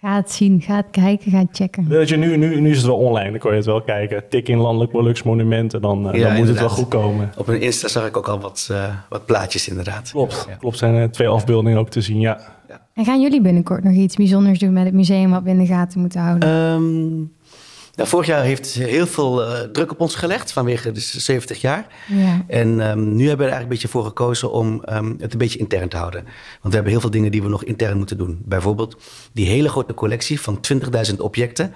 ga 0.00 0.16
het 0.16 0.30
zien, 0.32 0.60
ga 0.60 0.76
het 0.76 0.86
kijken, 0.90 1.30
ga 1.30 1.38
het 1.38 1.48
checken. 1.52 1.88
Dat 1.88 2.08
je 2.08 2.16
nu, 2.16 2.36
nu, 2.36 2.60
nu 2.60 2.70
is 2.70 2.76
het 2.76 2.86
wel 2.86 2.96
online, 2.98 3.30
dan 3.30 3.38
kan 3.38 3.50
je 3.50 3.56
het 3.56 3.66
wel 3.66 3.82
kijken. 3.82 4.28
Tik 4.28 4.48
in 4.48 4.58
landelijk 4.58 4.92
Molux 4.92 5.22
monumenten, 5.22 5.80
dan, 5.80 6.10
eh, 6.10 6.18
Ja, 6.20 6.28
dan 6.28 6.36
moet 6.36 6.48
het 6.48 6.58
wel 6.58 6.68
goed 6.68 6.88
komen. 6.88 7.32
Op 7.36 7.46
hun 7.46 7.60
Insta 7.60 7.88
zag 7.88 8.06
ik 8.06 8.16
ook 8.16 8.28
al 8.28 8.40
wat, 8.40 8.68
eh, 8.70 8.94
wat 9.08 9.26
plaatjes, 9.26 9.68
inderdaad. 9.68 10.10
Klopt, 10.10 10.46
Ja. 10.48 10.54
klopt. 10.56 10.78
zijn 10.78 10.94
er 10.94 11.10
twee 11.10 11.28
afbeeldingen 11.28 11.78
ook 11.78 11.88
te 11.90 12.00
zien, 12.00 12.20
ja. 12.20 12.40
En 12.94 13.04
gaan 13.04 13.20
jullie 13.20 13.40
binnenkort 13.40 13.84
nog 13.84 13.92
iets 13.94 14.16
bijzonders 14.16 14.58
doen 14.58 14.72
met 14.72 14.84
het 14.84 14.94
museum 14.94 15.30
wat 15.30 15.42
we 15.42 15.50
in 15.50 15.58
de 15.58 15.66
gaten 15.66 16.00
moeten 16.00 16.20
houden? 16.20 16.48
Ehm, 16.48 17.41
nou, 17.94 18.08
vorig 18.08 18.26
jaar 18.26 18.42
heeft 18.42 18.74
heel 18.74 19.06
veel 19.06 19.44
eh, 19.44 19.60
druk 19.60 19.90
op 19.90 20.00
ons 20.00 20.14
gelegd 20.14 20.52
vanwege 20.52 20.92
de 20.92 21.00
70 21.00 21.60
jaar. 21.60 21.86
ja. 22.08 22.44
En 22.46 22.80
ehm, 22.80 23.16
nu 23.16 23.28
hebben 23.28 23.46
we 23.46 23.52
er 23.52 23.52
eigenlijk 23.52 23.62
een 23.62 23.68
beetje 23.68 23.88
voor 23.88 24.04
gekozen 24.04 24.52
om 24.52 24.84
ehm, 24.84 25.14
het 25.18 25.32
een 25.32 25.38
beetje 25.38 25.58
intern 25.58 25.88
te 25.88 25.96
houden. 25.96 26.22
Want 26.24 26.62
we 26.62 26.74
hebben 26.74 26.90
heel 26.90 27.00
veel 27.00 27.10
dingen 27.10 27.30
die 27.30 27.42
we 27.42 27.48
nog 27.48 27.64
intern 27.64 27.96
moeten 27.96 28.18
doen. 28.18 28.40
Bijvoorbeeld 28.44 28.96
die 29.32 29.46
hele 29.46 29.68
grote 29.68 29.94
collectie 29.94 30.40
van 30.40 30.60
20.000 31.10 31.16
objecten. 31.16 31.74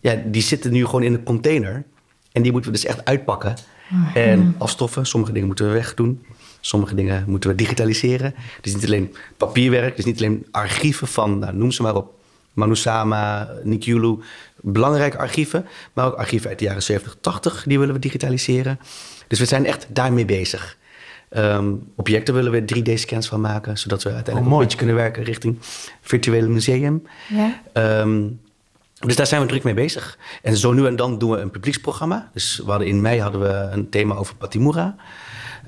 Ja, 0.00 0.22
die 0.26 0.42
zitten 0.42 0.72
nu 0.72 0.84
gewoon 0.84 1.02
in 1.02 1.14
een 1.14 1.22
container. 1.22 1.84
En 2.32 2.42
die 2.42 2.52
moeten 2.52 2.70
we 2.70 2.76
dus 2.76 2.86
echt 2.86 3.04
uitpakken. 3.04 3.54
En 4.14 4.54
afstoffen. 4.58 5.06
Sommige 5.06 5.32
dingen 5.32 5.46
moeten 5.46 5.66
we 5.66 5.72
wegdoen. 5.72 6.24
Sommige 6.60 6.94
dingen 6.94 7.24
moeten 7.26 7.50
we 7.50 7.56
digitaliseren. 7.56 8.34
Dus 8.60 8.74
niet 8.74 8.84
alleen 8.84 9.14
papierwerk. 9.36 9.96
Dus 9.96 10.04
niet 10.04 10.18
alleen 10.18 10.46
archieven 10.50 11.06
van, 11.06 11.38
nou, 11.38 11.56
noem 11.56 11.70
ze 11.70 11.82
maar 11.82 11.94
op. 11.94 12.14
Manusama, 12.52 13.48
Nikulu. 13.62 14.18
Belangrijke 14.62 15.18
archieven. 15.18 15.66
Maar 15.92 16.06
ook 16.06 16.14
archieven 16.14 16.48
uit 16.48 16.58
de 16.58 16.64
jaren 16.64 16.82
70, 16.82 17.16
80. 17.20 17.64
Die 17.66 17.78
willen 17.78 17.94
we 17.94 18.00
digitaliseren. 18.00 18.78
Dus 19.28 19.38
we 19.38 19.44
zijn 19.44 19.66
echt 19.66 19.86
daarmee 19.88 20.24
bezig. 20.24 20.76
Ehm, 21.28 21.72
objecten 21.96 22.34
willen 22.34 22.52
we 22.52 22.64
3D-scans 22.64 23.28
van 23.28 23.40
maken. 23.40 23.78
Zodat 23.78 24.02
we 24.02 24.08
uiteindelijk 24.12 24.44
Oh, 24.46 24.50
mooi. 24.52 24.56
een 24.62 24.62
beetje 24.68 24.78
kunnen 24.78 24.96
werken 24.96 25.22
richting 25.24 25.56
virtuele 26.00 26.48
museum. 26.48 27.02
ja? 27.28 27.60
Ehm, 27.72 28.22
dus 29.06 29.16
daar 29.16 29.26
zijn 29.26 29.40
we 29.42 29.46
druk 29.46 29.62
mee 29.62 29.74
bezig. 29.74 30.18
En 30.42 30.56
zo 30.56 30.72
nu 30.72 30.86
en 30.86 30.96
dan 30.96 31.18
doen 31.18 31.30
we 31.30 31.36
een 31.38 31.50
publieksprogramma. 31.50 32.30
Dus 32.32 32.60
we 32.64 32.70
hadden 32.70 32.88
in 32.88 33.00
mei 33.00 33.20
hadden 33.20 33.40
we 33.40 33.48
een 33.48 33.88
thema 33.88 34.14
over 34.14 34.34
Patimura. 34.36 34.96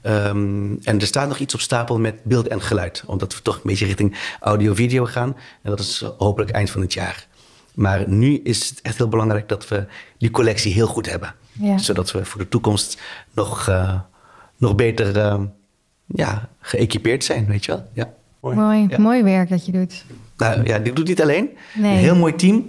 Ehm, 0.02 0.72
en 0.82 1.00
er 1.00 1.06
staat 1.06 1.28
nog 1.28 1.38
iets 1.38 1.54
op 1.54 1.60
stapel 1.60 1.98
met 1.98 2.24
beeld 2.24 2.48
en 2.48 2.60
geluid. 2.62 3.02
Omdat 3.06 3.34
we 3.34 3.42
toch 3.42 3.54
een 3.54 3.60
beetje 3.64 3.86
richting 3.86 4.16
audio-video 4.40 5.04
gaan. 5.04 5.36
En 5.62 5.70
dat 5.70 5.80
is 5.80 6.04
hopelijk 6.18 6.50
eind 6.50 6.70
van 6.70 6.80
het 6.80 6.92
jaar. 6.92 7.26
Maar 7.74 8.08
nu 8.08 8.40
is 8.42 8.68
het 8.68 8.80
echt 8.82 8.96
heel 8.98 9.08
belangrijk 9.08 9.48
dat 9.48 9.68
we 9.68 9.86
die 10.18 10.30
collectie 10.30 10.72
heel 10.72 10.86
goed 10.86 11.10
hebben. 11.10 11.34
Ja. 11.52 11.78
Zodat 11.78 12.12
we 12.12 12.24
voor 12.24 12.40
de 12.40 12.48
toekomst 12.48 13.00
nog, 13.32 13.68
eh, 13.68 14.00
nog 14.56 14.74
beter 14.74 15.16
uh, 15.16 15.40
ja, 16.06 16.48
geëquipeerd 16.60 17.24
zijn, 17.24 17.46
weet 17.46 17.64
je 17.64 17.72
wel. 17.72 17.88
Ja. 17.92 18.12
Mooi, 18.40 18.56
mooi, 18.56 18.86
Ja. 18.88 18.98
mooi 18.98 19.22
werk 19.22 19.48
dat 19.48 19.66
je 19.66 19.72
doet. 19.72 20.04
Nou 20.36 20.66
ja, 20.66 20.76
ik 20.76 20.84
doe 20.84 20.94
het 20.94 21.08
niet 21.08 21.22
alleen. 21.22 21.50
Nee. 21.74 21.92
Een 21.92 21.98
heel 21.98 22.16
mooi 22.16 22.34
team. 22.34 22.66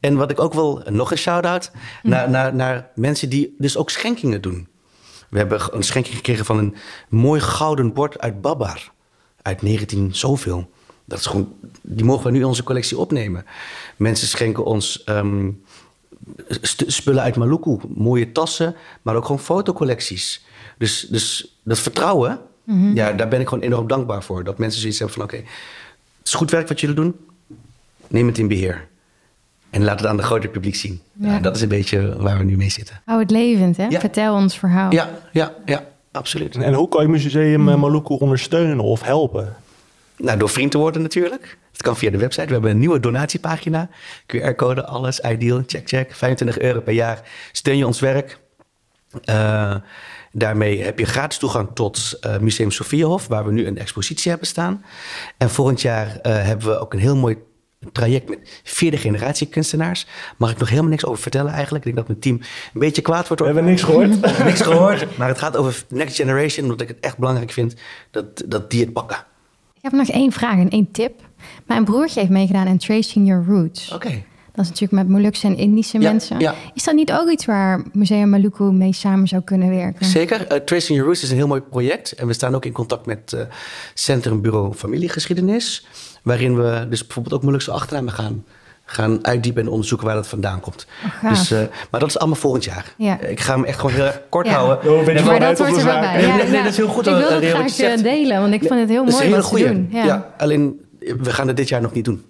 En 0.00 0.16
wat 0.16 0.30
ik 0.30 0.40
ook 0.40 0.54
wil, 0.54 0.82
nog 0.90 1.10
een 1.10 1.18
shout-out 1.18 1.70
naar, 2.02 2.30
naar, 2.30 2.54
naar 2.54 2.88
mensen 2.94 3.28
die 3.28 3.54
dus 3.58 3.76
ook 3.76 3.90
schenkingen 3.90 4.40
doen. 4.40 4.68
We 5.28 5.38
hebben 5.38 5.60
een 5.76 5.82
schenking 5.82 6.16
gekregen 6.16 6.44
van 6.44 6.58
een 6.58 6.74
mooi 7.08 7.40
gouden 7.40 7.92
bord 7.92 8.18
uit 8.18 8.40
Babar. 8.40 8.92
Uit 9.42 9.62
19 9.62 10.14
zoveel. 10.14 10.70
Dat 11.08 11.18
is 11.18 11.26
gewoon, 11.26 11.52
die 11.82 12.04
mogen 12.04 12.24
we 12.24 12.30
nu 12.30 12.38
in 12.38 12.44
onze 12.44 12.62
collectie 12.62 12.98
opnemen. 12.98 13.44
Mensen 13.96 14.28
schenken 14.28 14.64
ons 14.64 15.04
ehm, 15.04 15.50
spullen 16.86 17.22
uit 17.22 17.36
Maluku. 17.36 17.76
Mooie 17.94 18.32
tassen, 18.32 18.74
maar 19.02 19.14
ook 19.14 19.24
gewoon 19.24 19.40
fotocollecties. 19.40 20.44
Dus, 20.78 21.06
dus 21.10 21.58
dat 21.62 21.78
vertrouwen, 21.78 22.40
ja, 22.94 23.12
daar 23.12 23.28
ben 23.28 23.40
ik 23.40 23.48
gewoon 23.48 23.64
enorm 23.64 23.86
dankbaar 23.86 24.22
voor. 24.22 24.44
Dat 24.44 24.58
mensen 24.58 24.80
zoiets 24.80 24.98
hebben 24.98 25.16
van, 25.16 25.24
oké, 25.24 25.36
het 25.36 26.26
is 26.26 26.34
goed 26.34 26.50
werk 26.50 26.68
wat 26.68 26.80
jullie 26.80 26.96
doen. 26.96 27.14
Neem 28.06 28.26
het 28.26 28.38
in 28.38 28.48
beheer. 28.48 28.86
En 29.70 29.84
laat 29.84 30.00
het 30.00 30.08
aan 30.08 30.16
het 30.16 30.26
grote 30.26 30.48
publiek 30.48 30.74
zien. 30.74 31.00
Ja. 31.12 31.38
Dat 31.38 31.56
is 31.56 31.62
een 31.62 31.68
beetje 31.68 32.16
waar 32.18 32.38
we 32.38 32.44
nu 32.44 32.56
mee 32.56 32.70
zitten. 32.70 33.00
Hou 33.04 33.20
het 33.20 33.30
levend, 33.30 33.76
hè? 33.76 33.86
Ja. 33.86 34.00
Vertel 34.00 34.34
ons 34.34 34.58
verhaal. 34.58 34.92
Ja, 34.92 35.10
ja, 35.32 35.54
ja, 35.64 35.84
absoluut. 36.12 36.56
En 36.56 36.74
hoe 36.74 36.88
kan 36.88 37.02
je 37.02 37.08
Museum 37.08 37.68
eh, 37.68 37.76
Maluku 37.76 38.14
ondersteunen 38.14 38.80
of 38.80 39.02
helpen? 39.02 39.56
Nou, 40.18 40.38
door 40.38 40.48
vriend 40.48 40.70
te 40.70 40.78
worden 40.78 41.02
natuurlijk. 41.02 41.58
Dat 41.72 41.82
kan 41.82 41.96
via 41.96 42.10
de 42.10 42.18
website. 42.18 42.46
We 42.46 42.52
hebben 42.52 42.70
een 42.70 42.78
nieuwe 42.78 43.00
donatiepagina. 43.00 43.88
QR-code, 44.26 44.86
alles, 44.86 45.20
ideal, 45.20 45.62
check, 45.66 45.88
check. 45.88 46.14
25 46.14 46.58
euro 46.58 46.80
per 46.80 46.92
jaar. 46.92 47.22
Steun 47.52 47.76
je 47.76 47.86
ons 47.86 48.00
werk. 48.00 48.38
Eh, 49.24 49.74
daarmee 50.32 50.82
heb 50.82 50.98
je 50.98 51.04
gratis 51.04 51.38
toegang 51.38 51.68
tot 51.74 52.16
eh, 52.20 52.38
Museum 52.38 52.70
Sophiahof, 52.70 53.26
waar 53.26 53.44
we 53.44 53.52
nu 53.52 53.66
een 53.66 53.78
expositie 53.78 54.30
hebben 54.30 54.48
staan. 54.48 54.84
En 55.36 55.50
volgend 55.50 55.80
jaar 55.80 56.18
eh, 56.22 56.42
hebben 56.42 56.66
we 56.66 56.78
ook 56.78 56.92
een 56.92 56.98
heel 56.98 57.16
mooi 57.16 57.36
traject 57.92 58.28
met 58.28 58.60
vierde 58.64 58.96
generatie 58.96 59.46
kunstenaars. 59.46 60.06
Mag 60.36 60.50
ik 60.50 60.58
nog 60.58 60.68
helemaal 60.68 60.90
niks 60.90 61.04
over 61.04 61.22
vertellen 61.22 61.52
eigenlijk. 61.52 61.84
Ik 61.84 61.94
denk 61.94 62.06
dat 62.06 62.16
mijn 62.16 62.20
team 62.20 62.50
een 62.74 62.80
beetje 62.80 63.02
kwaad 63.02 63.26
wordt. 63.26 63.42
We 63.42 63.48
hebben 63.48 63.64
niks 63.64 63.82
gehoord. 63.82 64.20
niks 64.44 64.60
gehoord. 64.60 65.16
Maar 65.16 65.28
het 65.28 65.38
gaat 65.38 65.56
over 65.56 65.82
Next 65.88 66.16
Generation, 66.16 66.64
omdat 66.64 66.80
ik 66.80 66.88
het 66.88 67.00
echt 67.00 67.18
belangrijk 67.18 67.50
vind 67.50 67.74
dat, 68.10 68.42
dat 68.46 68.70
die 68.70 68.80
het 68.80 68.92
pakken. 68.92 69.24
Ik 69.78 69.84
heb 69.84 69.92
nog 69.92 70.08
één 70.08 70.32
vraag 70.32 70.58
en 70.58 70.68
één 70.70 70.90
tip. 70.90 71.20
Mijn 71.66 71.84
broertje 71.84 72.20
heeft 72.20 72.32
meegedaan 72.32 72.66
aan 72.68 72.78
Tracing 72.78 73.26
Your 73.26 73.44
Roots. 73.46 73.92
Oké. 73.92 74.22
Dat 74.52 74.64
is 74.66 74.72
natuurlijk 74.72 75.02
met 75.02 75.08
Molukse 75.08 75.46
en 75.46 75.56
Indische 75.56 76.00
Ja, 76.00 76.10
mensen. 76.10 76.38
ja. 76.40 76.54
Is 76.74 76.84
dat 76.84 76.94
niet 76.94 77.12
ook 77.12 77.30
iets 77.30 77.44
waar 77.44 77.82
Museum 77.92 78.28
Maluku 78.28 78.64
mee 78.64 78.92
samen 78.92 79.28
zou 79.28 79.42
kunnen 79.42 79.68
werken? 79.70 80.06
Zeker. 80.06 80.46
Eh, 80.46 80.56
Tracing 80.60 80.88
Your 80.98 81.04
Roots 81.04 81.22
is 81.22 81.30
een 81.30 81.36
heel 81.36 81.46
mooi 81.46 81.60
project. 81.60 82.12
En 82.12 82.26
we 82.26 82.32
staan 82.32 82.54
ook 82.54 82.64
in 82.64 82.72
contact 82.72 83.06
met 83.06 83.32
eh 83.32 83.40
Centrum 83.94 84.40
Bureau 84.40 84.74
Familiegeschiedenis. 84.74 85.86
Waarin 86.22 86.56
we 86.56 86.86
dus 86.90 87.04
bijvoorbeeld 87.06 87.34
ook 87.34 87.42
Molukse 87.42 87.70
achternamen 87.70 88.12
gaan, 88.12 88.44
gaan 88.90 89.18
uitdiepen 89.26 89.62
en 89.62 89.68
onderzoeken 89.68 90.06
waar 90.06 90.16
dat 90.16 90.26
vandaan 90.26 90.60
komt. 90.60 90.86
Oh, 91.24 91.28
dus, 91.30 91.50
eh, 91.50 91.58
maar 91.90 92.00
dat 92.00 92.08
is 92.08 92.18
allemaal 92.18 92.36
volgend 92.38 92.64
jaar. 92.64 92.94
Ja. 92.96 93.20
Ik 93.20 93.40
ga 93.40 93.54
hem 93.54 93.64
echt 93.64 93.78
gewoon 93.78 93.94
heel 93.94 94.04
erg 94.04 94.20
kort 94.28 94.46
Ja. 94.46 94.52
houden. 94.52 94.76
Oh, 94.78 94.82
wel, 94.84 95.14
maar 95.14 95.24
wel- 95.24 95.38
dat 95.38 95.58
hoort 95.58 95.70
er 95.70 95.76
de 95.78 95.84
wel 95.84 96.00
bij. 96.00 96.12
Nee, 96.16 96.26
Ja, 96.26 96.34
nee, 96.34 96.44
nee, 96.44 96.52
ja. 96.52 96.62
dat 96.62 96.70
is 96.70 96.76
heel 96.76 96.88
goed, 96.88 97.06
Ik 97.06 97.12
eh, 97.12 97.18
wilde 97.18 97.34
het 97.34 97.42
Leo, 97.42 97.50
wat 97.52 97.60
graag 97.60 97.70
zegt. 97.74 97.96
eh, 97.96 98.02
delen, 98.02 98.40
want 98.40 98.52
ik 98.54 98.62
vond 98.64 98.80
het 98.80 98.88
heel 98.88 99.04
Dat 99.04 99.08
is 99.08 99.14
mooi 99.20 99.26
een 99.26 99.40
wat 99.40 99.50
hele 99.50 99.58
ze 99.62 99.66
goeie. 99.66 99.88
doen. 99.90 100.02
Ja. 100.04 100.28
alleen 100.38 100.80
we 101.00 101.32
gaan 101.32 101.46
het 101.48 101.56
dit 101.56 101.68
jaar 101.68 101.80
nog 101.80 101.92
niet 101.92 102.04
doen. 102.04 102.24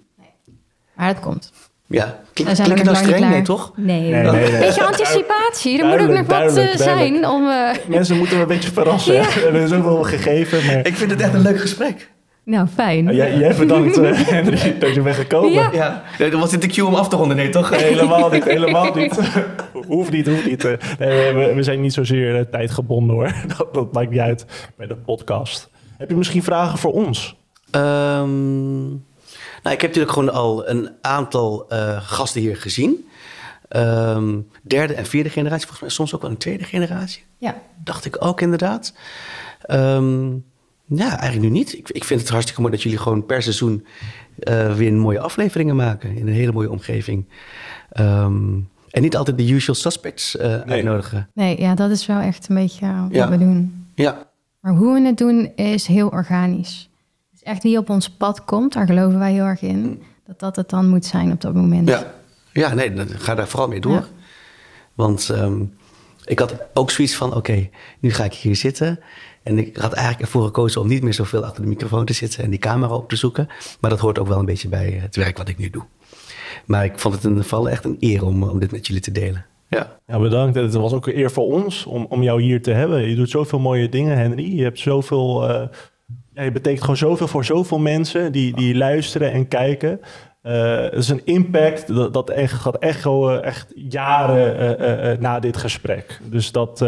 Maar 0.95 1.13
dat 1.13 1.23
komt. 1.23 1.51
Ja. 1.87 2.05
We 2.05 2.11
Klinkt 2.33 2.55
zijn 2.55 2.67
klinkt 2.69 2.69
nog 2.69 2.77
het 2.77 2.85
nou 2.85 2.95
streng? 3.05 3.17
klaar. 3.17 3.29
Nee, 3.29 3.41
toch? 3.41 3.71
Nee. 3.75 4.01
Nee, 4.11 4.23
nee, 4.23 4.51
nee. 4.51 4.59
Beetje 4.59 4.85
anticipatie. 4.85 5.79
Er 5.79 5.85
moet 5.85 5.99
ook 6.01 6.07
nog 6.07 6.17
wat 6.17 6.29
duidelijk, 6.29 6.69
eh, 6.71 6.77
zijn 6.77 6.95
duidelijk. 6.97 7.31
om... 7.33 7.49
eh, 7.49 7.69
Mensen 7.87 8.17
moeten 8.17 8.35
we 8.35 8.41
een 8.41 8.47
beetje 8.47 8.71
verrassen. 8.71 9.13
Ja. 9.13 9.21
We 9.21 9.39
hebben 9.39 9.67
zoveel 9.67 10.03
gegeven. 10.03 10.65
Maar... 10.65 10.85
Ik 10.87 10.95
vind 10.95 11.11
het 11.11 11.21
echt 11.21 11.33
een 11.33 11.41
leuk 11.41 11.59
gesprek. 11.59 12.09
Nou, 12.49 12.67
fijn. 12.67 13.15
Jij, 13.15 13.37
jij 13.37 13.55
bedankt, 13.55 13.97
eh, 13.97 14.11
Henry, 14.13 14.75
dat 14.79 14.93
je 14.93 15.01
bent 15.01 15.15
gekomen. 15.15 15.51
Ja. 15.51 15.69
Ja. 15.73 16.03
Nee, 16.19 16.29
Dan 16.29 16.39
was 16.39 16.49
dit 16.51 16.61
de 16.61 16.67
cue 16.67 16.85
om 16.85 16.95
af 16.95 17.09
te 17.09 17.15
ronden, 17.15 17.37
nee 17.37 17.49
toch? 17.49 17.69
Helemaal 17.69 18.29
niet, 18.29 18.43
helemaal 18.43 18.93
niet. 18.95 19.19
hoeft 19.87 20.11
niet, 20.11 20.27
hoeft 20.27 20.45
niet. 20.45 20.65
Eh, 20.65 20.73
Nee, 20.99 21.33
we, 21.33 21.53
we 21.53 21.63
zijn 21.63 21.81
niet 21.81 21.93
zozeer 21.93 22.35
eh, 22.35 22.41
tijdgebonden 22.41 23.15
hoor. 23.15 23.33
Dat, 23.57 23.73
dat 23.73 23.93
maakt 23.93 24.09
niet 24.09 24.19
uit 24.19 24.45
bij 24.75 24.87
de 24.87 24.95
podcast. 24.95 25.69
Heb 25.97 26.09
je 26.09 26.15
misschien 26.15 26.43
vragen 26.43 26.77
voor 26.77 26.93
ons? 26.93 27.35
Ehm, 27.71 28.87
nou, 29.63 29.75
ik 29.75 29.81
heb 29.81 29.81
natuurlijk 29.81 30.11
gewoon 30.13 30.33
al 30.33 30.69
een 30.69 30.89
aantal 31.01 31.65
eh, 31.69 32.01
gasten 32.01 32.41
hier 32.41 32.57
gezien. 32.57 33.07
Ehm, 33.67 34.37
derde 34.61 34.93
en 34.93 35.05
vierde 35.05 35.29
generatie, 35.29 35.61
volgens 35.61 35.81
mij 35.81 35.89
soms 35.89 36.15
ook 36.15 36.21
wel 36.21 36.31
een 36.31 36.37
tweede 36.37 36.63
generatie. 36.63 37.23
Ja. 37.37 37.55
Dacht 37.83 38.05
ik 38.05 38.25
ook 38.25 38.41
inderdaad. 38.41 38.93
Ehm, 39.61 40.27
ja, 40.89 41.19
eigenlijk 41.19 41.51
nu 41.51 41.57
niet. 41.57 41.77
Ik, 41.77 41.89
ik 41.89 42.03
vind 42.03 42.19
het 42.19 42.29
hartstikke 42.29 42.61
mooi 42.61 42.73
dat 42.73 42.83
jullie 42.83 42.97
gewoon 42.97 43.25
per 43.25 43.41
seizoen 43.41 43.85
eh, 44.39 44.75
weer 44.75 44.93
mooie 44.93 45.19
afleveringen 45.19 45.75
maken. 45.75 46.15
In 46.15 46.27
een 46.27 46.33
hele 46.33 46.51
mooie 46.51 46.69
omgeving. 46.71 47.25
Ehm, 47.91 48.57
en 48.89 49.01
niet 49.01 49.15
altijd 49.15 49.37
de 49.37 49.49
usual 49.51 49.75
suspects 49.75 50.37
eh, 50.37 50.59
uitnodigen. 50.61 51.29
Nee, 51.33 51.59
ja, 51.59 51.75
dat 51.75 51.89
is 51.91 52.05
wel 52.05 52.19
echt 52.19 52.49
een 52.49 52.55
beetje 52.55 52.85
eh, 52.85 53.01
wat 53.01 53.13
Ja. 53.13 53.29
we 53.29 53.37
doen. 53.37 53.85
Ja, 53.95 54.27
Maar 54.59 54.73
hoe 54.73 54.93
we 54.93 55.01
het 55.07 55.17
doen 55.17 55.51
is 55.55 55.87
heel 55.87 56.07
organisch. 56.07 56.89
Dus 57.31 57.43
echt 57.43 57.63
wie 57.63 57.77
op 57.77 57.89
ons 57.89 58.09
pad 58.09 58.45
komt, 58.45 58.73
daar 58.73 58.85
geloven 58.85 59.19
wij 59.19 59.33
heel 59.33 59.45
erg 59.45 59.61
in. 59.61 60.01
Dat 60.27 60.39
dat 60.39 60.55
het 60.55 60.69
dan 60.69 60.89
moet 60.89 61.05
zijn 61.05 61.31
op 61.31 61.41
dat 61.41 61.53
moment. 61.53 61.87
Ja, 61.89 62.13
ja 62.53 62.73
nee, 62.73 62.93
dan 62.93 63.07
ga 63.07 63.35
daar 63.35 63.47
vooral 63.47 63.67
mee 63.67 63.79
door. 63.81 63.93
Ja. 63.93 64.05
Want 64.93 65.29
ehm, 65.29 65.61
ik 66.25 66.39
had 66.39 66.55
ook 66.73 66.91
zoiets 66.91 67.15
van, 67.15 67.35
oké, 67.35 67.69
nu 67.99 68.11
ga 68.11 68.23
ik 68.23 68.33
hier 68.33 68.55
zitten. 68.55 68.99
En 69.49 69.57
ik 69.57 69.77
had 69.77 69.93
eigenlijk 69.93 70.25
ervoor 70.25 70.45
gekozen 70.45 70.81
om 70.81 70.87
niet 70.87 71.03
meer 71.03 71.13
zoveel 71.13 71.43
achter 71.43 71.61
de 71.61 71.67
microfoon 71.67 72.05
te 72.05 72.13
zitten 72.13 72.43
en 72.43 72.49
die 72.49 72.59
camera 72.59 72.93
op 72.93 73.09
te 73.09 73.15
zoeken. 73.15 73.47
Maar 73.79 73.89
dat 73.89 73.99
hoort 73.99 74.19
ook 74.19 74.27
wel 74.27 74.39
een 74.39 74.45
beetje 74.45 74.67
bij 74.67 74.99
het 75.01 75.15
werk 75.15 75.37
wat 75.37 75.47
ik 75.47 75.57
nu 75.57 75.69
doe. 75.69 75.83
Maar 76.65 76.85
ik 76.85 76.99
vond 76.99 77.13
het 77.13 77.23
in 77.23 77.29
ieder 77.29 77.43
geval 77.43 77.69
echt 77.69 77.85
een 77.85 77.97
eer 77.99 78.25
om, 78.25 78.43
om 78.43 78.59
dit 78.59 78.71
met 78.71 78.87
jullie 78.87 79.01
te 79.01 79.11
delen. 79.11 79.45
Ja, 79.67 79.97
Ja, 80.07 80.19
bedankt. 80.19 80.55
Het 80.55 80.73
was 80.73 80.93
ook 80.93 81.07
een 81.07 81.17
eer 81.17 81.31
voor 81.31 81.45
ons 81.51 81.85
om, 81.85 82.05
om 82.09 82.23
jou 82.23 82.41
hier 82.41 82.61
te 82.61 82.71
hebben. 82.71 83.09
Je 83.09 83.15
doet 83.15 83.29
zoveel 83.29 83.59
mooie 83.59 83.89
dingen, 83.89 84.17
Henry. 84.17 84.55
Je 84.55 84.63
hebt 84.63 84.79
zoveel... 84.79 85.49
eh, 85.49 85.67
ja, 86.33 86.43
je 86.43 86.51
betekent 86.51 86.81
gewoon 86.81 86.97
zoveel 86.97 87.27
voor 87.27 87.45
zoveel 87.45 87.79
mensen 87.79 88.31
die, 88.31 88.55
die 88.55 88.75
luisteren 88.75 89.31
en 89.31 89.47
kijken. 89.47 89.99
Eh, 90.41 90.81
het 90.81 90.93
is 90.93 91.09
een 91.09 91.21
impact 91.25 91.87
dat, 91.87 92.13
dat 92.13 92.29
echt 92.29 92.53
gaat 92.53 92.77
echoen 92.77 93.41
echt 93.41 93.71
jaren 93.75 94.57
eh, 94.59 94.71
eh, 94.71 95.11
eh, 95.11 95.19
na 95.19 95.39
dit 95.39 95.57
gesprek. 95.57 96.19
Dus 96.23 96.51
dat, 96.51 96.81
eh, 96.81 96.87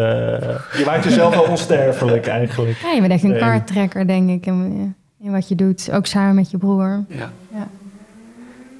je 0.77 0.83
maakt 0.85 1.03
jezelf 1.03 1.33
wel 1.35 1.43
onsterfelijk 1.43 2.27
eigenlijk. 2.27 2.77
Ja, 2.77 2.91
je 2.91 2.99
bent 2.99 3.11
echt 3.11 3.23
een 3.23 3.37
kaarttrekker, 3.37 4.07
denk 4.07 4.29
ik, 4.29 4.45
in, 4.45 4.95
in 5.19 5.31
wat 5.31 5.47
je 5.47 5.55
doet. 5.55 5.89
Ook 5.91 6.05
samen 6.05 6.35
met 6.35 6.51
je 6.51 6.57
broer. 6.57 7.05
ja. 7.09 7.31
Ja. 7.53 7.67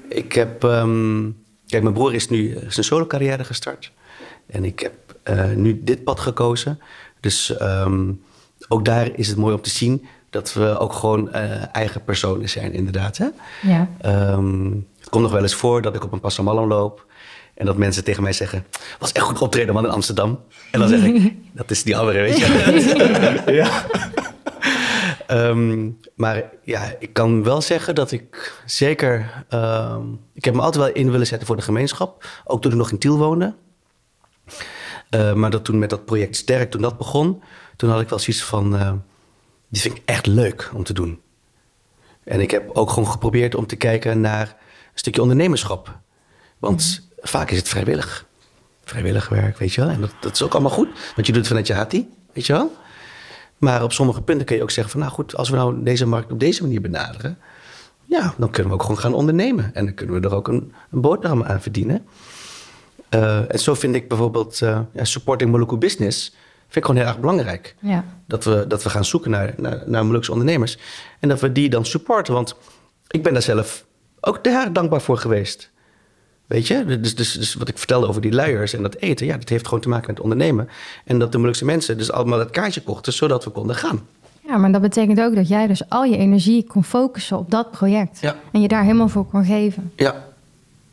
Ik 0.08 0.32
heb, 0.32 0.64
ehm, 0.64 1.22
kijk, 1.66 1.82
mijn 1.82 1.94
broer 1.94 2.14
is 2.14 2.28
nu 2.28 2.58
zijn 2.68 2.84
solo 2.84 3.06
carrière 3.06 3.44
gestart. 3.44 3.92
En 4.46 4.64
ik 4.64 4.80
heb 4.80 4.92
eh, 5.22 5.50
nu 5.50 5.80
dit 5.84 6.04
pad 6.04 6.20
gekozen. 6.20 6.78
Dus 7.20 7.56
ehm, 7.56 8.12
ook 8.68 8.84
daar 8.84 9.08
is 9.14 9.28
het 9.28 9.36
mooi 9.36 9.54
om 9.54 9.60
te 9.60 9.70
zien 9.70 10.06
dat 10.32 10.52
we 10.52 10.78
ook 10.78 10.92
gewoon 10.92 11.32
eh, 11.32 11.74
eigen 11.74 12.04
personen 12.04 12.48
zijn, 12.48 12.72
inderdaad. 12.72 13.16
Hè? 13.16 13.26
Ja. 13.62 13.88
Ehm, 14.00 14.70
het 14.98 15.08
komt 15.10 15.22
nog 15.22 15.32
wel 15.32 15.42
eens 15.42 15.54
voor 15.54 15.82
dat 15.82 15.94
ik 15.94 16.04
op 16.04 16.12
een 16.12 16.20
passamallam 16.20 16.68
loop. 16.68 17.06
En 17.54 17.66
dat 17.66 17.76
mensen 17.76 18.04
tegen 18.04 18.22
mij 18.22 18.32
zeggen, 18.32 18.66
was 18.98 19.12
echt 19.12 19.24
goed 19.24 19.40
optreden 19.40 19.74
man 19.74 19.84
in 19.84 19.90
Amsterdam. 19.90 20.40
En 20.70 20.80
dan 20.80 20.88
zeg 20.88 21.02
ik, 21.04 21.34
dat 21.52 21.70
is 21.70 21.82
die 21.82 21.96
andere, 21.96 22.20
weet 22.20 22.38
je. 22.38 23.42
Ja. 23.60 23.84
Ehm, 25.26 25.90
maar 26.14 26.44
ja, 26.64 26.94
ik 26.98 27.12
kan 27.12 27.42
wel 27.42 27.60
zeggen 27.62 27.94
dat 27.94 28.12
ik 28.12 28.62
zeker... 28.66 29.44
ehm, 29.48 30.02
ik 30.34 30.44
heb 30.44 30.54
me 30.54 30.60
altijd 30.60 30.84
wel 30.84 30.94
in 30.94 31.10
willen 31.10 31.26
zetten 31.26 31.46
voor 31.46 31.56
de 31.56 31.62
gemeenschap. 31.62 32.26
Ook 32.44 32.62
toen 32.62 32.70
ik 32.72 32.76
nog 32.76 32.90
in 32.90 32.98
Tiel 32.98 33.18
woonde. 33.18 33.54
Eh, 35.10 35.32
maar 35.32 35.50
dat 35.50 35.64
toen 35.64 35.78
met 35.78 35.90
dat 35.90 36.04
project 36.04 36.36
Sterk, 36.36 36.70
toen 36.70 36.82
dat 36.82 36.98
begon... 36.98 37.42
toen 37.76 37.90
had 37.90 38.00
ik 38.00 38.08
wel 38.08 38.18
zoiets 38.18 38.44
van... 38.44 38.76
eh, 38.76 38.92
dit 39.72 39.80
vind 39.80 39.96
ik 39.96 40.02
echt 40.04 40.26
leuk 40.26 40.70
om 40.74 40.84
te 40.84 40.92
doen. 40.92 41.20
En 42.24 42.40
ik 42.40 42.50
heb 42.50 42.70
ook 42.70 42.90
gewoon 42.90 43.10
geprobeerd 43.10 43.54
om 43.54 43.66
te 43.66 43.76
kijken 43.76 44.20
naar 44.20 44.48
een 44.48 44.98
stukje 44.98 45.20
ondernemerschap. 45.20 45.98
Want 46.58 47.08
vaak 47.20 47.50
is 47.50 47.58
het 47.58 47.68
vrijwillig. 47.68 48.26
Vrijwillig 48.84 49.28
werk, 49.28 49.58
weet 49.58 49.72
je 49.72 49.80
wel. 49.80 49.90
En 49.90 50.00
dat, 50.00 50.10
dat 50.20 50.32
is 50.32 50.42
ook 50.42 50.52
allemaal 50.52 50.70
goed. 50.70 50.88
Want 51.14 51.26
je 51.26 51.32
doet 51.32 51.36
het 51.36 51.46
vanuit 51.46 51.66
je 51.66 51.72
hati, 51.72 52.08
weet 52.32 52.46
je 52.46 52.52
wel. 52.52 52.72
Maar 53.58 53.82
op 53.82 53.92
sommige 53.92 54.22
punten 54.22 54.46
kun 54.46 54.56
je 54.56 54.62
ook 54.62 54.70
zeggen 54.70 54.92
van... 54.92 55.00
nou 55.00 55.12
goed, 55.12 55.36
als 55.36 55.48
we 55.48 55.56
nou 55.56 55.82
deze 55.82 56.06
markt 56.06 56.32
op 56.32 56.40
deze 56.40 56.62
manier 56.62 56.80
benaderen... 56.80 57.38
ja, 58.04 58.34
dan 58.38 58.50
kunnen 58.50 58.68
we 58.68 58.78
ook 58.78 58.82
gewoon 58.82 58.98
gaan 58.98 59.14
ondernemen. 59.14 59.74
En 59.74 59.84
dan 59.84 59.94
kunnen 59.94 60.20
we 60.20 60.28
er 60.28 60.34
ook 60.34 60.48
een, 60.48 60.72
een 60.90 61.00
boterham 61.00 61.42
aan 61.42 61.62
verdienen. 61.62 62.06
Eh, 63.08 63.52
en 63.52 63.58
zo 63.58 63.74
vind 63.74 63.94
ik 63.94 64.08
bijvoorbeeld... 64.08 64.62
eh, 64.62 64.80
ja, 64.92 65.04
supporting 65.04 65.50
Moluku 65.50 65.76
Business... 65.76 66.34
Vind 66.72 66.84
ik 66.84 66.90
gewoon 66.90 67.00
heel 67.06 67.12
erg 67.12 67.20
belangrijk. 67.20 67.74
Ja. 67.78 68.04
Dat 68.26 68.44
we, 68.44 68.64
dat 68.68 68.82
we 68.82 68.90
gaan 68.90 69.04
zoeken 69.04 69.30
naar, 69.30 69.54
naar, 69.56 69.82
naar 69.86 70.06
Molukse 70.06 70.32
ondernemers. 70.32 70.78
En 71.20 71.28
dat 71.28 71.40
we 71.40 71.52
die 71.52 71.68
dan 71.68 71.84
supporten. 71.84 72.34
Want 72.34 72.56
ik 73.08 73.22
ben 73.22 73.32
daar 73.32 73.42
zelf 73.42 73.84
ook 74.20 74.36
erg 74.36 74.72
dankbaar 74.72 75.00
voor 75.00 75.18
geweest. 75.18 75.70
Weet 76.46 76.66
je? 76.66 76.84
Dus, 77.00 77.14
dus, 77.14 77.32
dus 77.32 77.54
wat 77.54 77.68
ik 77.68 77.78
vertelde 77.78 78.06
over 78.06 78.20
die 78.20 78.32
luiers 78.32 78.74
en 78.74 78.82
dat 78.82 78.96
eten. 78.96 79.26
Ja, 79.26 79.36
dat 79.36 79.48
heeft 79.48 79.64
gewoon 79.64 79.80
te 79.80 79.88
maken 79.88 80.06
met 80.12 80.20
ondernemen. 80.20 80.68
En 81.04 81.18
dat 81.18 81.32
de 81.32 81.38
Molukse 81.38 81.64
mensen 81.64 81.98
dus 81.98 82.12
allemaal 82.12 82.38
dat 82.38 82.50
kaartje 82.50 82.82
kochten... 82.82 83.12
zodat 83.12 83.44
we 83.44 83.50
konden 83.50 83.76
gaan. 83.76 84.00
ja, 84.46 84.56
maar 84.56 84.72
dat 84.72 84.80
betekent 84.80 85.20
ook 85.20 85.34
dat 85.34 85.48
jij 85.48 85.66
dus 85.66 85.88
al 85.88 86.04
je 86.04 86.16
energie 86.16 86.66
kon 86.66 86.84
focussen 86.84 87.38
op 87.38 87.50
dat 87.50 87.70
project. 87.70 88.20
Ja. 88.20 88.36
En 88.52 88.60
je 88.60 88.68
daar 88.68 88.82
helemaal 88.82 89.08
voor 89.08 89.26
kon 89.26 89.44
geven. 89.44 89.92
Ja, 89.96 90.24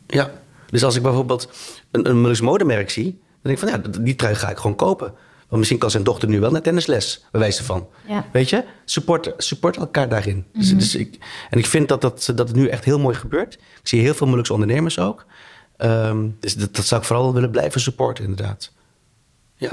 ja. 0.06 0.30
Dus 0.66 0.84
als 0.84 0.96
ik 0.96 1.02
bijvoorbeeld 1.02 1.50
een, 1.90 2.08
een 2.08 2.20
Molukse 2.20 2.44
modemerk 2.44 2.90
zie... 2.90 3.04
dan 3.04 3.52
denk 3.54 3.58
ik 3.58 3.68
van, 3.68 3.80
ja, 3.80 4.00
die 4.00 4.16
trui 4.16 4.34
ga 4.34 4.50
ik 4.50 4.56
gewoon 4.56 4.76
kopen. 4.76 5.14
Want 5.50 5.62
misschien 5.62 5.78
kan 5.78 5.90
zijn 5.90 6.02
dochter 6.02 6.28
nu 6.28 6.40
wel 6.40 6.50
naar 6.50 6.62
tennisles, 6.62 7.26
bij 7.30 7.40
wijze 7.40 7.64
van. 7.64 7.88
Ja. 8.06 8.24
Weet 8.32 8.50
je? 8.50 8.64
Support, 8.84 9.32
support 9.36 9.76
elkaar 9.76 10.08
daarin. 10.08 10.46
dus, 10.52 10.76
dus 10.76 10.94
ik, 10.94 11.18
en 11.50 11.58
ik 11.58 11.66
vind 11.66 11.88
dat, 11.88 12.00
dat, 12.00 12.32
dat 12.34 12.48
het 12.48 12.56
nu 12.56 12.68
echt 12.68 12.84
heel 12.84 12.98
mooi 12.98 13.14
gebeurt. 13.16 13.54
Ik 13.54 13.88
zie 13.88 14.00
heel 14.00 14.14
veel 14.14 14.26
Molukse 14.26 14.52
ondernemers 14.52 14.98
ook. 14.98 15.26
Ehm, 15.76 16.28
dus 16.40 16.54
dat, 16.54 16.76
dat 16.76 16.84
zou 16.84 17.00
ik 17.00 17.06
vooral 17.06 17.34
willen 17.34 17.50
blijven 17.50 17.80
supporten, 17.80 18.24
inderdaad. 18.24 18.72
Ja. 19.54 19.72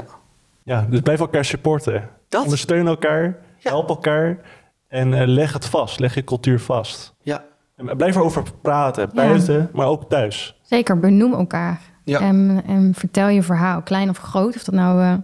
Ja, 0.62 0.86
dus 0.90 1.00
blijf 1.00 1.20
elkaar 1.20 1.44
supporten. 1.44 2.08
Dat. 2.28 2.44
Ondersteun 2.44 2.86
elkaar, 2.86 3.36
Ja. 3.58 3.70
help 3.70 3.88
elkaar 3.88 4.38
en 4.88 5.14
eh, 5.14 5.26
leg 5.26 5.52
het 5.52 5.66
vast. 5.66 6.00
Leg 6.00 6.14
je 6.14 6.24
cultuur 6.24 6.60
vast. 6.60 7.14
Ja. 7.22 7.44
En 7.76 7.96
blijf 7.96 8.16
erover 8.16 8.42
praten, 8.62 9.10
buiten, 9.14 9.70
maar 9.72 9.86
ook 9.86 10.08
thuis. 10.08 10.58
Zeker, 10.62 10.98
benoem 10.98 11.32
elkaar. 11.34 11.80
Ja. 12.04 12.20
En, 12.20 12.62
en 12.66 12.94
vertel 12.94 13.28
je 13.28 13.42
verhaal, 13.42 13.82
klein 13.82 14.08
of 14.08 14.18
groot. 14.18 14.56
Of 14.56 14.64
dat 14.64 14.74
nou 14.74 15.02
eh, 15.02 15.14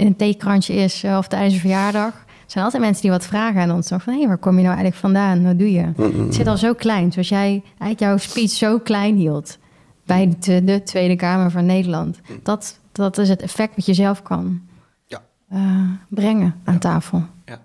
in 0.00 0.06
een 0.06 0.16
theekrantje 0.16 0.74
is 0.74 1.02
eh, 1.02 1.16
of 1.16 1.28
tijdens 1.28 1.54
een 1.54 1.60
verjaardag. 1.60 2.12
Er 2.14 2.56
zijn 2.56 2.64
altijd 2.64 2.82
mensen 2.82 3.02
die 3.02 3.10
wat 3.10 3.24
vragen 3.26 3.60
aan 3.60 3.70
ons. 3.70 3.88
Van, 3.88 4.14
hé, 4.14 4.26
waar 4.26 4.38
kom 4.38 4.52
je 4.56 4.62
nou 4.62 4.74
eigenlijk 4.74 4.96
vandaan? 4.96 5.42
Wat 5.44 5.58
doe 5.58 5.72
je? 5.72 5.92
Het 6.24 6.34
zit 6.34 6.46
al 6.46 6.56
zo 6.56 6.74
klein. 6.74 7.12
Zoals 7.12 7.28
jij 7.28 7.62
eigenlijk 7.66 8.00
jouw 8.00 8.16
speech 8.16 8.50
zo 8.50 8.78
klein 8.78 9.16
hield. 9.16 9.58
Bij 10.06 10.34
de, 10.40 10.64
de 10.64 10.82
Tweede 10.82 11.16
Kamer 11.16 11.50
van 11.50 11.66
Nederland. 11.66 12.20
Dat, 12.42 12.78
dat 12.92 13.18
is 13.18 13.28
het 13.28 13.42
effect 13.42 13.76
wat 13.76 13.86
je 13.86 13.94
zelf 13.94 14.22
kan 14.22 14.60
Ja. 15.06 15.22
eh, 15.48 15.82
brengen 16.08 16.54
aan 16.64 16.78
tafel. 16.78 17.24
Ja. 17.44 17.60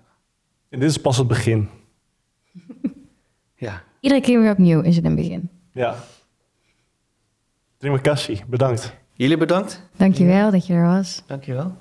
En 0.68 0.80
dit 0.80 0.90
is 0.90 0.96
pas 1.00 1.16
het 1.16 1.26
begin. 1.26 1.68
Ja. 3.58 3.82
Iedere 4.00 4.20
keer 4.20 4.40
weer 4.40 4.50
opnieuw 4.50 4.80
is 4.80 4.96
het 4.96 5.04
een 5.04 5.14
begin. 5.14 5.48
Ja. 5.72 5.96
Terima 7.78 7.98
kasih, 7.98 8.40
bedankt. 8.46 8.94
Jullie 9.12 9.36
bedankt. 9.36 9.82
Dankjewel 9.96 10.50
dat 10.50 10.66
je 10.66 10.72
er 10.74 10.86
was. 10.86 11.22
Dankjewel. 11.26 11.76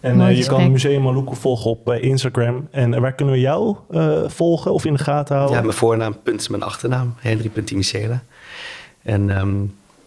En 0.00 0.20
eh, 0.20 0.36
je 0.36 0.46
kan 0.46 0.70
Museum 0.72 1.02
Maluku 1.02 1.36
volgen 1.36 1.70
op 1.70 1.90
eh, 1.90 2.02
Instagram. 2.02 2.68
En 2.70 3.00
waar 3.00 3.12
kunnen 3.12 3.34
we 3.34 3.40
jou 3.40 3.76
eh, 3.90 4.22
volgen 4.26 4.72
of 4.72 4.84
in 4.84 4.92
de 4.92 4.98
gaten 5.02 5.36
houden? 5.36 5.56
Ja, 5.56 5.62
mijn 5.62 5.76
voornaam, 5.76 6.22
punt, 6.22 6.48
mijn 6.50 6.62
achternaam. 6.62 7.14
Henry.timicela. 7.18 8.22
En 9.02 9.30
ehm, 9.30 9.56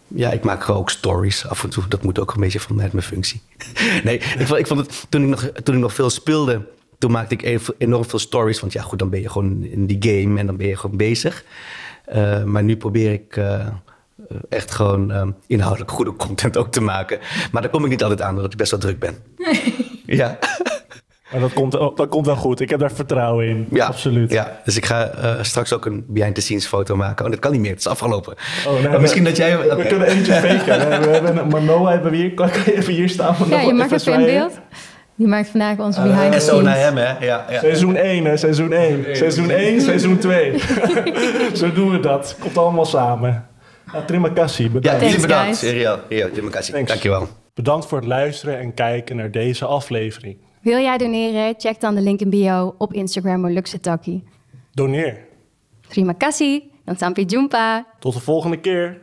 ja, 0.08 0.30
ik 0.30 0.44
maak 0.44 0.68
ook 0.68 0.90
stories 0.90 1.46
af 1.48 1.62
en 1.64 1.70
toe. 1.70 1.84
Dat 1.88 2.02
moet 2.02 2.18
ook 2.18 2.34
een 2.34 2.40
beetje 2.40 2.60
van 2.60 2.82
uit 2.82 2.92
mijn 2.92 3.04
functie. 3.04 3.42
nee, 4.04 4.16
ik 4.18 4.46
vond, 4.46 4.58
ik 4.58 4.66
vond 4.66 4.80
het, 4.80 5.06
toen 5.08 5.22
ik, 5.22 5.28
nog, 5.28 5.50
toen 5.62 5.74
ik 5.74 5.80
nog 5.80 5.94
veel 5.94 6.10
speelde, 6.10 6.60
toen 6.98 7.10
maakte 7.10 7.34
ik 7.34 7.42
even- 7.42 7.74
enorm 7.78 8.04
veel 8.04 8.18
stories. 8.18 8.60
Want 8.60 8.72
ja, 8.72 8.82
goed, 8.82 8.98
dan 8.98 9.10
ben 9.10 9.20
je 9.20 9.28
gewoon 9.28 9.64
in 9.64 9.86
die 9.86 9.96
game 10.00 10.38
en 10.38 10.46
dan 10.46 10.56
ben 10.56 10.66
je 10.66 10.76
gewoon 10.76 10.96
bezig. 10.96 11.44
Eh, 12.04 12.42
maar 12.44 12.62
nu 12.62 12.76
probeer 12.76 13.12
ik 13.12 13.36
eh, 13.36 13.66
echt 14.48 14.70
gewoon 14.70 15.12
ehm, 15.12 15.30
inhoudelijk 15.46 15.90
goede 15.90 16.16
content 16.16 16.56
ook 16.56 16.72
te 16.72 16.80
maken. 16.80 17.18
Maar 17.52 17.62
daar 17.62 17.70
kom 17.70 17.84
ik 17.84 17.90
niet 17.90 18.02
altijd 18.02 18.22
aan, 18.22 18.34
omdat 18.36 18.52
ik 18.52 18.58
best 18.58 18.70
wel 18.70 18.80
druk 18.80 18.98
ben. 18.98 19.16
ja. 20.06 20.38
Maar 21.30 21.42
dat 21.42 21.52
komt, 21.52 21.72
dat 21.72 22.08
komt 22.08 22.26
wel 22.26 22.36
goed. 22.36 22.60
Ik 22.60 22.70
heb 22.70 22.80
daar 22.80 22.92
vertrouwen 22.92 23.46
in. 23.46 23.66
Ja, 23.70 23.86
Absoluut. 23.86 24.30
Ja, 24.32 24.60
dus 24.64 24.76
ik 24.76 24.84
ga 24.86 25.06
eh, 25.08 25.34
straks 25.42 25.72
ook 25.72 25.86
een 25.86 26.04
behind-the-scenes 26.08 26.66
foto 26.66 26.96
maken. 26.96 27.24
Oh, 27.24 27.30
dat 27.30 27.40
kan 27.40 27.52
niet 27.52 27.60
meer, 27.60 27.70
het 27.70 27.78
is 27.78 27.86
afgelopen. 27.86 28.34
Oh, 28.66 28.72
nee, 28.72 28.82
Maar 28.82 28.92
we- 28.92 28.98
misschien 29.00 29.24
dat 29.24 29.36
jij... 29.36 29.58
We 29.76 29.84
kunnen 29.88 30.08
eentje 30.08 30.32
faken. 30.32 31.00
We 31.00 31.08
hebben 31.08 31.36
een 31.36 31.48
Manoa 31.48 31.90
hebben 31.90 32.10
we 32.10 32.16
hier. 32.16 32.34
Kan 32.34 32.48
je 32.64 32.76
even 32.76 32.92
hier 32.92 33.08
staan? 33.08 33.34
Ja, 33.48 33.60
je 33.60 33.72
maakt 33.72 33.92
even 33.92 34.12
in 34.12 34.24
beeld. 34.24 34.52
Die 35.16 35.26
maakt 35.26 35.48
vandaag 35.48 35.78
onze 35.78 36.00
behind 36.02 36.30
the 36.30 36.36
En 36.36 36.40
zo 36.42 36.60
naar 36.60 36.76
scenes. 36.76 37.00
hem, 37.02 37.16
hè? 37.18 37.26
Ja, 37.26 37.46
ja. 37.50 37.58
Seizoen 37.60 37.96
1, 37.96 38.24
hè? 38.24 38.36
Seizoen 38.36 38.72
1. 38.72 39.04
Seizoen 39.16 39.50
1, 39.50 39.80
seizoen 39.80 40.18
2. 40.18 40.58
Zo 41.54 41.72
doen 41.72 41.90
we 41.90 42.00
dat. 42.00 42.36
Komt 42.40 42.58
allemaal 42.58 42.84
samen. 42.86 43.46
Nou, 43.92 44.04
Trima 44.04 44.28
Kassi, 44.28 44.62
Ja, 44.62 44.68
bedankt. 44.70 45.00
jullie 45.04 45.20
bedankt. 45.20 45.60
Ja, 46.08 46.26
democratie. 46.34 46.72
Thanks. 46.72 46.88
Dankjewel. 46.90 47.28
Bedankt 47.54 47.86
voor 47.86 47.98
het 47.98 48.06
luisteren 48.06 48.58
en 48.58 48.74
kijken 48.74 49.16
naar 49.16 49.30
deze 49.30 49.66
aflevering. 49.66 50.36
Wil 50.62 50.78
jij 50.78 50.98
doneren? 50.98 51.54
Check 51.58 51.80
dan 51.80 51.94
de 51.94 52.00
link 52.00 52.20
in 52.20 52.30
bio 52.30 52.74
op 52.78 52.92
Instagram 52.92 53.40
Molukse 53.40 53.80
Taki. 53.80 54.24
Doneer. 54.72 55.26
Terima 55.88 56.12
kasih 56.12 56.62
dan 56.84 56.96
sampai 56.96 57.24
jumpa. 57.24 57.86
Tot 57.98 58.12
de 58.12 58.20
volgende 58.20 58.60
keer. 58.60 59.00